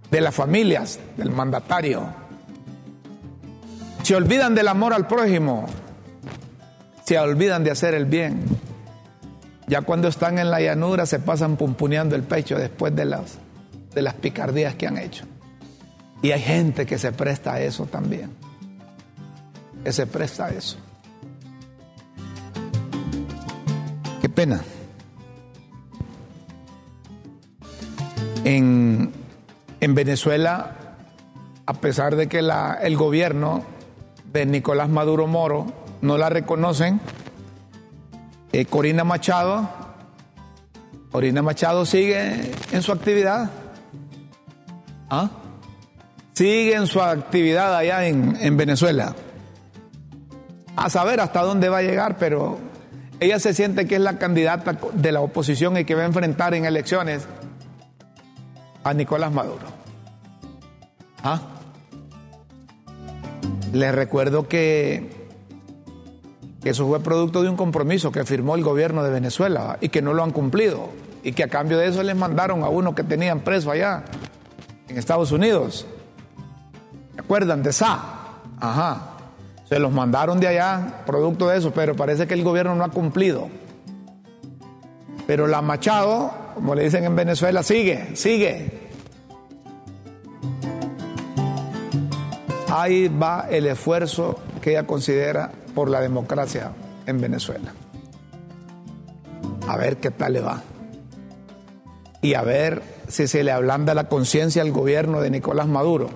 de 0.09 0.21
las 0.21 0.33
familias, 0.33 0.99
del 1.17 1.29
mandatario. 1.29 2.07
Se 4.01 4.15
olvidan 4.15 4.55
del 4.55 4.69
amor 4.69 4.93
al 4.93 5.07
prójimo, 5.07 5.67
se 7.05 7.19
olvidan 7.19 7.63
de 7.63 7.71
hacer 7.71 7.93
el 7.93 8.05
bien. 8.05 8.43
Ya 9.67 9.81
cuando 9.81 10.07
están 10.07 10.39
en 10.39 10.49
la 10.49 10.61
llanura 10.61 11.05
se 11.05 11.19
pasan 11.19 11.57
pumpuneando 11.57 12.15
el 12.15 12.23
pecho 12.23 12.57
después 12.57 12.95
de 12.95 13.05
las, 13.05 13.37
de 13.93 14.01
las 14.01 14.13
picardías 14.13 14.75
que 14.75 14.87
han 14.87 14.97
hecho. 14.97 15.25
Y 16.21 16.31
hay 16.31 16.41
gente 16.41 16.85
que 16.85 16.97
se 16.97 17.11
presta 17.11 17.53
a 17.53 17.61
eso 17.61 17.85
también. 17.85 18.31
Que 19.83 19.91
se 19.91 20.07
presta 20.07 20.45
a 20.45 20.49
eso. 20.49 20.77
Pena. 24.37 24.61
En, 28.43 29.11
Venezuela, 29.95 30.75
a 31.65 31.73
pesar 31.73 32.15
de 32.15 32.27
que 32.27 32.43
la, 32.43 32.77
el 32.83 32.95
gobierno 32.95 33.63
de 34.31 34.45
Nicolás 34.45 34.89
Maduro 34.89 35.25
Moro 35.25 35.65
no 36.01 36.19
la 36.19 36.29
reconocen, 36.29 37.01
eh, 38.51 38.65
Corina 38.65 39.03
Machado, 39.03 39.67
Corina 41.11 41.41
Machado 41.41 41.83
sigue 41.87 42.51
en 42.71 42.83
su 42.83 42.91
actividad. 42.91 43.49
¿Ah? 45.09 45.31
Sigue 46.33 46.75
en 46.75 46.85
su 46.85 47.01
actividad 47.01 47.75
allá 47.75 48.05
en, 48.05 48.37
en 48.39 48.55
Venezuela. 48.55 49.15
A 50.75 50.91
saber 50.91 51.21
hasta 51.21 51.41
dónde 51.41 51.69
va 51.69 51.79
a 51.79 51.81
llegar, 51.81 52.19
pero 52.19 52.66
ella 53.19 53.39
se 53.39 53.53
siente 53.53 53.87
que 53.87 53.95
es 53.95 54.01
la 54.01 54.17
candidata 54.17 54.77
de 54.93 55.11
la 55.11 55.21
oposición 55.21 55.77
y 55.77 55.85
que 55.85 55.95
va 55.95 56.03
a 56.03 56.05
enfrentar 56.05 56.53
en 56.53 56.65
elecciones 56.65 57.27
a 58.83 58.93
Nicolás 58.93 59.31
Maduro. 59.31 59.65
¿Ah? 61.23 61.41
Les 63.73 63.93
recuerdo 63.93 64.47
que, 64.47 65.09
eso 66.63 66.87
fue 66.87 66.99
producto 66.99 67.41
de 67.41 67.49
un 67.49 67.55
compromiso 67.55 68.11
que 68.11 68.23
firmó 68.25 68.55
el 68.55 68.63
gobierno 68.63 69.03
de 69.03 69.09
Venezuela 69.09 69.77
y 69.81 69.89
que 69.89 70.01
no 70.01 70.13
lo 70.13 70.23
han 70.23 70.31
cumplido 70.31 70.89
y 71.23 71.31
que 71.31 71.43
a 71.43 71.47
cambio 71.47 71.77
de 71.77 71.87
eso 71.87 72.03
les 72.03 72.15
mandaron 72.15 72.63
a 72.63 72.69
uno 72.69 72.93
que 72.93 73.03
tenían 73.03 73.39
preso 73.39 73.71
allá 73.71 74.03
en 74.87 74.97
Estados 74.97 75.31
Unidos. 75.31 75.85
¿Se 77.15 77.21
acuerdan 77.21 77.63
de 77.63 77.73
SA? 77.73 77.99
Ajá. 78.59 79.16
Se 79.67 79.79
los 79.79 79.91
mandaron 79.91 80.39
de 80.39 80.47
allá, 80.47 81.03
producto 81.05 81.49
de 81.49 81.57
eso, 81.57 81.71
pero 81.71 81.95
parece 81.95 82.25
que 82.25 82.33
el 82.33 82.43
gobierno 82.43 82.75
no 82.75 82.83
ha 82.83 82.89
cumplido. 82.89 83.49
Pero 85.25 85.45
la 85.45 85.61
Machado, 85.61 86.31
como 86.55 86.73
le 86.73 86.83
dicen 86.83 87.03
en 87.03 87.15
Venezuela, 87.15 87.63
sigue, 87.63 88.15
sigue. 88.15 88.87
Ahí 92.69 93.09
va 93.09 93.47
el 93.49 93.67
esfuerzo 93.67 94.39
que 94.61 94.71
ella 94.71 94.87
considera 94.87 95.51
por 95.75 95.89
la 95.89 95.99
democracia 95.99 96.71
en 97.05 97.19
Venezuela. 97.19 97.73
A 99.67 99.75
ver 99.75 99.97
qué 99.97 100.11
tal 100.11 100.33
le 100.33 100.41
va. 100.41 100.61
Y 102.21 102.35
a 102.35 102.41
ver 102.41 102.81
si 103.09 103.27
se 103.27 103.43
le 103.43 103.51
ablanda 103.51 103.93
la 103.93 104.07
conciencia 104.07 104.61
al 104.61 104.71
gobierno 104.71 105.19
de 105.19 105.29
Nicolás 105.29 105.67
Maduro 105.67 106.09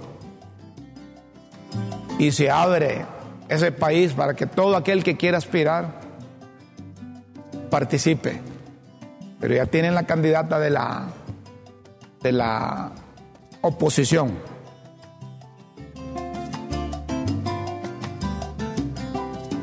y 2.17 2.31
se 2.31 2.49
abre 2.49 3.05
ese 3.51 3.73
país 3.73 4.13
para 4.13 4.33
que 4.33 4.47
todo 4.47 4.77
aquel 4.77 5.03
que 5.03 5.17
quiera 5.17 5.37
aspirar 5.37 5.99
participe. 7.69 8.39
Pero 9.41 9.55
ya 9.55 9.65
tienen 9.65 9.93
la 9.93 10.05
candidata 10.05 10.57
de 10.57 10.69
la, 10.69 11.07
de 12.21 12.31
la 12.31 12.91
oposición. 13.59 14.31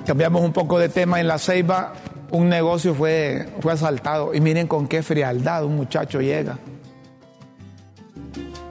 Cambiamos 0.05 0.43
un 0.43 0.53
poco 0.53 0.79
de 0.79 0.91
tema 0.91 1.19
en 1.21 1.27
la 1.27 1.39
Ceiba. 1.39 1.95
Un 2.31 2.51
negocio 2.51 2.95
fue, 2.95 3.49
fue 3.61 3.73
asaltado 3.73 4.35
y 4.35 4.41
miren 4.43 4.67
con 4.67 4.87
qué 4.87 5.03
frialdad 5.03 5.65
un 5.65 5.77
muchacho 5.77 6.21
llega. 6.21 6.59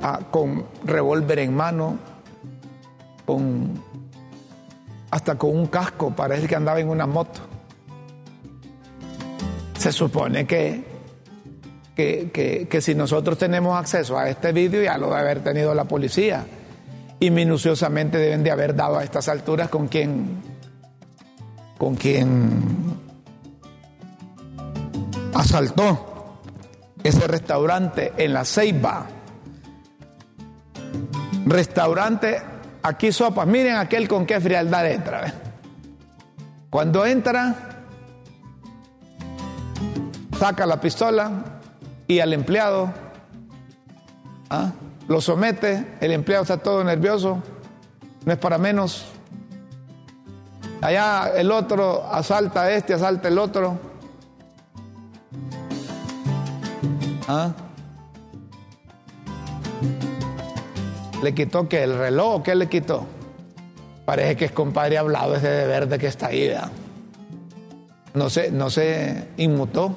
Ah, 0.04 0.20
con 0.30 0.68
revólver 0.86 1.40
en 1.40 1.56
mano, 1.56 1.98
con 3.26 3.87
hasta 5.18 5.36
con 5.36 5.50
un 5.50 5.66
casco, 5.66 6.16
parece 6.16 6.48
que 6.48 6.56
andaba 6.56 6.80
en 6.80 6.90
una 6.90 7.08
moto. 7.08 7.40
Se 9.78 9.92
supone 9.92 10.46
que, 10.46 10.84
que, 11.96 12.68
que, 12.70 12.82
si 12.82 12.94
nosotros 12.94 13.38
tenemos 13.38 13.78
acceso 13.78 14.18
a 14.18 14.30
este 14.30 14.52
vídeo 14.52 14.84
ya 14.84 14.98
lo 14.98 15.08
debe 15.08 15.20
haber 15.20 15.44
tenido 15.44 15.74
la 15.74 15.86
policía 15.86 16.46
y 17.20 17.32
minuciosamente 17.32 18.20
deben 18.20 18.44
de 18.44 18.52
haber 18.52 18.76
dado 18.76 18.98
a 18.98 19.04
estas 19.04 19.28
alturas 19.28 19.70
con 19.70 19.88
quien 19.88 20.38
con 21.80 21.96
quien 21.96 23.00
asaltó 25.34 26.42
ese 27.04 27.28
restaurante 27.28 28.14
en 28.18 28.34
la 28.34 28.46
Ceiba. 28.46 29.08
Restaurante 31.46 32.57
aquí 32.88 33.12
sopas, 33.12 33.46
miren 33.46 33.76
aquel 33.76 34.08
con 34.08 34.26
qué 34.26 34.40
frialdad 34.40 34.90
entra. 34.90 35.34
Cuando 36.70 37.06
entra, 37.06 37.56
saca 40.38 40.66
la 40.66 40.80
pistola 40.80 41.60
y 42.08 42.20
al 42.20 42.34
empleado 42.34 42.94
¿ah? 44.50 44.72
lo 45.08 45.22
somete, 45.22 45.98
el 46.00 46.12
empleado 46.12 46.44
está 46.44 46.58
todo 46.58 46.84
nervioso, 46.84 47.42
no 48.26 48.34
es 48.34 48.40
para 48.40 48.58
menos. 48.58 49.08
Allá 50.82 51.32
el 51.36 51.52
otro 51.52 52.08
asalta 52.12 52.64
a 52.64 52.72
este, 52.72 52.94
asalta 52.94 53.28
el 53.28 53.38
otro. 53.40 53.80
¿Ah? 57.28 57.52
¿Le 61.24 61.34
quitó 61.34 61.68
que 61.68 61.84
el 61.84 61.98
reloj 61.98 62.36
o 62.36 62.44
qué 62.44 62.54
le 62.54 62.68
quitó? 62.68 63.06
Parece 64.06 64.36
que 64.36 64.46
es 64.46 64.52
compadre 64.52 64.98
hablado 64.98 65.36
ese 65.36 65.50
de 65.50 65.68
verde 65.68 65.98
que 65.98 66.08
está 66.08 66.28
ahí, 66.28 66.54
No 68.14 68.30
se, 68.30 68.52
no 68.52 68.70
se 68.70 69.28
inmutó. 69.38 69.96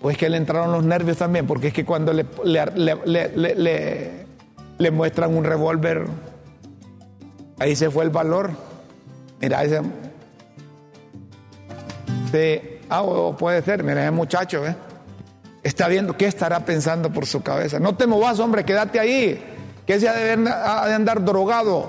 Pues 0.00 0.16
que 0.16 0.28
le 0.28 0.36
entraron 0.36 0.70
los 0.70 0.84
nervios 0.84 1.16
también, 1.16 1.46
porque 1.46 1.68
es 1.68 1.72
que 1.74 1.84
cuando 1.84 2.12
le, 2.12 2.24
le, 2.44 4.24
le, 4.78 4.90
muestran 4.92 5.36
un 5.36 5.42
revólver, 5.42 6.06
ahí 7.58 7.74
se 7.74 7.90
fue 7.90 8.04
el 8.04 8.10
valor. 8.10 8.52
Mira, 9.40 9.64
ese. 9.64 9.82
Sí, 12.30 12.78
ah, 12.88 13.02
puede 13.36 13.60
ser, 13.62 13.82
mira, 13.82 14.02
ese 14.02 14.12
muchacho, 14.12 14.64
¿eh? 14.64 14.76
Está 15.64 15.88
viendo 15.88 16.16
qué 16.16 16.26
estará 16.26 16.64
pensando 16.64 17.12
por 17.12 17.26
su 17.26 17.42
cabeza. 17.42 17.80
No 17.80 17.96
te 17.96 18.06
movas, 18.06 18.38
hombre, 18.38 18.64
quédate 18.64 19.00
ahí 19.00 19.56
que 19.88 19.98
se 19.98 20.06
ha 20.06 20.12
de, 20.12 20.32
andar 20.92 21.24
drogado. 21.24 21.88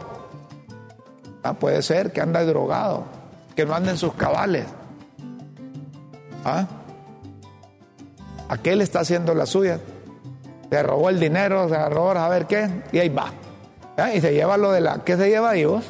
Ah, 1.43 1.53
puede 1.53 1.81
ser 1.81 2.13
que 2.13 2.21
anda 2.21 2.45
drogado, 2.45 3.03
que 3.57 3.65
no 3.65 3.75
anda 3.75 3.91
en 3.91 3.97
sus 3.97 4.13
cabales. 4.13 4.65
¿Ah? 6.45 6.65
Aquel 8.47 8.79
está 8.79 9.01
haciendo 9.01 9.35
la 9.35 9.45
suya. 9.45 9.81
Se 10.69 10.81
robó 10.81 11.09
el 11.09 11.19
dinero, 11.19 11.67
se 11.67 11.75
agarró 11.75 12.11
a 12.11 12.29
ver 12.29 12.45
qué, 12.45 12.69
y 12.93 12.99
ahí 12.99 13.09
va. 13.09 13.33
¿Ah? 13.97 14.13
Y 14.13 14.21
se 14.21 14.31
lleva 14.31 14.55
lo 14.55 14.71
de 14.71 14.79
la. 14.79 15.03
¿Qué 15.03 15.17
se 15.17 15.27
lleva 15.27 15.49
ahí 15.49 15.65
vos? 15.65 15.83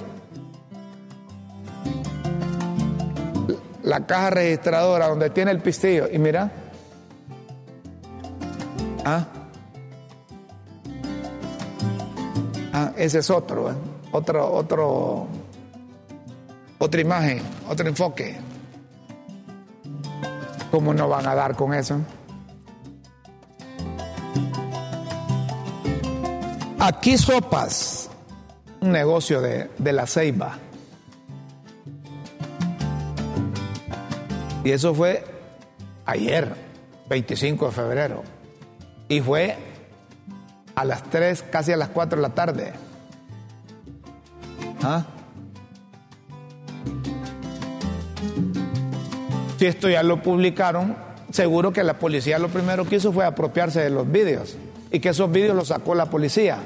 La 3.84 4.08
caja 4.08 4.32
registradora 4.32 5.10
donde 5.10 5.30
tiene 5.30 5.52
el 5.52 5.60
pistillo. 5.60 6.08
Y 6.12 6.18
mira. 6.18 6.52
¿Ah? 9.06 9.28
Ah, 12.74 12.92
ese 12.96 13.20
es 13.20 13.30
otro, 13.30 13.72
¿eh? 13.72 13.76
otro, 14.12 14.52
otro, 14.54 15.28
otra 16.78 17.02
imagen, 17.02 17.42
otro 17.68 17.88
enfoque. 17.88 18.38
¿Cómo 20.72 20.94
no 20.94 21.10
van 21.10 21.26
a 21.28 21.34
dar 21.34 21.56
con 21.56 21.74
eso? 21.74 22.00
Aquí 26.80 27.18
sopas, 27.18 28.10
un 28.82 28.92
negocio 28.92 29.42
de, 29.42 29.70
de 29.78 29.94
la 29.94 30.06
ceiba. 30.06 30.58
Y 34.64 34.72
eso 34.72 34.94
fue 34.94 35.26
ayer, 36.06 36.54
25 37.10 37.66
de 37.66 37.72
febrero. 37.72 38.24
Y 39.08 39.22
fue 39.22 39.58
a 40.80 40.86
las 40.86 41.04
3, 41.04 41.44
casi 41.52 41.74
a 41.74 41.78
las 41.78 41.90
4 41.90 42.16
de 42.16 42.22
la 42.22 42.34
tarde. 42.34 42.74
¿Ah? 44.82 45.06
Si 49.58 49.66
esto 49.66 49.90
ya 49.90 50.04
lo 50.04 50.24
publicaron, 50.24 50.96
seguro 51.32 51.74
que 51.74 51.84
la 51.84 52.00
policía 52.00 52.40
lo 52.40 52.48
primero 52.48 52.86
que 52.86 52.96
hizo 52.96 53.12
fue 53.12 53.26
apropiarse 53.26 53.82
de 53.82 53.90
los 53.90 54.10
vídeos 54.10 54.56
y 54.90 55.02
que 55.02 55.10
esos 55.10 55.30
vídeos 55.30 55.54
los 55.54 55.68
sacó 55.68 55.96
la 55.96 56.06
policía 56.06 56.60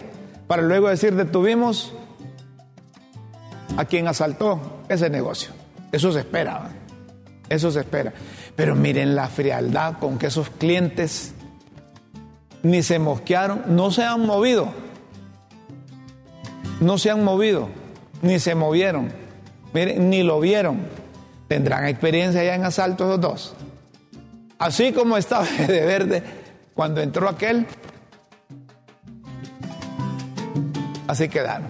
para 0.46 0.62
luego 0.62 0.90
decir 0.90 1.16
detuvimos 1.16 1.94
a 3.78 3.86
quien 3.86 4.08
asaltó 4.08 4.84
ese 4.90 5.10
negocio. 5.10 5.52
Eso 5.92 6.12
se 6.12 6.20
espera, 6.20 6.70
eso 7.50 7.72
se 7.72 7.80
espera. 7.80 8.14
Pero 8.56 8.76
miren 8.76 9.16
la 9.16 9.28
frialdad 9.28 9.98
con 9.98 10.20
que 10.20 10.28
esos 10.28 10.52
clientes 10.52 11.34
ni 12.64 12.82
se 12.82 12.98
mosquearon, 12.98 13.64
no 13.68 13.92
se 13.92 14.04
han 14.04 14.26
movido. 14.26 14.74
No 16.80 16.98
se 16.98 17.12
han 17.12 17.24
movido, 17.24 17.70
ni 18.22 18.40
se 18.40 18.56
movieron. 18.56 19.12
Miren, 19.74 20.10
ni 20.10 20.24
lo 20.24 20.40
vieron. 20.40 20.80
Tendrán 21.48 21.86
experiencia 21.86 22.44
ya 22.44 22.56
en 22.56 22.64
asaltos 22.64 23.08
los 23.08 23.22
dos. 23.22 23.54
Así 24.58 24.94
como 24.94 25.18
estaba 25.18 25.46
de 25.68 25.86
verde 25.86 26.24
cuando 26.74 27.02
entró 27.02 27.30
aquel, 27.30 27.68
así 31.08 31.28
quedaron. 31.28 31.68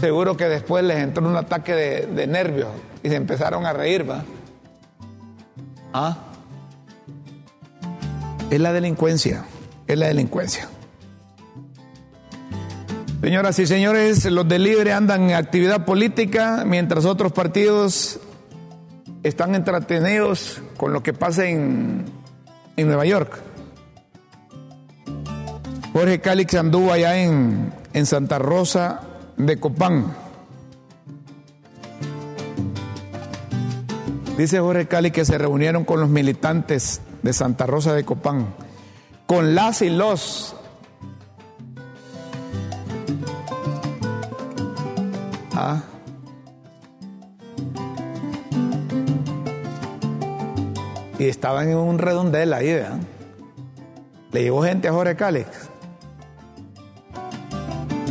Seguro 0.00 0.36
que 0.36 0.48
después 0.48 0.84
les 0.84 0.98
entró 0.98 1.26
un 1.26 1.36
ataque 1.36 1.74
de, 1.74 2.06
de 2.06 2.26
nervios 2.26 2.68
y 3.02 3.08
se 3.08 3.14
empezaron 3.14 3.64
a 3.64 3.72
reír, 3.72 4.08
¿va? 4.08 4.22
¿Ah? 5.92 6.33
Es 8.50 8.60
la 8.60 8.72
delincuencia, 8.72 9.44
es 9.86 9.98
la 9.98 10.06
delincuencia. 10.06 10.68
Señoras 13.20 13.58
y 13.58 13.66
señores, 13.66 14.24
los 14.26 14.46
de 14.46 14.58
Libre 14.58 14.92
andan 14.92 15.30
en 15.30 15.36
actividad 15.36 15.86
política 15.86 16.64
mientras 16.66 17.06
otros 17.06 17.32
partidos 17.32 18.20
están 19.22 19.54
entretenidos 19.54 20.60
con 20.76 20.92
lo 20.92 21.02
que 21.02 21.14
pasa 21.14 21.46
en, 21.46 22.04
en 22.76 22.86
Nueva 22.86 23.06
York. 23.06 23.40
Jorge 25.94 26.20
Calix 26.20 26.54
anduvo 26.54 26.92
allá 26.92 27.16
en, 27.16 27.72
en 27.94 28.04
Santa 28.06 28.38
Rosa 28.38 29.00
de 29.38 29.58
Copán. 29.58 30.12
Dice 34.36 34.60
Jorge 34.60 34.86
Cali 34.86 35.12
que 35.12 35.24
se 35.24 35.38
reunieron 35.38 35.84
con 35.84 36.00
los 36.00 36.10
militantes 36.10 37.00
de 37.24 37.32
Santa 37.32 37.66
Rosa 37.66 37.94
de 37.94 38.04
Copán, 38.04 38.54
con 39.26 39.54
las 39.54 39.80
y 39.80 39.88
los 39.88 40.54
ah. 45.54 45.80
y 51.18 51.24
estaban 51.24 51.70
en 51.70 51.78
un 51.78 51.98
redondel 51.98 52.52
ahí, 52.52 52.74
¿verdad? 52.74 52.98
Le 54.30 54.42
llegó 54.42 54.62
gente 54.62 54.88
a 54.88 54.92
Jorge 54.92 55.16
Cálix. 55.16 55.48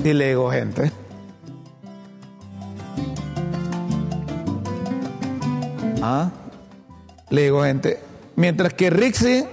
Y 0.03 0.13
le 0.13 0.29
llegó 0.29 0.49
gente. 0.49 0.91
Ah, 6.01 6.31
le 7.29 7.41
llegó 7.41 7.63
gente 7.63 8.12
Mientras 8.35 8.73
que 8.73 8.89
Rixi 8.89 9.45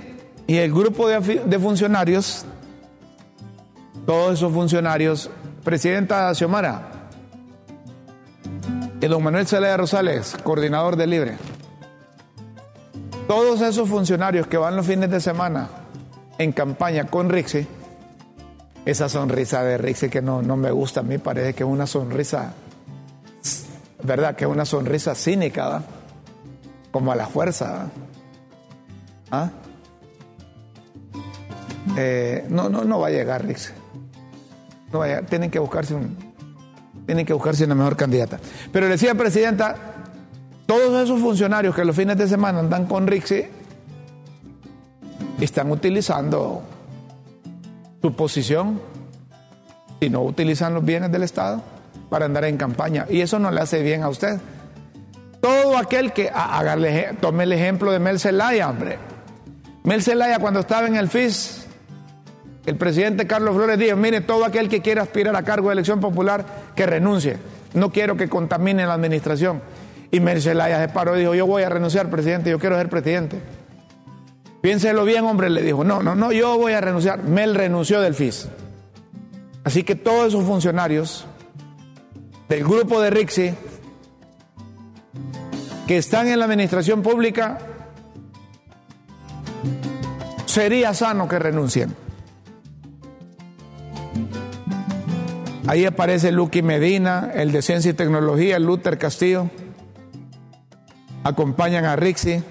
y 0.47 0.57
el 0.57 0.73
grupo 0.73 1.09
de, 1.09 1.59
funcionarios, 1.59 2.45
todos 4.07 4.35
esos 4.35 4.53
funcionarios, 4.53 5.31
presidenta 5.63 6.35
Xiomara 6.35 6.91
y 9.01 9.07
don 9.07 9.23
Manuel 9.23 9.47
Celaya 9.47 9.77
Rosales, 9.77 10.37
coordinador 10.43 10.97
de 10.97 11.07
Libre, 11.07 11.37
todos 13.29 13.61
esos 13.61 13.89
funcionarios 13.89 14.47
que 14.47 14.57
van 14.57 14.77
los 14.77 14.87
fines 14.87 15.11
de 15.11 15.21
semana 15.21 15.69
en 16.39 16.53
campaña 16.53 17.05
con 17.05 17.29
Rixi, 17.29 17.67
esa 18.87 19.09
sonrisa 19.09 19.63
de 19.63 19.77
Rixi 19.77 20.09
que 20.09 20.23
no, 20.23 20.41
no 20.41 20.57
me 20.57 20.71
gusta 20.71 21.01
a 21.01 21.03
mí, 21.03 21.19
parece 21.19 21.55
que 21.55 21.65
es 21.65 21.69
una 21.69 21.87
sonrisa, 21.87 22.55
¿verdad? 24.03 24.35
Que 24.35 24.47
es 24.47 24.51
una 24.51 24.65
sonrisa 24.65 25.15
cínica, 25.15 25.83
como 26.91 27.13
a 27.13 27.15
la 27.15 27.27
fuerza. 27.27 27.91
¿Ah? 29.31 29.51
Eh, 31.97 32.47
no, 32.49 32.69
no, 32.69 32.85
no 32.85 33.01
va 33.01 33.09
a 33.09 33.11
llegar, 33.11 33.45
Rixi. 33.45 33.73
No 34.93 35.03
Tienen 35.29 35.51
que 35.51 35.59
buscarse 35.59 35.95
que 37.27 37.33
buscarse 37.33 37.65
una 37.65 37.75
mejor 37.75 37.97
candidata. 37.97 38.39
Pero 38.73 38.89
decía 38.89 39.15
Presidenta, 39.15 39.75
todos 40.67 41.03
esos 41.03 41.21
funcionarios 41.21 41.75
que 41.75 41.85
los 41.85 41.97
fines 41.97 42.17
de 42.17 42.29
semana 42.29 42.61
andan 42.61 42.87
con 42.87 43.07
Rixi 43.07 43.45
están 45.41 45.71
utilizando 45.71 46.63
su 48.01 48.15
posición 48.15 48.81
y 50.01 50.09
no 50.09 50.23
utilizan 50.23 50.75
los 50.75 50.85
bienes 50.85 51.11
del 51.11 51.23
Estado 51.23 51.63
para 52.09 52.27
andar 52.27 52.45
en 52.45 52.57
campaña. 52.57 53.07
Y 53.09 53.21
eso 53.21 53.39
no 53.39 53.51
le 53.51 53.61
hace 53.61 53.83
bien 53.83 54.03
a 54.03 54.09
usted. 54.09 54.39
Todo 55.41 55.79
aquel 55.79 56.13
que, 56.13 56.31
tome 57.21 57.45
el 57.45 57.53
ejemplo 57.53 57.93
de 57.93 57.99
Mel 57.99 58.21
Zelaya, 58.21 58.69
hombre. 58.69 58.99
Mel 59.83 60.03
Zelaya 60.03 60.39
cuando 60.39 60.61
estaba 60.61 60.87
en 60.87 60.97
el 60.97 61.09
FIS, 61.09 61.67
el 62.67 62.77
presidente 62.77 63.27
Carlos 63.27 63.55
Flores 63.55 63.79
dijo, 63.79 63.97
mire, 63.97 64.21
todo 64.21 64.45
aquel 64.45 64.69
que 64.69 64.81
quiera 64.83 65.03
aspirar 65.03 65.35
a 65.35 65.43
cargo 65.43 65.69
de 65.69 65.75
elección 65.75 66.01
popular, 66.01 66.45
que 66.77 66.87
renuncie. 66.87 67.39
No 67.75 67.91
quiero 67.91 68.17
que 68.17 68.29
contamine 68.29 68.87
la 68.87 68.95
administración. 68.95 69.63
Y 70.11 70.21
Mel 70.21 70.43
Zelaya 70.43 70.81
se 70.81 70.93
paró 70.93 71.17
y 71.17 71.21
dijo, 71.21 71.35
yo 71.35 71.47
voy 71.47 71.63
a 71.63 71.69
renunciar, 71.69 72.11
presidente, 72.11 72.51
yo 72.51 72.59
quiero 72.59 72.77
ser 72.77 72.89
presidente. 72.89 73.41
Piénselo 74.61 75.05
bien, 75.05 75.25
hombre, 75.25 75.49
le 75.49 75.63
dijo, 75.63 75.85
no, 75.85 76.03
no, 76.03 76.15
no, 76.15 76.33
yo 76.33 76.59
voy 76.59 76.75
a 76.75 76.81
renunciar. 76.81 77.23
Mel 77.23 77.55
renunció 77.55 78.01
del 78.01 78.15
FIS. 78.15 78.49
Así 79.65 79.83
que 79.85 79.95
todos 79.95 80.29
esos 80.29 80.45
funcionarios 80.45 81.27
del 82.49 82.65
grupo 82.65 83.01
de 83.01 83.11
Rixi 83.11 83.55
que 85.87 85.97
están 85.97 86.29
en 86.29 86.39
la 86.39 86.45
administración 86.45 87.03
pública, 87.03 87.59
sería 90.51 90.93
sano 90.95 91.29
que 91.29 91.39
renuncien. 91.39 91.95
Ahí 95.67 95.85
aparece 95.87 96.33
Lucky 96.33 96.63
Medina, 96.63 97.31
el 97.33 97.53
de 97.53 97.63
Ciencia 97.63 97.93
y 97.93 97.95
Tecnología, 97.95 98.59
Luther 98.59 98.99
Castillo. 98.99 99.49
Acompañan 101.23 101.85
a 101.85 101.95
Rixi 101.95 102.43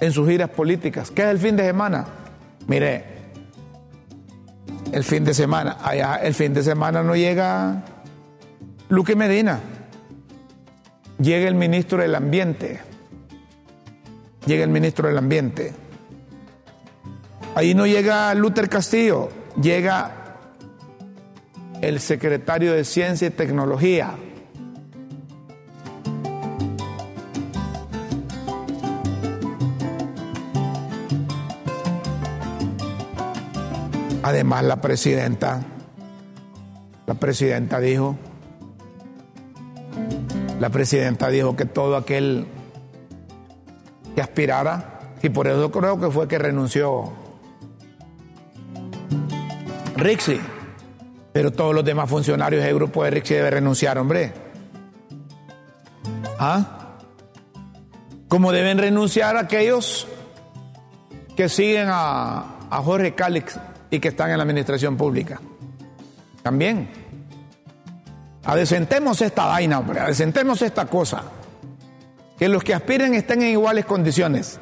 en 0.00 0.12
sus 0.12 0.26
giras 0.26 0.48
políticas. 0.48 1.10
¿Qué 1.10 1.22
es 1.22 1.28
el 1.28 1.38
fin 1.38 1.56
de 1.56 1.66
semana? 1.66 2.06
Mire, 2.66 3.04
el 4.92 5.04
fin 5.04 5.24
de 5.24 5.34
semana, 5.34 5.76
allá 5.82 6.16
el 6.16 6.32
fin 6.32 6.54
de 6.54 6.62
semana 6.62 7.02
no 7.02 7.14
llega 7.14 7.84
Luque 8.88 9.14
Medina, 9.14 9.60
llega 11.20 11.48
el 11.48 11.54
ministro 11.56 11.98
del 11.98 12.14
Ambiente, 12.14 12.80
llega 14.46 14.64
el 14.64 14.70
ministro 14.70 15.08
del 15.08 15.18
Ambiente. 15.18 15.85
Ahí 17.56 17.74
no 17.74 17.86
llega 17.86 18.34
Luther 18.34 18.68
Castillo, 18.68 19.30
llega 19.58 20.10
el 21.80 22.00
secretario 22.00 22.74
de 22.74 22.84
Ciencia 22.84 23.28
y 23.28 23.30
Tecnología. 23.30 24.14
Además, 34.22 34.62
la 34.64 34.82
presidenta, 34.82 35.62
la 37.06 37.14
presidenta 37.14 37.80
dijo, 37.80 38.16
la 40.60 40.68
presidenta 40.68 41.30
dijo 41.30 41.56
que 41.56 41.64
todo 41.64 41.96
aquel 41.96 42.46
que 44.14 44.20
aspirara, 44.20 45.14
y 45.22 45.30
por 45.30 45.46
eso 45.46 45.70
creo 45.70 45.98
que 45.98 46.10
fue 46.10 46.28
que 46.28 46.36
renunció 46.38 47.24
Rixi, 49.96 50.38
pero 51.32 51.50
todos 51.52 51.74
los 51.74 51.84
demás 51.84 52.08
funcionarios 52.08 52.62
del 52.62 52.74
grupo 52.74 53.04
de 53.04 53.10
Rixi 53.10 53.34
deben 53.34 53.52
renunciar, 53.52 53.98
hombre. 53.98 54.32
¿Ah? 56.38 56.96
Como 58.28 58.52
deben 58.52 58.78
renunciar 58.78 59.36
aquellos 59.36 60.06
que 61.34 61.48
siguen 61.48 61.88
a, 61.90 62.68
a 62.70 62.82
Jorge 62.82 63.14
Cálix 63.14 63.58
y 63.90 63.98
que 63.98 64.08
están 64.08 64.30
en 64.30 64.38
la 64.38 64.42
administración 64.42 64.96
pública. 64.96 65.40
También. 66.42 66.88
Adesentemos 68.44 69.20
esta 69.22 69.46
vaina, 69.46 69.78
hombre, 69.78 70.00
adesentemos 70.00 70.62
esta 70.62 70.86
cosa. 70.86 71.24
Que 72.38 72.48
los 72.48 72.62
que 72.62 72.74
aspiren 72.74 73.14
estén 73.14 73.42
en 73.42 73.50
iguales 73.50 73.86
condiciones. 73.86 74.60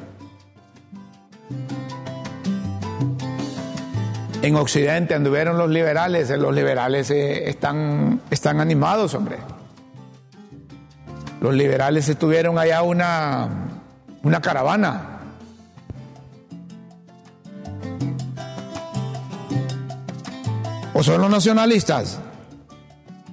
En 4.45 4.55
Occidente 4.57 5.15
anduvieron 5.15 5.57
los 5.57 5.71
liberales, 5.71 6.29
los 6.29 6.53
liberales 6.53 7.09
eh, 7.09 7.49
están, 7.49 8.21
están 8.29 8.59
animados, 8.59 9.15
hombre. 9.15 9.37
Los 11.41 11.55
liberales 11.55 12.07
estuvieron 12.09 12.59
allá 12.59 12.83
una, 12.83 13.49
una 14.21 14.41
caravana 14.41 15.15
¿O 20.93 21.01
son 21.01 21.21
los 21.21 21.31
nacionalistas? 21.31 22.19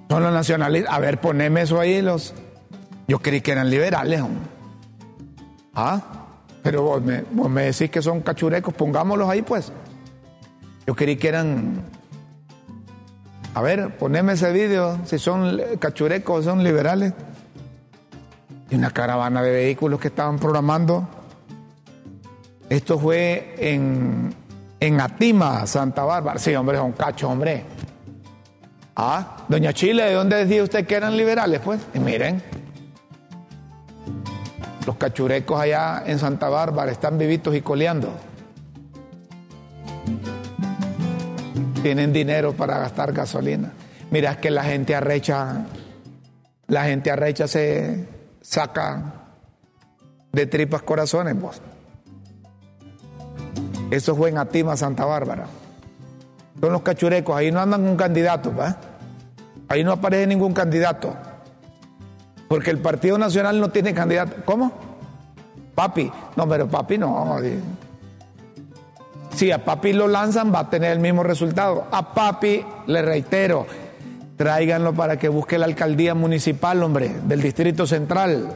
Son 0.08 0.22
los 0.22 0.32
nacionalistas. 0.32 0.94
A 0.94 0.98
ver, 0.98 1.20
poneme 1.20 1.60
eso 1.60 1.78
ahí. 1.78 2.00
Los... 2.00 2.32
Yo 3.06 3.18
creí 3.18 3.42
que 3.42 3.52
eran 3.52 3.68
liberales. 3.68 4.22
¿Ah? 5.74 6.00
Pero 6.62 6.84
vos 6.84 7.02
me, 7.02 7.22
vos 7.32 7.50
me 7.50 7.64
decís 7.64 7.90
que 7.90 8.00
son 8.00 8.22
cachurecos. 8.22 8.72
Pongámoslos 8.72 9.28
ahí, 9.28 9.42
pues. 9.42 9.70
Yo 10.86 10.94
creí 10.94 11.16
que 11.16 11.28
eran. 11.28 11.82
A 13.54 13.62
ver, 13.62 13.96
poneme 13.98 14.32
ese 14.32 14.52
video. 14.52 14.98
Si 15.04 15.18
son 15.18 15.60
cachurecos 15.78 16.44
son 16.44 16.64
liberales. 16.64 17.12
Y 18.70 18.74
una 18.74 18.90
caravana 18.90 19.42
de 19.42 19.50
vehículos 19.50 20.00
que 20.00 20.08
estaban 20.08 20.38
programando. 20.38 21.06
Esto 22.70 22.98
fue 22.98 23.54
en 23.58 24.34
en 24.82 25.00
Atima, 25.00 25.64
Santa 25.64 26.02
Bárbara. 26.02 26.40
Sí, 26.40 26.52
hombre, 26.56 26.76
es 26.76 26.82
un 26.82 26.90
cacho, 26.90 27.28
hombre. 27.28 27.64
Ah, 28.96 29.36
Doña 29.46 29.72
Chile, 29.72 30.02
¿de 30.06 30.14
dónde 30.14 30.44
decía 30.44 30.60
usted 30.64 30.84
que 30.88 30.96
eran 30.96 31.16
liberales? 31.16 31.60
Pues, 31.60 31.80
y 31.94 32.00
miren, 32.00 32.42
los 34.84 34.96
cachurecos 34.96 35.60
allá 35.60 36.02
en 36.04 36.18
Santa 36.18 36.48
Bárbara 36.48 36.90
están 36.90 37.16
vivitos 37.16 37.54
y 37.54 37.60
coleando. 37.62 38.12
Tienen 41.82 42.12
dinero 42.12 42.52
para 42.52 42.78
gastar 42.78 43.12
gasolina. 43.12 43.72
Mira, 44.10 44.32
es 44.32 44.36
que 44.38 44.50
la 44.50 44.62
gente 44.62 44.94
arrecha, 44.94 45.66
la 46.68 46.84
gente 46.84 47.10
arrecha 47.10 47.48
se 47.48 48.08
saca 48.40 49.14
de 50.32 50.46
tripas 50.46 50.82
corazones, 50.82 51.38
vos. 51.40 51.60
Eso 53.90 54.14
fue 54.14 54.30
en 54.30 54.38
Atima, 54.38 54.76
Santa 54.76 55.04
Bárbara. 55.04 55.46
Son 56.60 56.72
los 56.72 56.82
cachurecos, 56.82 57.36
ahí 57.36 57.50
no 57.50 57.60
andan 57.60 57.82
un 57.82 57.96
candidato, 57.96 58.54
¿va? 58.54 58.76
Ahí 59.68 59.82
no 59.82 59.92
aparece 59.92 60.26
ningún 60.26 60.52
candidato. 60.52 61.16
Porque 62.48 62.70
el 62.70 62.78
Partido 62.78 63.18
Nacional 63.18 63.58
no 63.58 63.70
tiene 63.70 63.92
candidato. 63.94 64.36
¿Cómo? 64.44 64.72
Papi. 65.74 66.12
No, 66.36 66.48
pero 66.48 66.68
papi 66.68 66.98
no. 66.98 67.38
Si 69.42 69.50
a 69.50 69.64
papi 69.64 69.92
lo 69.92 70.06
lanzan, 70.06 70.54
va 70.54 70.60
a 70.60 70.70
tener 70.70 70.92
el 70.92 71.00
mismo 71.00 71.24
resultado. 71.24 71.88
A 71.90 72.14
papi, 72.14 72.64
le 72.86 73.02
reitero, 73.02 73.66
tráiganlo 74.36 74.94
para 74.94 75.18
que 75.18 75.28
busque 75.28 75.58
la 75.58 75.66
alcaldía 75.66 76.14
municipal, 76.14 76.80
hombre, 76.80 77.12
del 77.24 77.42
Distrito 77.42 77.84
Central. 77.84 78.54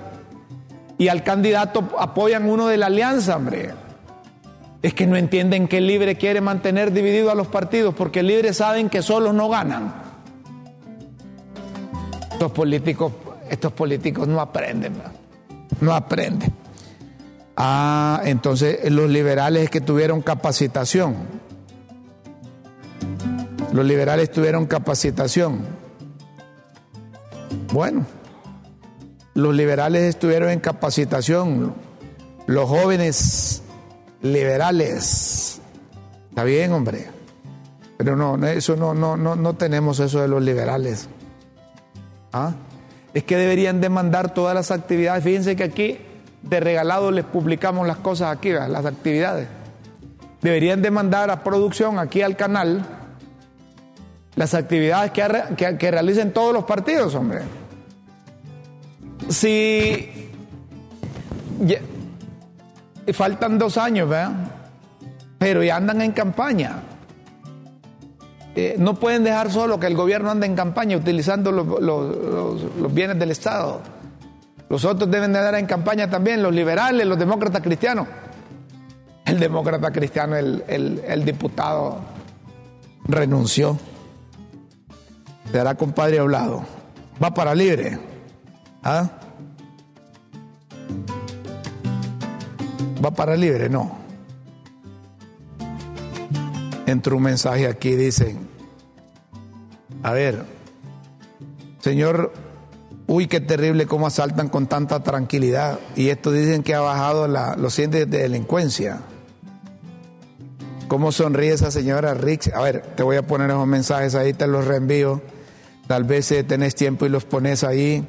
Y 0.97 1.09
al 1.09 1.25
candidato 1.25 1.89
apoyan 1.99 2.49
uno 2.49 2.69
de 2.69 2.77
la 2.77 2.87
alianza, 2.87 3.35
hombre. 3.35 3.73
Es 4.81 4.95
que 4.95 5.09
no 5.09 5.17
entienden 5.17 5.67
que 5.67 5.79
el 5.79 5.89
libre 5.89 6.15
quiere 6.15 6.41
mantener 6.41 6.93
dividido 6.93 7.33
a 7.33 7.35
los 7.35 7.49
partidos 7.49 7.93
porque 7.93 8.21
el 8.21 8.29
libre 8.29 8.53
saben 8.55 8.89
que 8.89 9.03
solos 9.03 9.35
no 9.35 9.49
ganan. 9.49 9.93
Estos 12.31 12.53
políticos, 12.53 13.11
estos 13.51 13.73
políticos 13.73 14.29
no 14.29 14.41
aprenden, 14.41 14.93
no 15.81 15.93
aprenden. 15.93 16.66
Ah, 17.57 18.21
entonces 18.25 18.91
los 18.91 19.09
liberales 19.09 19.65
es 19.65 19.71
que 19.71 19.81
tuvieron 19.81 20.21
capacitación. 20.21 21.17
Los 23.73 23.85
liberales 23.85 24.31
tuvieron 24.31 24.67
capacitación. 24.67 25.61
Bueno, 27.73 28.07
los 29.35 29.55
liberales 29.55 30.03
estuvieron 30.03 30.51
en 30.51 30.61
capacitación. 30.61 31.75
Los 32.47 32.69
jóvenes 32.69 33.63
liberales. 34.23 35.61
Está 36.29 36.45
bien, 36.45 36.73
hombre. 36.73 37.07
Pero 37.97 38.17
no, 38.17 38.47
eso 38.47 38.77
no, 38.77 38.95
no, 38.95 39.17
no, 39.17 39.35
no 39.35 39.55
tenemos 39.55 39.99
eso 40.01 40.21
de 40.21 40.29
los 40.29 40.43
liberales. 40.43 41.09
¿Ah? 42.33 42.53
Es 43.15 43.25
que 43.25 43.37
deberían 43.37 43.81
demandar 43.81 44.35
todas 44.35 44.55
las 44.55 44.71
actividades. 44.71 45.25
Fíjense 45.25 45.57
que 45.57 45.65
aquí 45.65 45.99
de 46.49 46.61
regalado 46.61 47.11
les 47.11 47.25
publicamos 47.25 47.87
las 47.87 47.99
cosas 47.99 48.37
aquí, 48.37 48.51
las 48.53 48.85
actividades. 48.85 49.49
Deberían 50.43 50.83
demandar 50.83 51.31
a 51.31 51.43
producción 51.43 51.99
aquí 51.99 52.23
al 52.23 52.37
canal 52.37 52.85
las 54.37 54.55
actividades 54.55 55.11
que, 55.13 55.79
que, 55.79 55.91
realicen 55.91 56.33
todos 56.33 56.53
los 56.53 56.65
partidos, 56.65 57.15
hombre. 57.15 57.41
Si 59.29 60.31
faltan 63.13 63.59
dos 63.59 63.79
años, 63.79 64.09
¿verdad? 64.09 64.33
Pero 65.39 65.63
ya 65.63 65.77
andan 65.77 66.03
en 66.03 66.13
campaña. 66.13 66.83
Eh, 68.55 68.77
no 68.79 68.95
pueden 68.95 69.23
dejar 69.23 69.51
solo 69.51 69.79
que 69.79 69.87
el 69.87 69.95
gobierno 69.95 70.31
ande 70.31 70.47
en 70.47 70.55
campaña 70.55 70.97
utilizando 70.97 71.53
los, 71.53 72.95
bienes 72.95 73.19
del 73.19 73.31
Estado. 73.31 73.81
Los 74.69 74.85
otros 74.85 75.11
deben 75.11 75.33
de 75.33 75.39
andar 75.39 75.55
en 75.55 75.67
campaña 75.67 76.11
también, 76.11 76.43
los 76.43 76.53
liberales, 76.53 77.07
los 77.07 77.19
demócratas 77.19 77.63
cristianos. 77.63 78.09
El 79.25 79.41
demócrata 79.41 79.91
cristiano, 79.91 80.37
el, 80.37 80.65
el 80.69 81.25
diputado, 81.25 82.01
renunció. 83.05 83.79
Se 85.51 85.61
hará 85.61 85.75
compadre 85.75 86.19
hablado. 86.19 86.65
Va 87.23 87.33
para 87.33 87.55
libre. 87.55 87.99
¿Ah? 88.83 89.11
Va 93.05 93.11
para 93.11 93.37
libre, 93.37 93.69
no. 93.69 93.97
Entra 96.87 97.15
un 97.15 97.23
mensaje 97.23 97.67
aquí, 97.67 97.97
dicen, 97.97 98.49
a 100.03 100.13
ver, 100.13 100.45
Señor, 101.81 102.33
uy, 103.07 103.27
qué 103.27 103.41
terrible 103.41 103.87
cómo 103.87 104.07
asaltan 104.07 104.49
con 104.49 104.67
tanta 104.67 105.03
tranquilidad. 105.03 105.79
Y 105.95 106.09
esto 106.09 106.33
dicen 106.33 106.63
que 106.63 106.75
ha 106.75 106.81
bajado 106.81 107.29
los 107.29 107.79
índices 107.79 108.11
de 108.11 108.19
delincuencia. 108.19 109.01
¿Cómo 110.89 111.11
sonríe 111.11 111.53
esa 111.53 111.71
señora 111.71 112.15
Rix? 112.15 112.53
A 112.55 112.61
ver, 112.63 112.83
te 112.95 113.03
voy 113.03 113.17
a 113.17 113.27
poner 113.27 113.51
esos 113.51 113.67
mensajes 113.67 114.15
ahí, 114.15 114.33
te 114.33 114.47
los 114.47 114.67
reenvío. 114.67 115.21
Tal 115.89 116.05
vez 116.05 116.31
eh, 116.33 116.45
tenés 116.45 116.75
tiempo 116.75 117.07
y 117.07 117.09
los 117.09 117.25
pones 117.25 117.65
ahí 117.65 118.07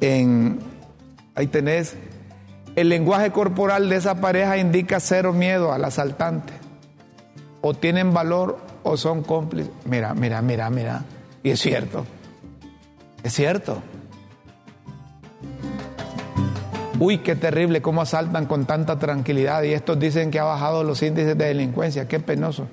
en... 0.00 0.58
Ahí 1.34 1.46
tenés. 1.46 1.94
El 2.76 2.88
lenguaje 2.88 3.30
corporal 3.30 3.88
de 3.88 3.96
esa 3.96 4.20
pareja 4.20 4.58
indica 4.58 5.00
cero 5.00 5.32
miedo 5.32 5.72
al 5.72 5.84
asaltante 5.84 6.52
o 7.60 7.74
tienen 7.74 8.12
valor 8.12 8.58
o 8.82 8.96
son 8.96 9.22
cómplices. 9.22 9.72
Mira, 9.84 10.14
mira, 10.14 10.42
mira, 10.42 10.70
mira. 10.70 11.04
Y 11.42 11.50
es 11.50 11.60
cierto. 11.60 12.04
Es 13.22 13.34
cierto. 13.34 13.82
Uy, 16.98 17.18
qué 17.18 17.36
terrible 17.36 17.80
cómo 17.82 18.02
asaltan 18.02 18.46
con 18.46 18.66
tanta 18.66 18.98
tranquilidad 18.98 19.62
y 19.62 19.72
estos 19.72 19.98
dicen 19.98 20.30
que 20.30 20.38
ha 20.38 20.44
bajado 20.44 20.84
los 20.84 21.02
índices 21.02 21.38
de 21.38 21.46
delincuencia. 21.46 22.08
Qué 22.08 22.20
penoso. 22.20 22.68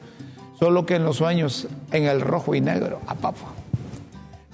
Solo 0.59 0.85
que 0.85 0.95
en 0.95 1.03
los 1.03 1.17
sueños, 1.17 1.67
en 1.91 2.05
el 2.05 2.21
rojo 2.21 2.55
y 2.55 2.61
negro, 2.61 3.01
a 3.07 3.15
papa. 3.15 3.53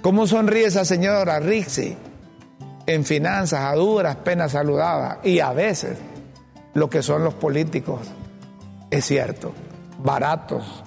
¿Cómo 0.02 0.26
sonríe 0.26 0.66
esa 0.66 0.84
señora 0.84 1.38
Rixi? 1.40 1.96
En 2.86 3.04
finanzas, 3.04 3.60
a 3.60 3.74
duras 3.74 4.16
penas 4.16 4.52
saludada. 4.52 5.20
Y 5.22 5.38
a 5.38 5.52
veces, 5.52 5.96
lo 6.74 6.90
que 6.90 7.02
son 7.02 7.22
los 7.22 7.34
políticos. 7.34 8.00
Es 8.90 9.04
cierto 9.06 9.52
baratos. 10.02 10.82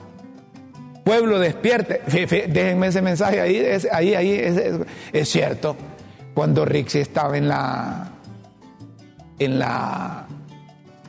Pueblo 1.03 1.39
despierte. 1.39 2.01
Déjenme 2.47 2.87
ese 2.87 3.01
mensaje 3.01 3.39
ahí, 3.39 3.57
es, 3.57 3.87
ahí, 3.91 4.15
ahí 4.15 4.31
es, 5.13 5.29
cierto. 5.29 5.75
Cuando 6.33 6.65
Rixi 6.65 6.99
estaba 6.99 7.37
en 7.37 7.47
la, 7.47 8.11
en 9.39 9.59
la, 9.59 10.25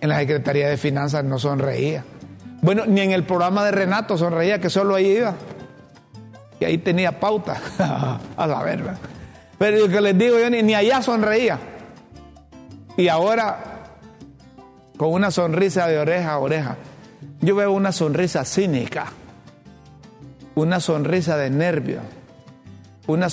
en 0.01 0.09
la 0.09 0.19
Secretaría 0.19 0.69
de 0.69 0.77
Finanzas 0.77 1.25
no 1.25 1.39
sonreía. 1.39 2.05
Bueno, 2.63 2.85
ni 2.87 3.01
en 3.01 3.13
el 3.13 3.25
programa 3.25 3.65
de 3.65 3.71
Renato 3.71 4.19
sonreía, 4.19 4.61
que 4.61 4.71
solo 4.71 4.95
ahí 4.95 5.19
iba. 5.19 5.35
Y 6.59 6.65
ahí 6.65 6.79
tenía 6.79 7.21
pauta. 7.21 7.61
a 8.37 8.47
la 8.47 8.63
verga. 8.63 8.97
Pero 9.59 9.79
lo 9.79 9.89
que 9.89 10.01
les 10.01 10.19
digo 10.19 10.39
yo, 10.39 10.51
ni, 10.51 10.63
ni 10.63 10.75
allá 10.75 11.03
sonreía. 11.03 11.59
Y 12.97 13.09
ahora, 13.09 13.77
con 14.97 15.13
una 15.13 15.31
sonrisa 15.31 15.87
de 15.87 15.99
oreja 15.99 16.33
a 16.33 16.39
oreja. 16.39 16.77
Yo 17.41 17.55
veo 17.55 17.73
una 17.73 17.93
sonrisa 17.93 18.45
cínica, 18.45 19.07
una 20.55 20.81
sonrisa 20.81 21.37
de 21.37 21.51
nervio, 21.51 22.01
una, 23.07 23.29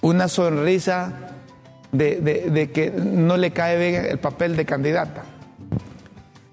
una 0.00 0.28
sonrisa 0.28 1.12
de, 1.94 2.70
que 2.72 2.90
no 2.90 3.36
le 3.36 3.52
cae 3.52 3.78
bien 3.78 4.06
el 4.06 4.18
papel 4.18 4.56
de 4.56 4.64
candidata. 4.64 5.24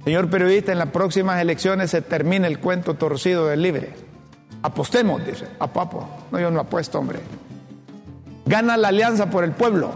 Señor 0.03 0.29
periodista, 0.29 0.71
en 0.71 0.79
las 0.79 0.89
próximas 0.89 1.41
elecciones 1.41 1.91
se 1.91 2.01
termina 2.01 2.47
el 2.47 2.59
cuento 2.59 2.95
torcido 2.95 3.47
del 3.47 3.61
libre. 3.61 3.93
Apostemos, 4.63 5.25
dice, 5.25 5.47
a 5.59 5.67
papo. 5.67 6.07
No, 6.31 6.39
yo 6.39 6.51
no 6.51 6.59
apuesto, 6.59 6.99
hombre. 6.99 7.19
Gana 8.45 8.77
la 8.77 8.89
alianza 8.89 9.29
por 9.29 9.43
el 9.43 9.51
pueblo. 9.51 9.91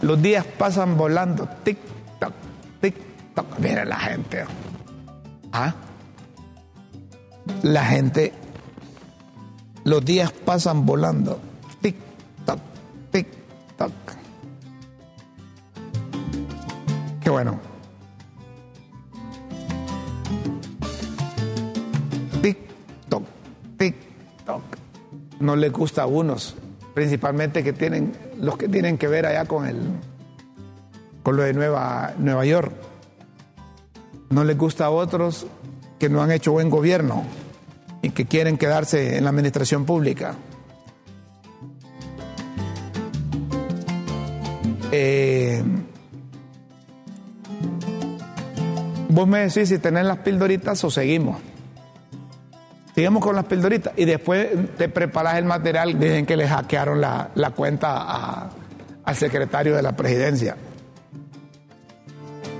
Los 0.00 0.22
días 0.22 0.44
pasan 0.44 0.96
volando. 0.96 1.48
Tic, 1.64 1.78
tac, 2.18 2.32
tic, 2.80 2.94
Mira 3.58 3.84
la 3.84 3.98
gente. 3.98 4.44
¿Ah? 5.52 5.74
La 7.62 7.84
gente, 7.84 8.32
los 9.84 10.04
días 10.04 10.32
pasan 10.32 10.86
volando. 10.86 11.40
Toc. 13.78 13.92
Qué 17.22 17.30
bueno. 17.30 17.58
Tic, 22.42 22.58
toc, 23.08 23.22
tic, 23.78 23.94
toc. 24.44 24.62
No 25.40 25.56
le 25.56 25.70
gusta 25.70 26.02
a 26.02 26.06
unos, 26.06 26.54
principalmente 26.92 27.64
que 27.64 27.72
tienen, 27.72 28.12
los 28.38 28.58
que 28.58 28.68
tienen 28.68 28.98
que 28.98 29.08
ver 29.08 29.24
allá 29.24 29.46
con 29.46 29.66
el, 29.66 29.78
con 31.22 31.36
lo 31.36 31.44
de 31.44 31.54
Nueva, 31.54 32.12
Nueva 32.18 32.44
York 32.44 32.72
no 34.30 34.44
les 34.44 34.58
gusta 34.58 34.86
a 34.86 34.90
otros 34.90 35.46
que 35.98 36.08
no 36.08 36.22
han 36.22 36.30
hecho 36.30 36.52
buen 36.52 36.68
gobierno 36.68 37.24
y 38.02 38.10
que 38.10 38.26
quieren 38.26 38.58
quedarse 38.58 39.16
en 39.16 39.24
la 39.24 39.30
administración 39.30 39.84
pública. 39.84 40.34
Eh, 45.00 45.62
vos 49.08 49.28
me 49.28 49.46
decís 49.46 49.68
si 49.68 49.78
tenés 49.78 50.04
las 50.04 50.18
pildoritas 50.18 50.82
o 50.82 50.90
seguimos. 50.90 51.38
Sigamos 52.96 53.22
con 53.22 53.36
las 53.36 53.44
pildoritas 53.44 53.92
y 53.96 54.04
después 54.06 54.48
te 54.76 54.88
preparas 54.88 55.36
el 55.36 55.44
material. 55.44 56.00
Dicen 56.00 56.26
que 56.26 56.36
le 56.36 56.48
hackearon 56.48 57.00
la, 57.00 57.52
cuenta 57.54 58.50
al 59.04 59.14
secretario 59.14 59.76
de 59.76 59.82
la 59.82 59.94
presidencia. 59.94 60.56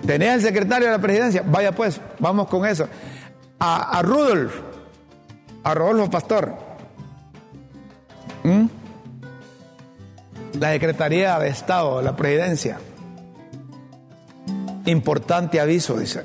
¿Tenés 0.06 0.30
al 0.30 0.40
secretario 0.40 0.86
de 0.86 0.92
la 0.92 1.02
presidencia? 1.02 1.42
Vaya 1.44 1.72
pues, 1.72 2.00
vamos 2.20 2.46
con 2.46 2.64
eso. 2.64 2.86
A, 3.58 4.00
Rudolf, 4.04 4.54
a 5.64 5.74
Rodolfo 5.74 6.08
Pastor. 6.08 6.56
¿Mm? 8.44 8.66
La 10.54 10.72
Secretaría 10.72 11.38
de 11.38 11.48
Estado, 11.48 12.02
la 12.02 12.16
presidencia. 12.16 12.78
Importante 14.86 15.60
aviso, 15.60 15.98
dice. 15.98 16.22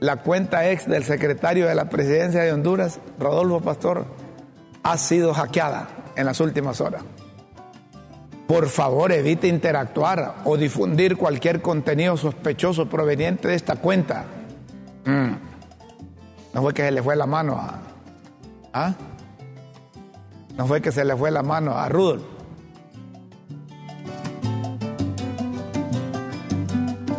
La 0.00 0.16
cuenta 0.16 0.70
ex 0.70 0.88
del 0.88 1.04
secretario 1.04 1.66
de 1.66 1.74
la 1.74 1.88
presidencia 1.88 2.42
de 2.42 2.52
Honduras, 2.52 3.00
Rodolfo 3.18 3.60
Pastor, 3.60 4.06
ha 4.82 4.98
sido 4.98 5.34
hackeada 5.34 5.88
en 6.16 6.26
las 6.26 6.40
últimas 6.40 6.80
horas. 6.80 7.02
Por 8.46 8.68
favor, 8.68 9.12
evite 9.12 9.48
interactuar 9.48 10.36
o 10.44 10.56
difundir 10.56 11.16
cualquier 11.16 11.62
contenido 11.62 12.16
sospechoso 12.16 12.88
proveniente 12.88 13.48
de 13.48 13.54
esta 13.54 13.76
cuenta. 13.76 14.24
Mm. 15.04 15.32
No 16.52 16.62
fue 16.62 16.74
que 16.74 16.82
se 16.82 16.90
le 16.90 17.02
fue 17.02 17.16
la 17.16 17.26
mano 17.26 17.56
a... 17.56 17.80
¿Ah? 18.72 18.94
No 20.56 20.66
fue 20.66 20.80
que 20.80 20.92
se 20.92 21.04
le 21.04 21.16
fue 21.16 21.30
la 21.30 21.42
mano 21.42 21.76
a 21.76 21.88
Rudolf. 21.88 22.33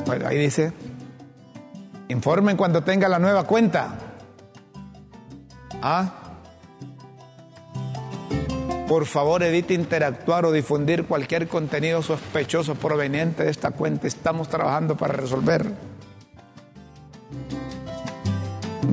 Ahí 0.08 0.38
dice, 0.38 0.72
informen 2.10 2.58
cuando 2.58 2.84
tenga 2.84 3.10
la 3.10 3.20
nueva 3.20 3.44
cuenta. 3.46 3.96
Ah. 5.82 6.22
Por 8.88 9.06
favor, 9.06 9.42
evite 9.42 9.74
interactuar 9.74 10.46
o 10.46 10.52
difundir 10.52 11.06
cualquier 11.06 11.48
contenido 11.48 12.04
sospechoso 12.04 12.76
proveniente 12.76 13.44
de 13.44 13.50
esta 13.50 13.72
cuenta. 13.72 14.08
Estamos 14.08 14.48
trabajando 14.48 14.96
para 14.96 15.14
resolver. 15.14 15.66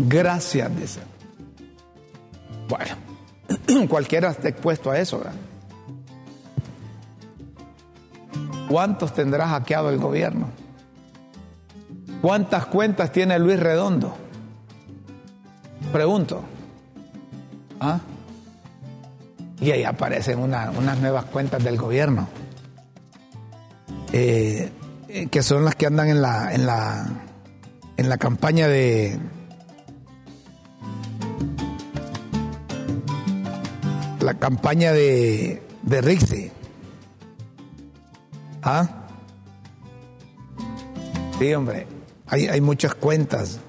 Gracias, 0.08 0.76
dice. 0.76 1.00
Bueno, 2.68 3.86
cualquiera 3.88 4.30
está 4.30 4.48
expuesto 4.48 4.90
a 4.90 4.98
eso. 4.98 5.22
¿Cuántos 8.68 9.12
tendrá 9.12 9.46
hackeado 9.48 9.90
el 9.90 9.98
gobierno? 9.98 10.61
¿Cuántas 12.22 12.66
cuentas 12.66 13.10
tiene 13.10 13.36
Luis 13.40 13.58
Redondo? 13.58 14.16
Pregunto. 15.92 16.44
¿Ah? 17.80 17.98
Y 19.60 19.72
ahí 19.72 19.82
aparecen 19.82 20.38
unas 20.38 20.98
nuevas 21.00 21.24
cuentas 21.24 21.62
del 21.64 21.76
gobierno, 21.76 22.28
eh, 24.12 24.70
eh, 25.08 25.26
que 25.26 25.42
son 25.42 25.64
las 25.64 25.74
que 25.74 25.86
andan 25.86 26.08
en 26.08 26.22
la, 26.22 26.54
en 26.54 26.64
la, 26.64 27.06
en 27.96 28.08
la 28.08 28.18
campaña 28.18 28.68
de... 28.68 29.18
La 34.20 34.34
campaña 34.34 34.92
de, 34.92 35.60
de 35.82 36.00
Rixi. 36.00 36.52
¿Ah? 38.62 38.88
Sí, 41.38 41.52
hombre, 41.54 41.86
hay, 42.32 42.46
hay 42.48 42.60
muchas 42.62 42.94
cuentas. 42.94 43.60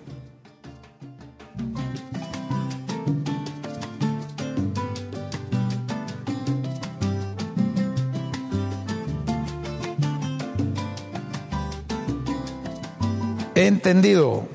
Entendido. 13.53 14.47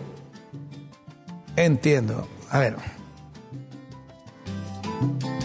Entiendo. 1.57 2.27
A 2.51 2.61
ver. 2.61 2.77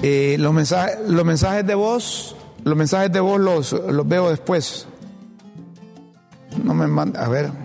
Eh, 0.02 0.38
los, 0.40 0.54
mensajes, 0.54 1.00
los 1.06 1.26
mensajes 1.26 1.68
de 1.68 1.76
voz, 1.76 2.38
los 2.64 2.78
mensajes 2.78 3.12
de 3.12 3.20
voz 3.20 3.42
los, 3.42 3.74
los 3.74 4.08
veo 4.08 4.30
después. 4.30 4.88
No 6.64 6.74
me 6.74 6.88
manda, 6.88 7.26
a 7.26 7.28
ver. 7.28 7.63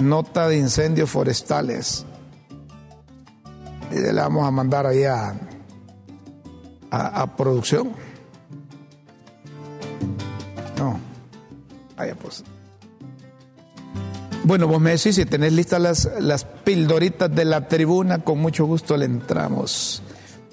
Nota 0.00 0.48
de 0.48 0.58
incendios 0.58 1.10
forestales. 1.10 2.04
Y 3.90 3.96
le 3.96 4.12
vamos 4.12 4.46
a 4.46 4.50
mandar 4.50 4.86
ahí 4.86 5.04
a, 5.04 5.34
a, 6.90 7.36
producción. 7.36 7.92
No. 10.78 10.98
Vaya 11.96 12.14
pues. 12.14 12.44
Bueno, 14.44 14.68
vos 14.68 14.80
me 14.80 14.92
decís, 14.92 15.16
si 15.16 15.24
tenés 15.24 15.52
listas 15.52 15.80
las, 15.80 16.10
las 16.20 16.44
pildoritas 16.44 17.34
de 17.34 17.44
la 17.44 17.66
tribuna, 17.66 18.18
con 18.18 18.38
mucho 18.38 18.64
gusto 18.66 18.96
le 18.96 19.06
entramos. 19.06 20.02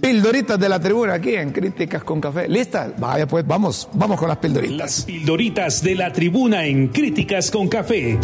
Pildoritas 0.03 0.60
de 0.60 0.68
la 0.68 0.80
tribuna 0.80 1.14
aquí 1.14 1.36
en 1.36 1.52
Críticas 1.52 2.03
con 2.03 2.20
Café. 2.20 2.48
¿Listas? 2.49 2.91
Vaya 2.99 3.26
pues, 3.26 3.48
vamos, 3.48 3.88
vamos 3.94 4.20
con 4.20 4.28
las 4.28 4.38
pildoritas. 4.38 4.78
Las 4.78 5.02
pildoritas 5.03 5.82
de 5.82 5.95
la 5.95 6.11
tribuna 6.11 6.65
en 6.65 6.90
Críticas 6.90 7.49
con 7.49 7.70
Café. 7.70 8.20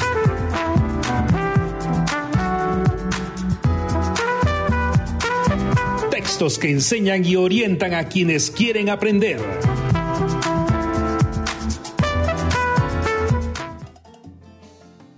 Que 6.40 6.72
enseñan 6.72 7.26
y 7.26 7.36
orientan 7.36 7.94
a 7.94 8.08
quienes 8.08 8.50
quieren 8.50 8.88
aprender. 8.88 9.42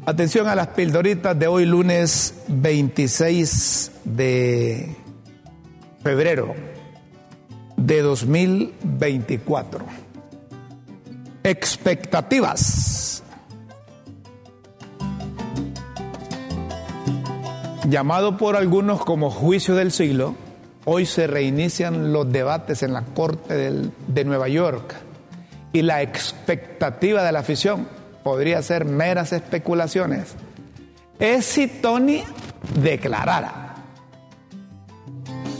Atención 0.04 0.48
a 0.48 0.56
las 0.56 0.70
pildoritas 0.70 1.38
de 1.38 1.46
hoy 1.46 1.66
lunes 1.66 2.42
26 2.48 3.92
de 4.04 4.96
febrero 6.04 6.56
de 7.78 8.02
2024. 8.02 9.86
Expectativas. 11.44 13.22
Llamado 17.88 18.38
por 18.38 18.56
algunos 18.56 19.06
como 19.06 19.30
juicio 19.30 19.76
del 19.76 19.92
siglo, 19.92 20.36
hoy 20.86 21.06
se 21.06 21.28
reinician 21.28 22.14
los 22.14 22.32
debates 22.32 22.84
en 22.84 22.94
la 22.94 23.04
Corte 23.04 23.72
de 24.08 24.26
Nueva 24.26 24.48
York 24.48 24.96
y 25.74 25.82
la 25.82 26.02
expectativa 26.02 27.24
de 27.24 27.32
la 27.32 27.40
afición 27.40 27.88
podría 28.24 28.62
ser 28.62 28.86
meras 28.86 29.34
especulaciones. 29.34 30.36
Es 31.20 31.46
si 31.46 31.68
Tony 31.68 32.24
declarara. 32.82 33.76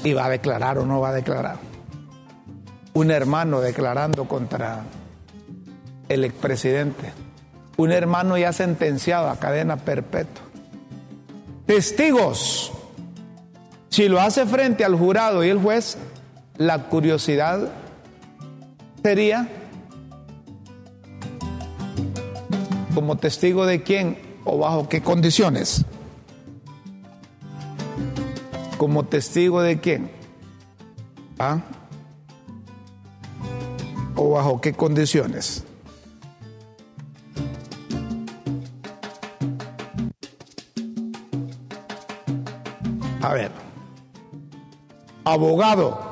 ¿Y 0.04 0.14
va 0.14 0.26
a 0.26 0.30
declarar 0.30 0.80
o 0.80 0.86
no 0.86 1.00
va 1.00 1.10
a 1.10 1.14
declarar? 1.14 1.58
Un 2.94 3.12
hermano 3.12 3.62
declarando 3.62 4.26
contra 4.26 4.82
el 6.10 6.26
expresidente. 6.26 7.14
Un 7.78 7.92
hermano 7.92 8.38
ya 8.38 8.52
sentenciado 8.52 9.30
a 9.30 9.40
cadena 9.40 9.78
perpetua. 9.78 10.44
Testigos. 11.66 12.74
Si 13.92 14.08
lo 14.08 14.22
hace 14.22 14.46
frente 14.46 14.86
al 14.86 14.96
jurado 14.96 15.44
y 15.44 15.50
el 15.50 15.60
juez, 15.60 15.98
la 16.56 16.88
curiosidad 16.88 17.74
sería 19.04 19.50
como 22.96 23.18
testigo 23.18 23.66
de 23.66 23.84
quién 23.84 24.18
o 24.46 24.58
bajo 24.58 24.88
qué 24.88 25.02
condiciones. 25.02 25.84
Como 28.78 29.04
testigo 29.04 29.62
de 29.62 29.82
quién. 29.82 30.10
¿Ah? 31.38 31.60
¿O 34.16 34.30
bajo 34.30 34.62
qué 34.62 34.72
condiciones? 34.72 35.66
A 43.22 43.34
ver. 43.34 43.71
Abogado. 45.24 46.12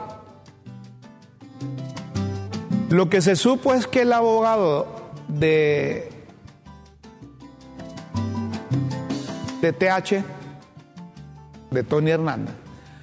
Lo 2.90 3.10
que 3.10 3.22
se 3.22 3.36
supo 3.36 3.74
es 3.74 3.86
que 3.86 4.02
el 4.02 4.14
abogado 4.14 4.88
de, 5.28 6.10
de 9.62 9.74
TH, 9.74 10.24
de 11.70 11.84
Tony 11.84 12.12
Hernández, 12.12 12.56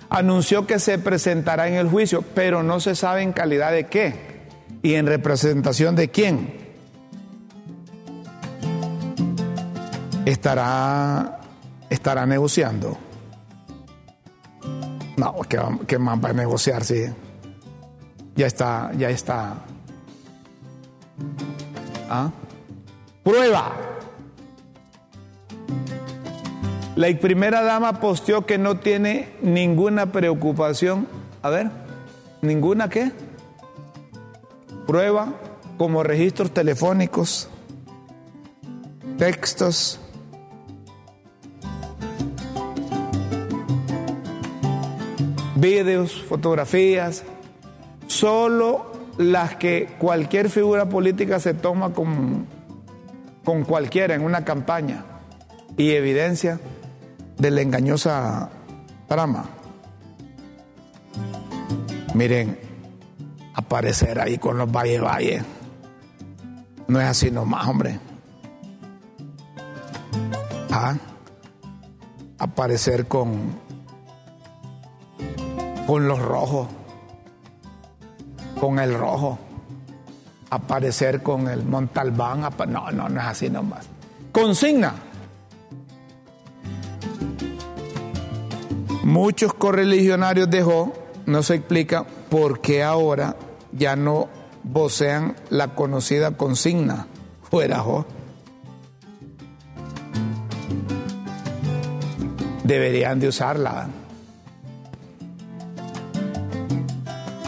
anunció 0.08 0.66
que 0.66 0.78
se 0.78 0.98
presentará 0.98 1.68
en 1.68 1.74
el 1.74 1.88
juicio, 1.88 2.22
pero 2.22 2.62
no 2.62 2.80
se 2.80 2.94
sabe 2.96 3.22
en 3.22 3.32
calidad 3.32 3.70
de 3.70 3.86
qué 3.86 4.46
y 4.82 4.94
en 4.94 5.06
representación 5.06 5.94
de 5.96 6.10
quién. 6.10 6.66
Estará, 10.24 11.40
estará 11.88 12.26
negociando. 12.26 12.98
No, 15.16 15.34
¿qué, 15.48 15.56
va- 15.56 15.78
qué 15.86 15.98
más 15.98 16.18
va 16.22 16.30
a 16.30 16.32
negociar 16.32 16.84
si 16.84 17.05
ya 18.34 18.47
está, 18.47 18.93
ya 18.97 19.09
está? 19.10 19.55
¿Ah? 22.10 22.30
Prueba. 23.22 23.72
La 26.97 27.09
primera 27.18 27.62
dama 27.62 28.01
posteó 28.01 28.47
que 28.47 28.59
no 28.59 28.78
tiene 28.78 29.30
ninguna 29.43 30.12
preocupación. 30.12 31.06
A 31.43 31.51
ver, 31.51 31.70
¿ninguna 32.43 32.88
qué? 32.88 33.12
Prueba 34.86 35.34
como 35.78 36.02
registros 36.02 36.52
telefónicos, 36.52 37.48
textos, 39.18 40.01
videos, 45.56 46.22
fotografías, 46.22 47.24
solo 48.06 48.92
las 49.18 49.56
que 49.56 49.96
cualquier 49.98 50.50
figura 50.50 50.88
política 50.88 51.40
se 51.40 51.54
toma 51.54 51.92
con, 51.92 52.46
con 53.44 53.64
cualquiera 53.64 54.14
en 54.14 54.22
una 54.22 54.44
campaña 54.44 55.04
y 55.76 55.90
evidencia 55.90 56.60
de 57.38 57.50
la 57.50 57.62
engañosa 57.62 58.50
trama. 59.08 59.46
Miren, 62.14 62.58
aparecer 63.54 64.20
ahí 64.20 64.38
con 64.38 64.56
los 64.56 64.70
Valle 64.70 65.00
Valle. 65.00 65.42
No 66.88 67.00
es 67.00 67.06
así 67.06 67.30
nomás, 67.30 67.66
hombre. 67.66 67.98
a 70.70 70.94
aparecer 72.38 73.06
con, 73.06 73.58
con 75.86 76.08
los 76.08 76.18
rojos, 76.18 76.68
con 78.60 78.78
el 78.78 78.94
rojo, 78.94 79.38
aparecer 80.50 81.22
con 81.22 81.48
el 81.48 81.64
Montalbán. 81.64 82.40
No, 82.68 82.90
no, 82.90 83.08
no 83.08 83.20
es 83.20 83.26
así 83.26 83.48
nomás. 83.48 83.86
Consigna. 84.32 84.94
Muchos 89.04 89.54
correligionarios 89.54 90.50
dejó, 90.50 90.92
no 91.26 91.42
se 91.44 91.54
explica 91.54 92.04
por 92.28 92.60
qué 92.60 92.82
ahora 92.82 93.36
ya 93.70 93.94
no 93.94 94.28
vocean 94.64 95.36
la 95.48 95.76
conocida 95.76 96.32
consigna, 96.32 97.06
fuera 97.48 97.78
jo. 97.78 98.04
Deberían 102.64 103.20
de 103.20 103.28
usarla. 103.28 103.88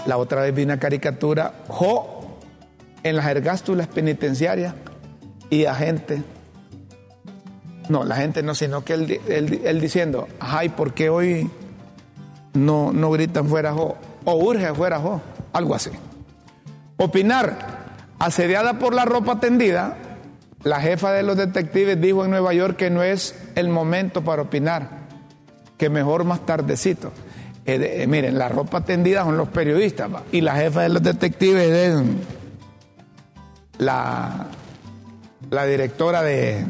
La 0.09 0.17
otra 0.17 0.41
vez 0.41 0.55
vi 0.55 0.63
una 0.63 0.79
caricatura, 0.79 1.53
jo, 1.69 2.39
en 3.03 3.15
las 3.15 3.27
ergástulas 3.27 3.89
penitenciarias 3.89 4.73
y 5.51 5.67
a 5.67 5.75
gente. 5.75 6.23
No, 7.91 8.05
la 8.05 8.17
gente 8.17 8.43
no, 8.43 8.55
sino 8.55 8.83
que 8.87 8.95
él, 8.95 9.81
diciendo, 9.83 10.27
ay, 10.41 10.71
¿por 10.71 10.95
qué 10.95 11.11
hoy 11.11 11.51
no, 12.55 12.91
no 12.91 13.11
gritan 13.11 13.49
fuera 13.49 13.75
jo? 13.75 13.99
O 14.25 14.37
urge 14.37 14.73
fuera 14.73 14.99
jo, 14.99 15.21
algo 15.53 15.75
así. 15.75 15.91
Opinar, 16.97 17.59
asediada 18.19 18.79
por 18.79 18.95
la 18.95 19.05
ropa 19.05 19.41
tendida, 19.41 19.99
la 20.63 20.81
jefa 20.81 21.13
de 21.13 21.23
los 21.23 21.37
detectives 21.37 22.01
dijo 22.01 22.25
en 22.25 22.31
Nueva 22.31 22.55
York 22.55 22.77
que 22.77 22.89
no 22.89 23.03
es 23.03 23.35
el 23.57 23.69
momento 23.69 24.25
para 24.25 24.41
opinar, 24.41 24.89
que 25.77 25.91
mejor 25.91 26.25
más 26.25 26.47
tardecito. 26.47 27.13
Eh, 27.69 28.03
eh, 28.03 28.07
miren, 28.07 28.39
la 28.39 28.49
ropa 28.49 28.83
tendida 28.83 29.25
son 29.25 29.37
los 29.37 29.49
periodistas 29.49 30.09
y 30.33 30.41
la 30.41 30.55
jefa 30.55 30.85
de 30.85 30.89
los 30.89 31.03
detectives 31.03 31.71
es 31.71 32.03
la, 33.77 34.47
la 35.51 35.67
directora 35.67 36.23
de 36.23 36.65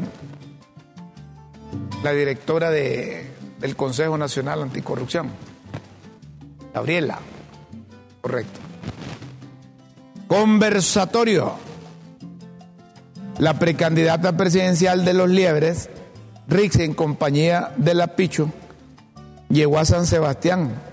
la 2.03 2.11
directora 2.11 2.71
de, 2.71 3.31
del 3.61 3.77
Consejo 3.77 4.19
Nacional 4.19 4.61
Anticorrupción, 4.61 5.31
Gabriela, 6.75 7.21
correcto. 8.21 8.59
Conversatorio. 10.27 11.53
La 13.39 13.57
precandidata 13.61 14.37
presidencial 14.37 15.05
de 15.05 15.15
los 15.15 15.29
Liebres, 15.29 15.91
Rix, 16.49 16.75
en 16.81 16.93
compañía 16.93 17.73
de 17.77 17.95
la 17.95 18.17
Pichu, 18.17 18.51
llegó 19.49 19.79
a 19.79 19.85
San 19.85 20.05
Sebastián, 20.05 20.88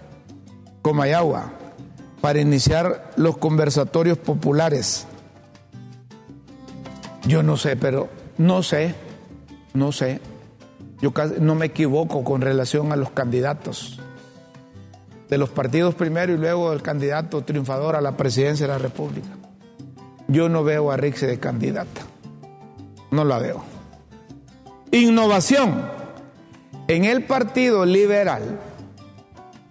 Comayagua, 0.85 1.51
para 2.21 2.39
iniciar 2.39 3.11
los 3.15 3.37
conversatorios 3.37 4.19
populares. 4.19 5.07
Yo 7.23 7.41
no 7.41 7.57
sé, 7.57 7.75
pero 7.75 8.07
no 8.37 8.61
sé, 8.61 8.93
no 9.73 9.91
sé. 9.91 10.21
Yo 11.01 11.11
no 11.39 11.55
me 11.55 11.65
equivoco 11.65 12.23
con 12.23 12.41
relación 12.41 12.91
a 12.91 12.97
los 12.97 13.09
candidatos 13.09 13.99
de 15.27 15.39
los 15.39 15.49
partidos 15.49 15.95
primero 15.95 16.33
y 16.33 16.37
luego 16.37 16.71
el 16.71 16.83
candidato 16.83 17.41
triunfador 17.43 17.95
a 17.95 18.01
la 18.01 18.15
presidencia 18.15 18.67
de 18.67 18.73
la 18.73 18.77
República. 18.77 19.29
Yo 20.27 20.49
no 20.49 20.63
veo 20.63 20.91
a 20.91 20.97
Rixe 20.97 21.25
de 21.25 21.39
candidata. 21.39 22.01
No 23.09 23.25
la 23.25 23.39
veo. 23.39 23.63
Innovación. 24.91 25.89
En 26.87 27.05
el 27.05 27.23
Partido 27.23 27.87
Liberal, 27.87 28.59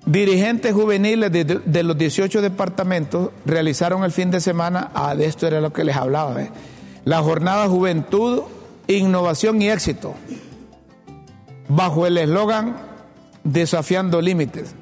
dirigentes 0.06 0.72
juveniles 0.72 1.32
de, 1.32 1.82
los 1.82 1.96
18 1.96 2.42
departamentos 2.42 3.30
realizaron 3.44 4.04
el 4.04 4.12
fin 4.12 4.30
de 4.30 4.40
semana, 4.40 4.90
ah, 4.94 5.14
de 5.14 5.26
esto 5.26 5.46
era 5.46 5.60
lo 5.60 5.72
que 5.72 5.84
les 5.84 5.96
hablaba, 5.96 6.36
la 7.04 7.22
jornada 7.22 7.68
Juventud, 7.68 8.42
Innovación 8.86 9.62
y 9.62 9.70
Éxito, 9.70 10.14
bajo 11.68 12.06
el 12.06 12.18
eslogan 12.18 12.76
Desafiando 13.44 14.20
Límites. 14.20 14.74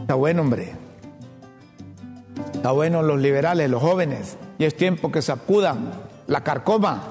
Está 0.00 0.14
bueno, 0.14 0.42
hombre. 0.42 0.72
Está 2.52 2.72
bueno 2.72 3.02
los 3.02 3.20
liberales, 3.20 3.70
los 3.70 3.82
jóvenes. 3.82 4.36
Y 4.58 4.64
es 4.64 4.76
tiempo 4.76 5.10
que 5.10 5.22
sacudan 5.22 5.92
la 6.26 6.42
carcoma. 6.42 7.02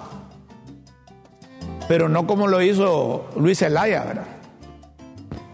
Pero 1.87 2.09
no 2.09 2.25
como 2.25 2.47
lo 2.47 2.61
hizo 2.61 3.29
Luis 3.35 3.59
Zelaya, 3.59 4.03
¿verdad? 4.03 4.32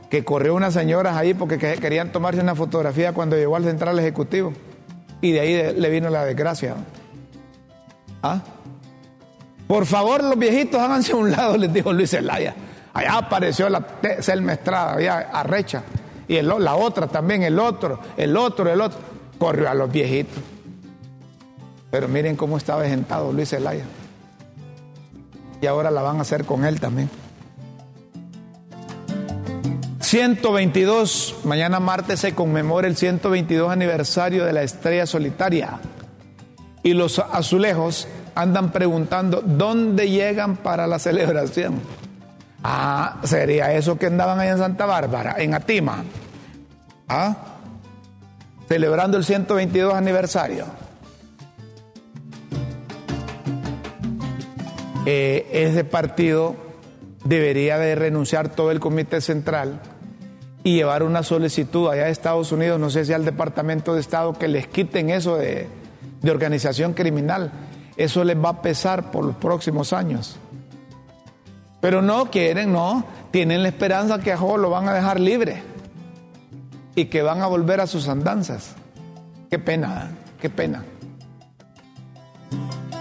Que 0.10 0.24
corrió 0.24 0.56
unas 0.56 0.74
señoras 0.74 1.16
ahí 1.16 1.34
porque 1.34 1.58
querían 1.58 2.12
tomarse 2.12 2.42
una 2.42 2.56
fotografía 2.56 3.14
cuando 3.14 3.36
llegó 3.36 3.56
al 3.56 3.64
central 3.64 4.00
ejecutivo. 4.00 4.54
Y 5.22 5.32
de 5.32 5.40
ahí 5.40 5.74
le 5.74 5.90
vino 5.90 6.10
la 6.10 6.26
desgracia. 6.26 6.76
¿Ah? 8.24 8.42
Por 9.68 9.86
favor, 9.86 10.24
los 10.24 10.38
viejitos 10.38 10.82
háganse 10.82 11.12
a 11.12 11.16
un 11.16 11.32
lado, 11.32 11.58
les 11.58 11.72
dijo 11.72 11.94
Luis 11.94 12.10
Zelaya. 12.10 12.56
Allá 12.94 13.18
apareció 13.18 13.70
la 13.70 13.86
Selma 14.20 14.54
Estrada, 14.54 14.94
allá 14.94 15.30
arrecha 15.32 15.84
y 16.30 16.40
la 16.44 16.76
otra 16.76 17.08
también, 17.08 17.42
el 17.42 17.58
otro, 17.58 18.00
el 18.16 18.38
otro, 18.38 18.72
el 18.72 18.80
otro. 18.80 19.00
Corrió 19.40 19.68
a 19.68 19.74
los 19.74 19.92
viejitos. 19.92 20.38
Pero 21.90 22.08
miren 22.08 22.36
cómo 22.36 22.56
estaba 22.56 22.84
vejentado 22.84 23.34
Luis 23.34 23.50
Zelaya. 23.50 23.84
Y 25.60 25.66
ahora 25.66 25.90
la 25.90 26.04
van 26.04 26.20
a 26.20 26.22
hacer 26.22 26.46
con 26.46 26.66
él 26.66 26.80
también. 26.80 27.10
122, 30.10 31.36
mañana 31.44 31.80
martes 31.80 32.22
se 32.22 32.34
conmemora 32.34 32.88
el 32.88 32.98
122 32.98 33.70
aniversario 33.70 34.44
de 34.44 34.54
la 34.54 34.64
estrella 34.64 35.06
solitaria. 35.06 35.80
Y 36.82 36.96
los 36.96 37.20
azulejos 37.20 38.08
andan 38.34 38.72
preguntando 38.72 39.44
dónde 39.46 40.10
llegan 40.10 40.58
para 40.58 40.88
la 40.88 40.98
celebración. 40.98 41.80
Ah, 42.64 43.20
sería 43.24 43.72
eso 43.74 44.00
que 44.00 44.08
andaban 44.08 44.40
ahí 44.40 44.50
en 44.50 44.58
Santa 44.58 44.88
Bárbara, 44.88 45.36
en 45.38 45.54
Atima. 45.54 46.04
Ah, 47.08 47.36
celebrando 48.68 49.16
el 49.16 49.24
122 49.24 49.94
aniversario. 49.94 50.66
Eh, 55.06 55.48
ese 55.54 55.84
partido 55.84 56.56
debería 57.26 57.78
de 57.78 57.94
renunciar 57.94 58.50
todo 58.50 58.72
el 58.72 58.80
comité 58.80 59.22
central 59.22 59.80
y 60.64 60.76
llevar 60.76 61.04
una 61.04 61.24
solicitud 61.24 61.90
allá 61.90 62.06
de 62.06 62.12
Estados 62.12 62.52
Unidos, 62.52 62.80
no 62.80 62.90
sé 62.90 63.06
si 63.06 63.14
al 63.14 63.26
Departamento 63.26 63.94
de 63.94 64.02
Estado, 64.02 64.34
que 64.34 64.48
les 64.48 64.68
quiten 64.68 65.10
eso 65.10 65.38
de, 65.38 65.68
de 66.22 66.32
organización 66.32 66.94
criminal. 66.94 67.52
Eso 67.96 68.24
les 68.24 68.38
va 68.38 68.50
a 68.50 68.62
pesar 68.62 69.12
por 69.12 69.26
los 69.26 69.36
próximos 69.36 69.94
años. 69.94 70.38
Pero 71.82 72.02
no 72.02 72.30
quieren, 72.30 72.74
no. 72.74 73.06
Tienen 73.32 73.64
la 73.64 73.70
esperanza 73.70 74.20
que 74.20 74.32
a 74.32 74.38
lo 74.38 74.70
van 74.70 74.88
a 74.88 74.94
dejar 74.94 75.20
libre 75.20 75.62
y 76.96 77.06
que 77.06 77.22
van 77.22 77.42
a 77.42 77.48
volver 77.48 77.80
a 77.80 77.88
sus 77.88 78.08
andanzas. 78.08 78.76
Qué 79.50 79.60
pena, 79.60 80.10
¿eh? 80.10 80.16
qué 80.42 80.50
pena. 80.50 80.84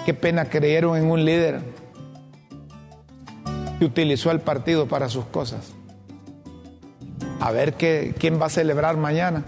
Qué 0.04 0.14
pena 0.14 0.46
creyeron 0.46 0.96
en 0.96 1.10
un 1.10 1.24
líder 1.24 1.60
que 3.78 3.84
utilizó 3.84 4.30
al 4.30 4.40
partido 4.40 4.86
para 4.86 5.08
sus 5.08 5.24
cosas. 5.26 5.72
A 7.40 7.50
ver 7.52 7.74
qué, 7.74 8.14
quién 8.18 8.40
va 8.40 8.46
a 8.46 8.50
celebrar 8.50 8.96
mañana. 8.96 9.44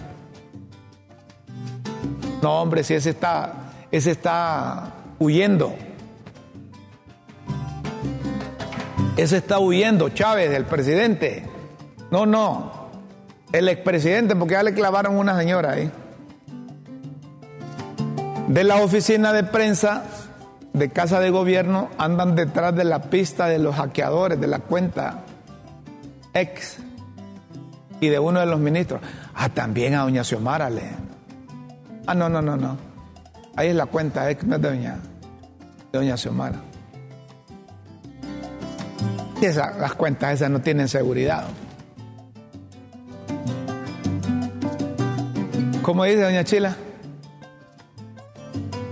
No, 2.43 2.63
hombre, 2.63 2.85
si 2.85 2.95
ese 2.95 3.11
está, 3.11 3.73
ese 3.91 4.13
está 4.13 4.95
huyendo. 5.19 5.75
Ese 9.17 9.37
está 9.37 9.59
huyendo, 9.59 10.09
Chávez, 10.09 10.51
del 10.51 10.65
presidente. 10.65 11.45
No, 12.11 12.25
no. 12.25 12.89
El 13.53 13.69
expresidente, 13.69 14.35
porque 14.37 14.55
ya 14.55 14.63
le 14.63 14.73
clavaron 14.73 15.19
una 15.19 15.37
señora 15.37 15.73
ahí. 15.73 15.91
De 18.49 18.65
la 18.65 18.77
oficina 18.77 19.33
de 19.33 19.45
prensa 19.45 20.05
de 20.73 20.91
Casa 20.91 21.21
de 21.21 21.31
Gobierno 21.31 21.91
andan 21.99 22.35
detrás 22.35 22.75
de 22.75 22.85
la 22.85 23.03
pista 23.03 23.47
de 23.47 23.59
los 23.59 23.75
hackeadores 23.77 24.41
de 24.41 24.47
la 24.47 24.61
cuenta 24.61 25.25
ex 26.33 26.79
y 28.01 28.09
de 28.09 28.19
uno 28.19 28.41
de 28.41 28.47
los 28.47 28.59
ministros. 28.59 29.01
Ah, 29.35 29.49
también 29.49 29.95
a 29.95 30.03
doña 30.03 30.25
Xiomara 30.25 30.71
le. 30.71 30.83
Ah, 32.07 32.15
no, 32.15 32.29
no, 32.29 32.43
no, 32.43 32.57
no. 32.57 32.77
Ahí 33.57 33.69
es 33.69 33.75
la 33.75 33.87
cuenta 33.87 34.31
ex, 34.31 34.45
no 34.45 34.57
es 34.57 34.63
de 34.63 34.69
doña, 34.69 34.99
doña 35.93 36.17
Xiomara 36.17 36.71
las 39.41 39.95
cuentas 39.95 40.35
esas 40.35 40.51
no 40.51 40.61
tienen 40.61 40.89
seguridad. 40.89 41.45
¿Cómo 45.83 46.05
dice 46.05 46.23
doña 46.23 46.45
Chila? 46.45 46.77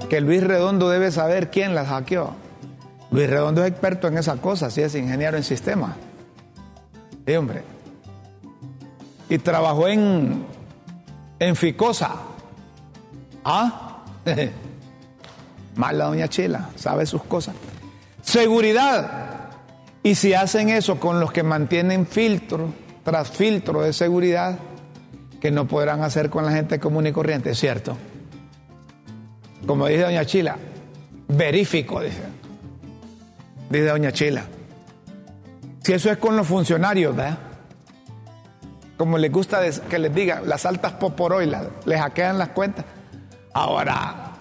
Que 0.09 0.21
Luis 0.21 0.43
Redondo 0.43 0.89
debe 0.89 1.13
saber 1.13 1.51
quién 1.51 1.75
las 1.75 1.89
hackeó. 1.89 2.35
Luis 3.11 3.29
Redondo 3.29 3.63
es 3.63 3.71
experto 3.71 4.09
en 4.09 4.17
esas 4.17 4.41
cosas, 4.41 4.73
sí 4.73 4.81
es 4.81 4.95
ingeniero 4.95 5.37
en 5.37 5.45
sistemas. 5.45 5.97
Sí, 7.27 7.35
hombre. 7.37 7.63
Y 9.29 9.39
trabajó 9.39 9.89
en, 9.89 10.45
en 11.39 11.57
Ficosa. 11.57 12.17
¿Ah? 13.45 14.05
Mala 15.77 16.07
doña 16.07 16.29
Chila, 16.29 16.71
sabe 16.77 17.07
sus 17.07 17.23
cosas. 17.23 17.55
Seguridad. 18.23 19.51
Y 20.03 20.15
si 20.15 20.35
hacen 20.35 20.71
eso 20.71 20.99
con 20.99 21.21
los 21.21 21.33
que 21.33 21.43
mantienen 21.43 22.07
filtro 22.07 22.73
tras 23.05 23.31
filtro 23.31 23.83
de 23.83 23.93
seguridad, 23.93 24.59
que 25.41 25.51
no 25.51 25.67
podrán 25.67 26.03
hacer 26.03 26.31
con 26.31 26.45
la 26.45 26.53
gente 26.53 26.81
común 26.81 27.07
y 27.07 27.13
corriente, 27.13 27.51
¿es 27.51 27.59
cierto? 27.59 27.97
Como 29.67 29.87
dice 29.87 30.03
doña 30.03 30.25
Chila, 30.25 30.57
verifico, 31.29 32.01
dice. 32.01 32.23
Dice 33.71 33.87
doña 33.87 34.13
Chila. 34.13 34.45
Si 35.83 35.93
eso 35.93 36.11
es 36.11 36.19
con 36.19 36.37
los 36.37 36.47
funcionarios, 36.47 37.15
¿verdad? 37.15 37.39
Como 38.99 39.17
les 39.17 39.31
gusta 39.31 39.61
que 39.89 39.99
les 40.01 40.13
digan, 40.13 40.49
las 40.49 40.67
altas 40.67 40.93
poporoilas, 40.95 41.69
les 41.85 42.01
hackean 42.01 42.37
las 42.37 42.49
cuentas. 42.49 42.85
Ahora, 43.55 44.33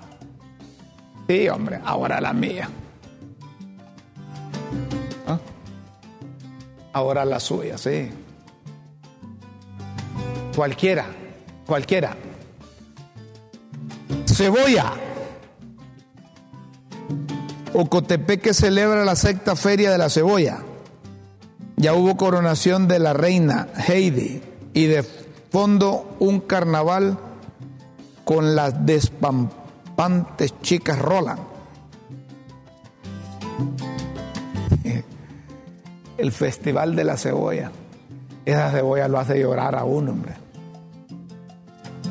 sí, 1.27 1.47
hombre, 1.47 1.79
ahora 1.85 2.19
la 2.19 2.34
mía. 2.34 2.67
¿Ah? 5.27 5.38
Ahora 6.91 7.23
la 7.23 7.39
suya, 7.39 7.77
sí. 7.77 8.09
Cualquiera, 10.55 11.05
cualquiera. 11.67 12.17
Cebolla. 14.25 14.91
Ocotepeque 17.75 18.55
celebra 18.55 19.05
la 19.05 19.15
sexta 19.15 19.55
feria 19.55 19.91
de 19.91 19.99
la 19.99 20.09
cebolla. 20.09 20.63
Ya 21.75 21.93
hubo 21.93 22.17
coronación 22.17 22.88
de 22.88 22.97
la 22.97 23.13
reina 23.13 23.67
Heidi 23.88 24.46
y 24.77 24.85
de 24.85 25.01
fondo 25.01 26.15
un 26.19 26.39
carnaval 26.41 27.17
con 28.23 28.55
las 28.55 28.85
despampantes 28.85 30.53
chicas 30.61 30.99
Roland. 30.99 31.39
El 36.19 36.31
festival 36.31 36.95
de 36.95 37.03
la 37.05 37.17
cebolla. 37.17 37.71
Esa 38.45 38.69
cebolla 38.69 39.07
lo 39.07 39.17
hace 39.17 39.39
llorar 39.39 39.73
a 39.73 39.83
uno, 39.83 40.11
hombre. 40.11 40.35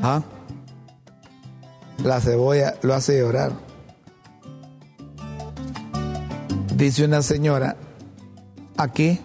¿Ah? 0.02 0.20
La 2.02 2.20
cebolla 2.20 2.74
lo 2.82 2.94
hace 2.94 3.20
llorar. 3.20 3.52
Dice 6.74 7.04
una 7.04 7.22
señora 7.22 7.76
aquí 8.76 9.20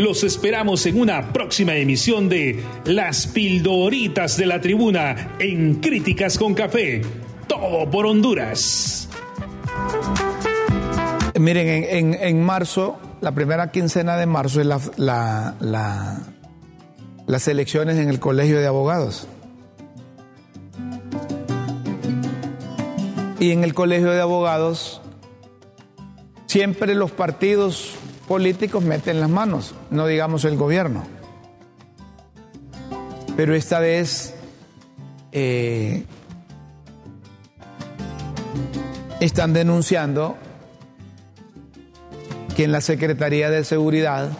Los 0.00 0.24
esperamos 0.24 0.86
en 0.86 0.98
una 0.98 1.30
próxima 1.30 1.76
emisión 1.76 2.30
de 2.30 2.64
Las 2.86 3.26
Pildoritas 3.26 4.38
de 4.38 4.46
la 4.46 4.58
Tribuna 4.58 5.36
en 5.38 5.74
Críticas 5.74 6.38
con 6.38 6.54
Café. 6.54 7.02
Todo 7.46 7.90
por 7.90 8.06
Honduras. 8.06 9.10
Miren, 11.38 12.16
en, 12.18 12.42
marzo, 12.42 12.98
la 13.20 13.32
primera 13.32 13.70
quincena 13.70 14.16
de 14.16 14.24
marzo 14.24 14.62
es 14.62 14.66
la, 14.96 15.54
las 17.26 17.48
elecciones 17.48 17.98
en 17.98 18.08
el 18.08 18.20
Colegio 18.20 18.58
de 18.58 18.66
Abogados. 18.66 19.28
Y 23.38 23.50
en 23.50 23.64
el 23.64 23.74
Colegio 23.74 24.12
de 24.12 24.20
Abogados 24.22 25.02
siempre 26.46 26.94
los 26.94 27.10
partidos 27.10 27.99
políticos 28.30 28.84
meten 28.84 29.18
las 29.18 29.28
manos, 29.28 29.74
no 29.90 30.06
digamos 30.06 30.44
el 30.44 30.56
gobierno. 30.56 31.02
Pero 33.36 33.56
esta 33.56 33.80
vez 33.80 34.36
eh, 35.32 36.04
están 39.18 39.52
denunciando 39.52 40.36
que 42.54 42.62
en 42.62 42.70
la 42.70 42.80
Secretaría 42.80 43.50
de 43.50 43.64
Seguridad 43.64 44.30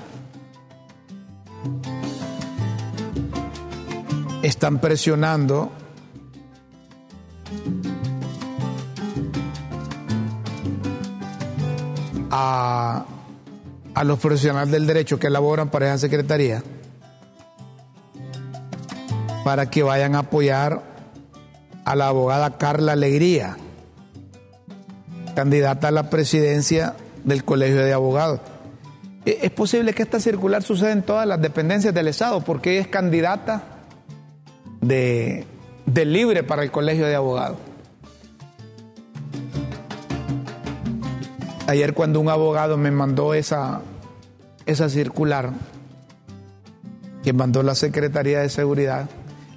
están 4.45 4.79
presionando 4.79 5.73
a 14.01 14.05
los 14.05 14.19
profesionales 14.19 14.71
del 14.73 14.87
derecho 14.87 15.19
que 15.19 15.27
elaboran 15.27 15.69
para 15.69 15.89
esa 15.89 15.99
secretaría 15.99 16.63
para 19.45 19.69
que 19.69 19.83
vayan 19.83 20.15
a 20.15 20.21
apoyar 20.21 20.83
a 21.85 21.95
la 21.95 22.09
abogada 22.09 22.57
Carla 22.57 22.93
Alegría, 22.93 23.59
candidata 25.35 25.89
a 25.89 25.91
la 25.91 26.09
presidencia 26.09 26.97
del 27.25 27.45
Colegio 27.45 27.85
de 27.85 27.93
Abogados. 27.93 28.41
E-, 29.27 29.41
es 29.43 29.51
posible 29.51 29.93
que 29.93 30.03
esta 30.03 30.19
circular 30.19 30.63
suceda 30.63 30.93
en 30.93 31.03
todas 31.03 31.27
las 31.27 31.43
dependencias 31.43 31.93
del 31.93 32.09
Estado 32.09 32.41
porque 32.41 32.73
ella 32.73 32.81
es 32.81 32.89
candidata 32.89 33.65
de, 34.81 35.45
de 35.85 36.05
libre 36.07 36.43
para 36.43 36.63
el 36.63 36.71
Colegio 36.71 37.07
de 37.07 37.17
Abogados. 37.17 37.59
Ayer 41.67 41.93
cuando 41.93 42.19
un 42.19 42.31
abogado 42.31 42.79
me 42.79 42.91
mandó 42.91 43.35
esa, 43.35 43.83
esa 44.71 44.89
circular 44.89 45.53
que 47.23 47.33
mandó 47.33 47.63
la 47.63 47.75
Secretaría 47.75 48.41
de 48.41 48.49
Seguridad, 48.49 49.09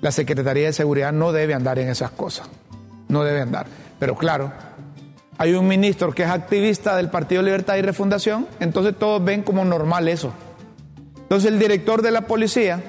la 0.02 0.12
Secretaría 0.12 0.66
de 0.66 0.74
Seguridad 0.74 1.14
no 1.14 1.32
debe 1.32 1.54
andar 1.54 1.80
en 1.80 1.90
esas 1.90 2.12
cosas, 2.12 2.48
no 3.08 3.24
debe 3.24 3.42
andar. 3.42 3.68
Pero 4.00 4.16
claro, 4.16 4.52
hay 5.38 5.54
un 5.54 5.68
ministro 5.68 6.14
que 6.14 6.24
es 6.24 6.30
activista 6.30 6.98
del 6.98 7.10
Partido 7.10 7.42
Libertad 7.42 7.78
y 7.78 7.82
Refundación, 7.82 8.48
entonces 8.60 8.96
todos 8.98 9.24
ven 9.24 9.44
como 9.44 9.64
normal 9.64 10.08
eso. 10.08 10.34
Entonces 11.22 11.52
el 11.52 11.60
director 11.60 12.02
de 12.02 12.12
la 12.12 12.22
policía 12.22 12.82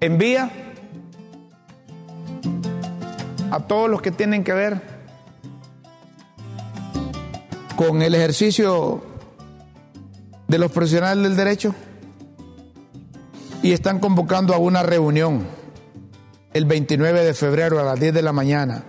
envía 0.00 0.50
a 3.50 3.60
todos 3.60 3.88
los 3.88 4.02
que 4.02 4.10
tienen 4.10 4.44
que 4.44 4.52
ver 4.52 4.80
con 7.76 8.02
el 8.02 8.14
ejercicio 8.14 9.09
de 10.50 10.58
los 10.58 10.72
profesionales 10.72 11.22
del 11.22 11.36
derecho 11.36 11.72
y 13.62 13.70
están 13.70 14.00
convocando 14.00 14.52
a 14.52 14.58
una 14.58 14.82
reunión 14.82 15.46
el 16.52 16.64
29 16.64 17.24
de 17.24 17.34
febrero 17.34 17.78
a 17.78 17.84
las 17.84 18.00
10 18.00 18.12
de 18.14 18.22
la 18.22 18.32
mañana 18.32 18.82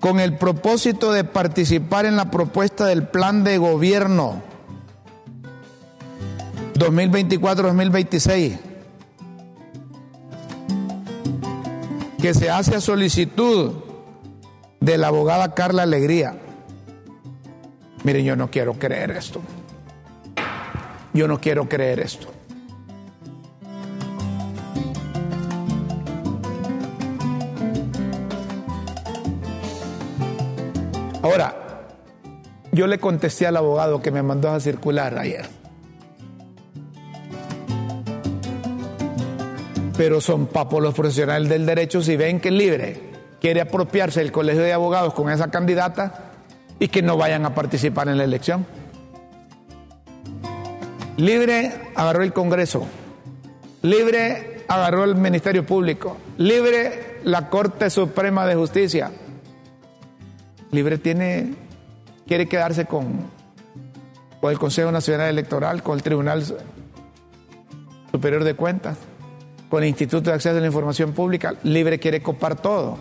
con 0.00 0.20
el 0.20 0.38
propósito 0.38 1.12
de 1.12 1.24
participar 1.24 2.06
en 2.06 2.16
la 2.16 2.30
propuesta 2.30 2.86
del 2.86 3.06
plan 3.06 3.44
de 3.44 3.58
gobierno 3.58 4.42
2024-2026 6.76 8.58
que 12.22 12.32
se 12.32 12.48
hace 12.48 12.76
a 12.76 12.80
solicitud 12.80 13.72
de 14.80 14.96
la 14.96 15.08
abogada 15.08 15.54
Carla 15.54 15.82
Alegría. 15.82 16.38
Miren, 18.02 18.24
yo 18.24 18.34
no 18.34 18.50
quiero 18.50 18.78
creer 18.78 19.10
esto. 19.10 19.42
Yo 21.12 21.26
no 21.26 21.40
quiero 21.40 21.68
creer 21.68 22.00
esto. 22.00 22.28
Ahora, 31.22 31.54
yo 32.72 32.86
le 32.86 32.98
contesté 32.98 33.46
al 33.46 33.56
abogado 33.56 34.00
que 34.00 34.10
me 34.10 34.22
mandó 34.22 34.50
a 34.50 34.60
circular 34.60 35.18
ayer. 35.18 35.46
Pero 39.96 40.20
son 40.20 40.46
papos 40.46 40.82
los 40.82 40.94
profesionales 40.94 41.48
del 41.48 41.66
derecho 41.66 42.00
si 42.00 42.16
ven 42.16 42.40
que 42.40 42.50
libre 42.50 43.10
quiere 43.40 43.60
apropiarse 43.60 44.20
del 44.20 44.32
colegio 44.32 44.62
de 44.62 44.72
abogados 44.72 45.14
con 45.14 45.30
esa 45.30 45.50
candidata 45.50 46.32
y 46.78 46.88
que 46.88 47.02
no 47.02 47.16
vayan 47.16 47.44
a 47.44 47.54
participar 47.54 48.08
en 48.08 48.18
la 48.18 48.24
elección. 48.24 48.66
Libre 51.20 51.70
agarró 51.96 52.22
el 52.22 52.32
Congreso. 52.32 52.86
Libre 53.82 54.64
agarró 54.68 55.04
el 55.04 55.16
Ministerio 55.16 55.66
Público, 55.66 56.16
libre 56.38 57.18
la 57.24 57.50
Corte 57.50 57.90
Suprema 57.90 58.46
de 58.46 58.54
Justicia, 58.54 59.10
libre 60.70 60.96
tiene, 60.96 61.54
quiere 62.26 62.46
quedarse 62.46 62.86
con, 62.86 63.26
con 64.40 64.50
el 64.50 64.58
Consejo 64.58 64.90
Nacional 64.92 65.28
Electoral, 65.28 65.82
con 65.82 65.98
el 65.98 66.02
Tribunal 66.02 66.42
Superior 68.10 68.42
de 68.42 68.54
Cuentas, 68.54 68.96
con 69.68 69.82
el 69.82 69.90
Instituto 69.90 70.30
de 70.30 70.36
Acceso 70.36 70.56
a 70.56 70.60
la 70.60 70.66
Información 70.66 71.12
Pública, 71.12 71.54
libre 71.64 71.98
quiere 71.98 72.22
copar 72.22 72.56
todo. 72.56 72.96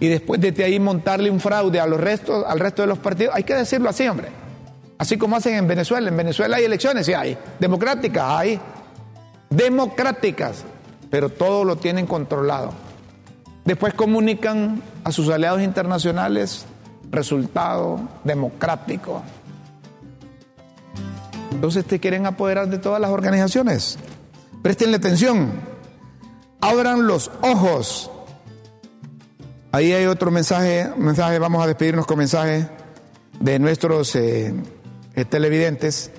Y 0.00 0.08
después 0.08 0.40
de 0.40 0.64
ahí 0.64 0.80
montarle 0.80 1.30
un 1.30 1.38
fraude 1.38 1.78
a 1.78 1.86
los 1.86 2.00
restos, 2.00 2.44
al 2.44 2.58
resto 2.58 2.82
de 2.82 2.88
los 2.88 2.98
partidos, 2.98 3.36
hay 3.36 3.44
que 3.44 3.54
decirlo 3.54 3.88
así, 3.88 4.08
hombre. 4.08 4.45
Así 4.98 5.18
como 5.18 5.36
hacen 5.36 5.54
en 5.54 5.68
Venezuela. 5.68 6.08
En 6.08 6.16
Venezuela 6.16 6.56
hay 6.56 6.64
elecciones, 6.64 7.06
sí 7.06 7.12
hay. 7.12 7.36
Democráticas, 7.58 8.24
hay. 8.26 8.60
Democráticas. 9.50 10.64
Pero 11.10 11.28
todo 11.28 11.64
lo 11.64 11.76
tienen 11.76 12.06
controlado. 12.06 12.72
Después 13.64 13.94
comunican 13.94 14.82
a 15.04 15.12
sus 15.12 15.28
aliados 15.28 15.60
internacionales 15.60 16.66
resultado 17.10 18.00
democrático. 18.24 19.22
Entonces 21.50 21.84
te 21.84 21.98
quieren 22.00 22.26
apoderar 22.26 22.68
de 22.68 22.78
todas 22.78 23.00
las 23.00 23.10
organizaciones. 23.10 23.98
Prestenle 24.62 24.96
atención. 24.96 25.52
Abran 26.60 27.06
los 27.06 27.30
ojos. 27.42 28.10
Ahí 29.72 29.92
hay 29.92 30.06
otro 30.06 30.30
mensaje, 30.30 30.90
mensaje, 30.96 31.38
vamos 31.38 31.62
a 31.62 31.66
despedirnos 31.66 32.06
con 32.06 32.18
mensaje 32.18 32.68
de 33.40 33.58
nuestros 33.58 34.14
eh, 34.16 34.54
eh, 35.16 35.24
televidentes. 35.24 36.12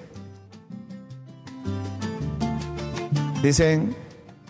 Dicen, 3.42 3.96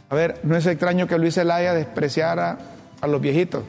a 0.09 0.15
ver, 0.15 0.39
no 0.43 0.55
es 0.55 0.65
extraño 0.65 1.05
que 1.07 1.17
Luis 1.17 1.35
Zelaya 1.35 1.73
despreciara 1.73 2.57
a 3.01 3.07
los 3.07 3.21
viejitos. 3.21 3.63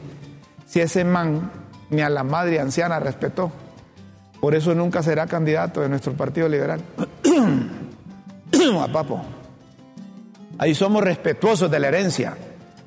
Si 0.65 0.79
ese 0.79 1.03
man 1.03 1.51
ni 1.89 2.01
a 2.01 2.09
la 2.09 2.23
madre 2.23 2.59
anciana 2.59 2.99
respetó, 2.99 3.51
por 4.39 4.55
eso 4.55 4.73
nunca 4.73 5.03
será 5.03 5.27
candidato 5.27 5.81
de 5.81 5.89
nuestro 5.89 6.13
Partido 6.13 6.47
Liberal. 6.47 6.81
a 8.81 8.87
papo. 8.87 9.21
Ahí 10.57 10.73
somos 10.75 11.03
respetuosos 11.03 11.69
de 11.69 11.79
la 11.79 11.87
herencia, 11.89 12.37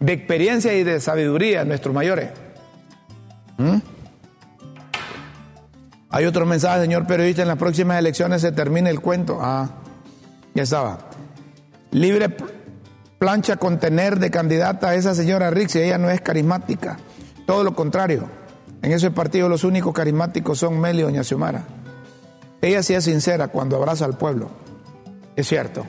de 0.01 0.12
experiencia 0.12 0.74
y 0.74 0.85
de 0.85 1.01
sabiduría, 1.01 1.64
nuestros 1.64 1.94
mayores. 1.94 2.31
¿Mm? 3.59 3.91
Hay 6.13 6.27
otro 6.27 6.45
mensaje, 6.45 6.83
señor 6.83 7.07
periodista, 7.07 7.41
en 7.41 7.49
las 7.49 7.57
próximas 7.57 7.99
elecciones 7.99 8.43
se 8.43 8.53
termina 8.53 8.91
el 8.91 9.01
cuento. 9.01 9.39
Ah, 9.41 9.71
ya 10.55 10.63
estaba. 10.63 10.99
Libre 11.91 12.29
plancha 13.19 13.57
con 13.57 13.79
tener 13.79 14.19
de 14.19 14.31
candidata 14.31 14.91
a 14.91 14.95
esa 14.95 15.15
señora 15.15 15.51
Rixi, 15.51 15.81
ella 15.81 15.97
no 15.97 16.11
es 16.11 16.21
carismática. 16.21 16.99
Todo 17.47 17.65
lo 17.65 17.75
contrario. 17.75 18.29
En 18.83 18.93
ese 18.93 19.11
partido 19.11 19.49
los 19.49 19.65
únicos 19.65 19.95
carismáticos 19.95 20.59
son 20.59 20.79
Meli 20.79 21.01
y 21.01 21.03
Doña 21.03 21.25
Xiomara. 21.25 21.65
Ella 22.61 22.83
sí 22.83 22.95
es 22.95 23.05
sincera 23.05 23.49
cuando 23.49 23.77
abraza 23.77 24.05
al 24.05 24.19
pueblo. 24.19 24.51
Es 25.35 25.49
cierto. 25.49 25.87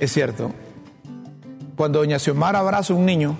Es 0.00 0.12
cierto. 0.12 0.50
Cuando 1.76 1.98
Doña 1.98 2.18
Xiomara 2.18 2.60
abraza 2.60 2.94
a 2.94 2.96
un 2.96 3.04
niño, 3.04 3.36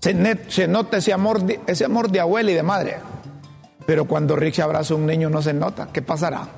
se, 0.00 0.68
nota 0.68 0.98
ese 0.98 1.12
amor, 1.12 1.40
ese 1.66 1.84
amor 1.86 2.10
de 2.10 2.20
abuela 2.20 2.50
y 2.50 2.54
de 2.54 2.62
madre. 2.62 2.96
Pero 3.86 4.04
cuando 4.04 4.36
Rick 4.36 4.60
abraza 4.60 4.94
a 4.94 4.96
un 4.96 5.06
niño 5.06 5.30
no 5.30 5.42
se 5.42 5.52
nota. 5.52 5.88
¿Qué 5.92 6.02
pasará? 6.02 6.48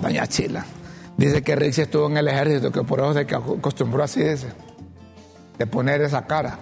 Doña 0.00 0.26
Chila. 0.26 0.64
Dice 1.16 1.42
que 1.42 1.56
Rick 1.56 1.78
estuvo 1.78 2.06
en 2.08 2.16
el 2.16 2.28
ejército, 2.28 2.70
que 2.70 2.82
por 2.82 3.00
eso 3.00 3.14
se 3.14 3.20
acostumbró 3.20 4.02
así 4.02 4.20
de, 4.20 5.66
poner 5.66 6.02
esa 6.02 6.26
cara. 6.26 6.58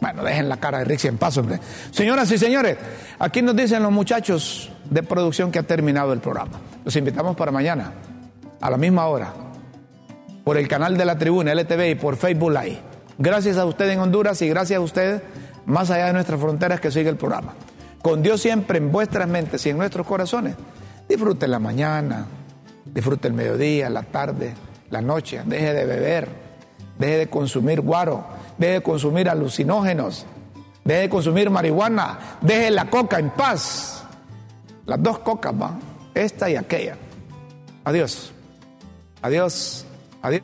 Bueno, 0.00 0.24
dejen 0.24 0.48
la 0.48 0.58
cara 0.58 0.78
de 0.78 0.84
Rick 0.84 1.04
en 1.04 1.18
paz, 1.18 1.36
hombre. 1.38 1.60
Señoras 1.90 2.30
y 2.32 2.38
señores, 2.38 2.76
aquí 3.18 3.42
nos 3.42 3.54
dicen 3.54 3.82
los 3.82 3.92
muchachos 3.92 4.70
de 4.88 5.02
producción 5.02 5.50
que 5.50 5.58
ha 5.58 5.62
terminado 5.62 6.12
el 6.12 6.20
programa. 6.20 6.60
Los 6.84 6.96
invitamos 6.96 7.36
para 7.36 7.52
mañana, 7.52 7.92
a 8.60 8.70
la 8.70 8.76
misma 8.76 9.06
hora, 9.06 9.32
por 10.44 10.56
el 10.56 10.66
canal 10.68 10.96
de 10.96 11.04
la 11.04 11.16
tribuna 11.16 11.54
LTV 11.54 11.90
y 11.90 11.94
por 11.94 12.16
Facebook 12.16 12.50
Live. 12.50 12.80
Gracias 13.18 13.56
a 13.56 13.66
usted 13.66 13.88
en 13.90 14.00
Honduras 14.00 14.40
y 14.42 14.48
gracias 14.48 14.78
a 14.78 14.80
usted 14.80 15.22
más 15.66 15.90
allá 15.90 16.06
de 16.06 16.12
nuestras 16.12 16.40
fronteras 16.40 16.80
que 16.80 16.90
sigue 16.90 17.08
el 17.08 17.16
programa. 17.16 17.54
Con 18.02 18.22
Dios 18.22 18.40
siempre 18.40 18.78
en 18.78 18.90
vuestras 18.90 19.28
mentes 19.28 19.64
y 19.66 19.70
en 19.70 19.78
nuestros 19.78 20.06
corazones. 20.06 20.56
Disfrute 21.08 21.46
la 21.48 21.58
mañana, 21.58 22.26
disfrute 22.84 23.28
el 23.28 23.34
mediodía, 23.34 23.90
la 23.90 24.02
tarde, 24.02 24.54
la 24.90 25.02
noche. 25.02 25.42
Deje 25.44 25.74
de 25.74 25.84
beber, 25.84 26.28
deje 26.98 27.18
de 27.18 27.26
consumir 27.28 27.80
guaro, 27.80 28.24
deje 28.58 28.74
de 28.74 28.82
consumir 28.82 29.28
alucinógenos, 29.28 30.26
deje 30.84 31.00
de 31.02 31.08
consumir 31.08 31.50
marihuana, 31.50 32.18
deje 32.40 32.70
la 32.70 32.88
coca 32.88 33.18
en 33.18 33.30
paz. 33.30 34.04
Las 34.86 35.02
dos 35.02 35.18
cocas, 35.20 35.52
va, 35.52 35.78
esta 36.14 36.48
y 36.48 36.56
aquella. 36.56 36.96
Adiós, 37.84 38.32
adiós, 39.22 39.86
adiós. 40.22 40.42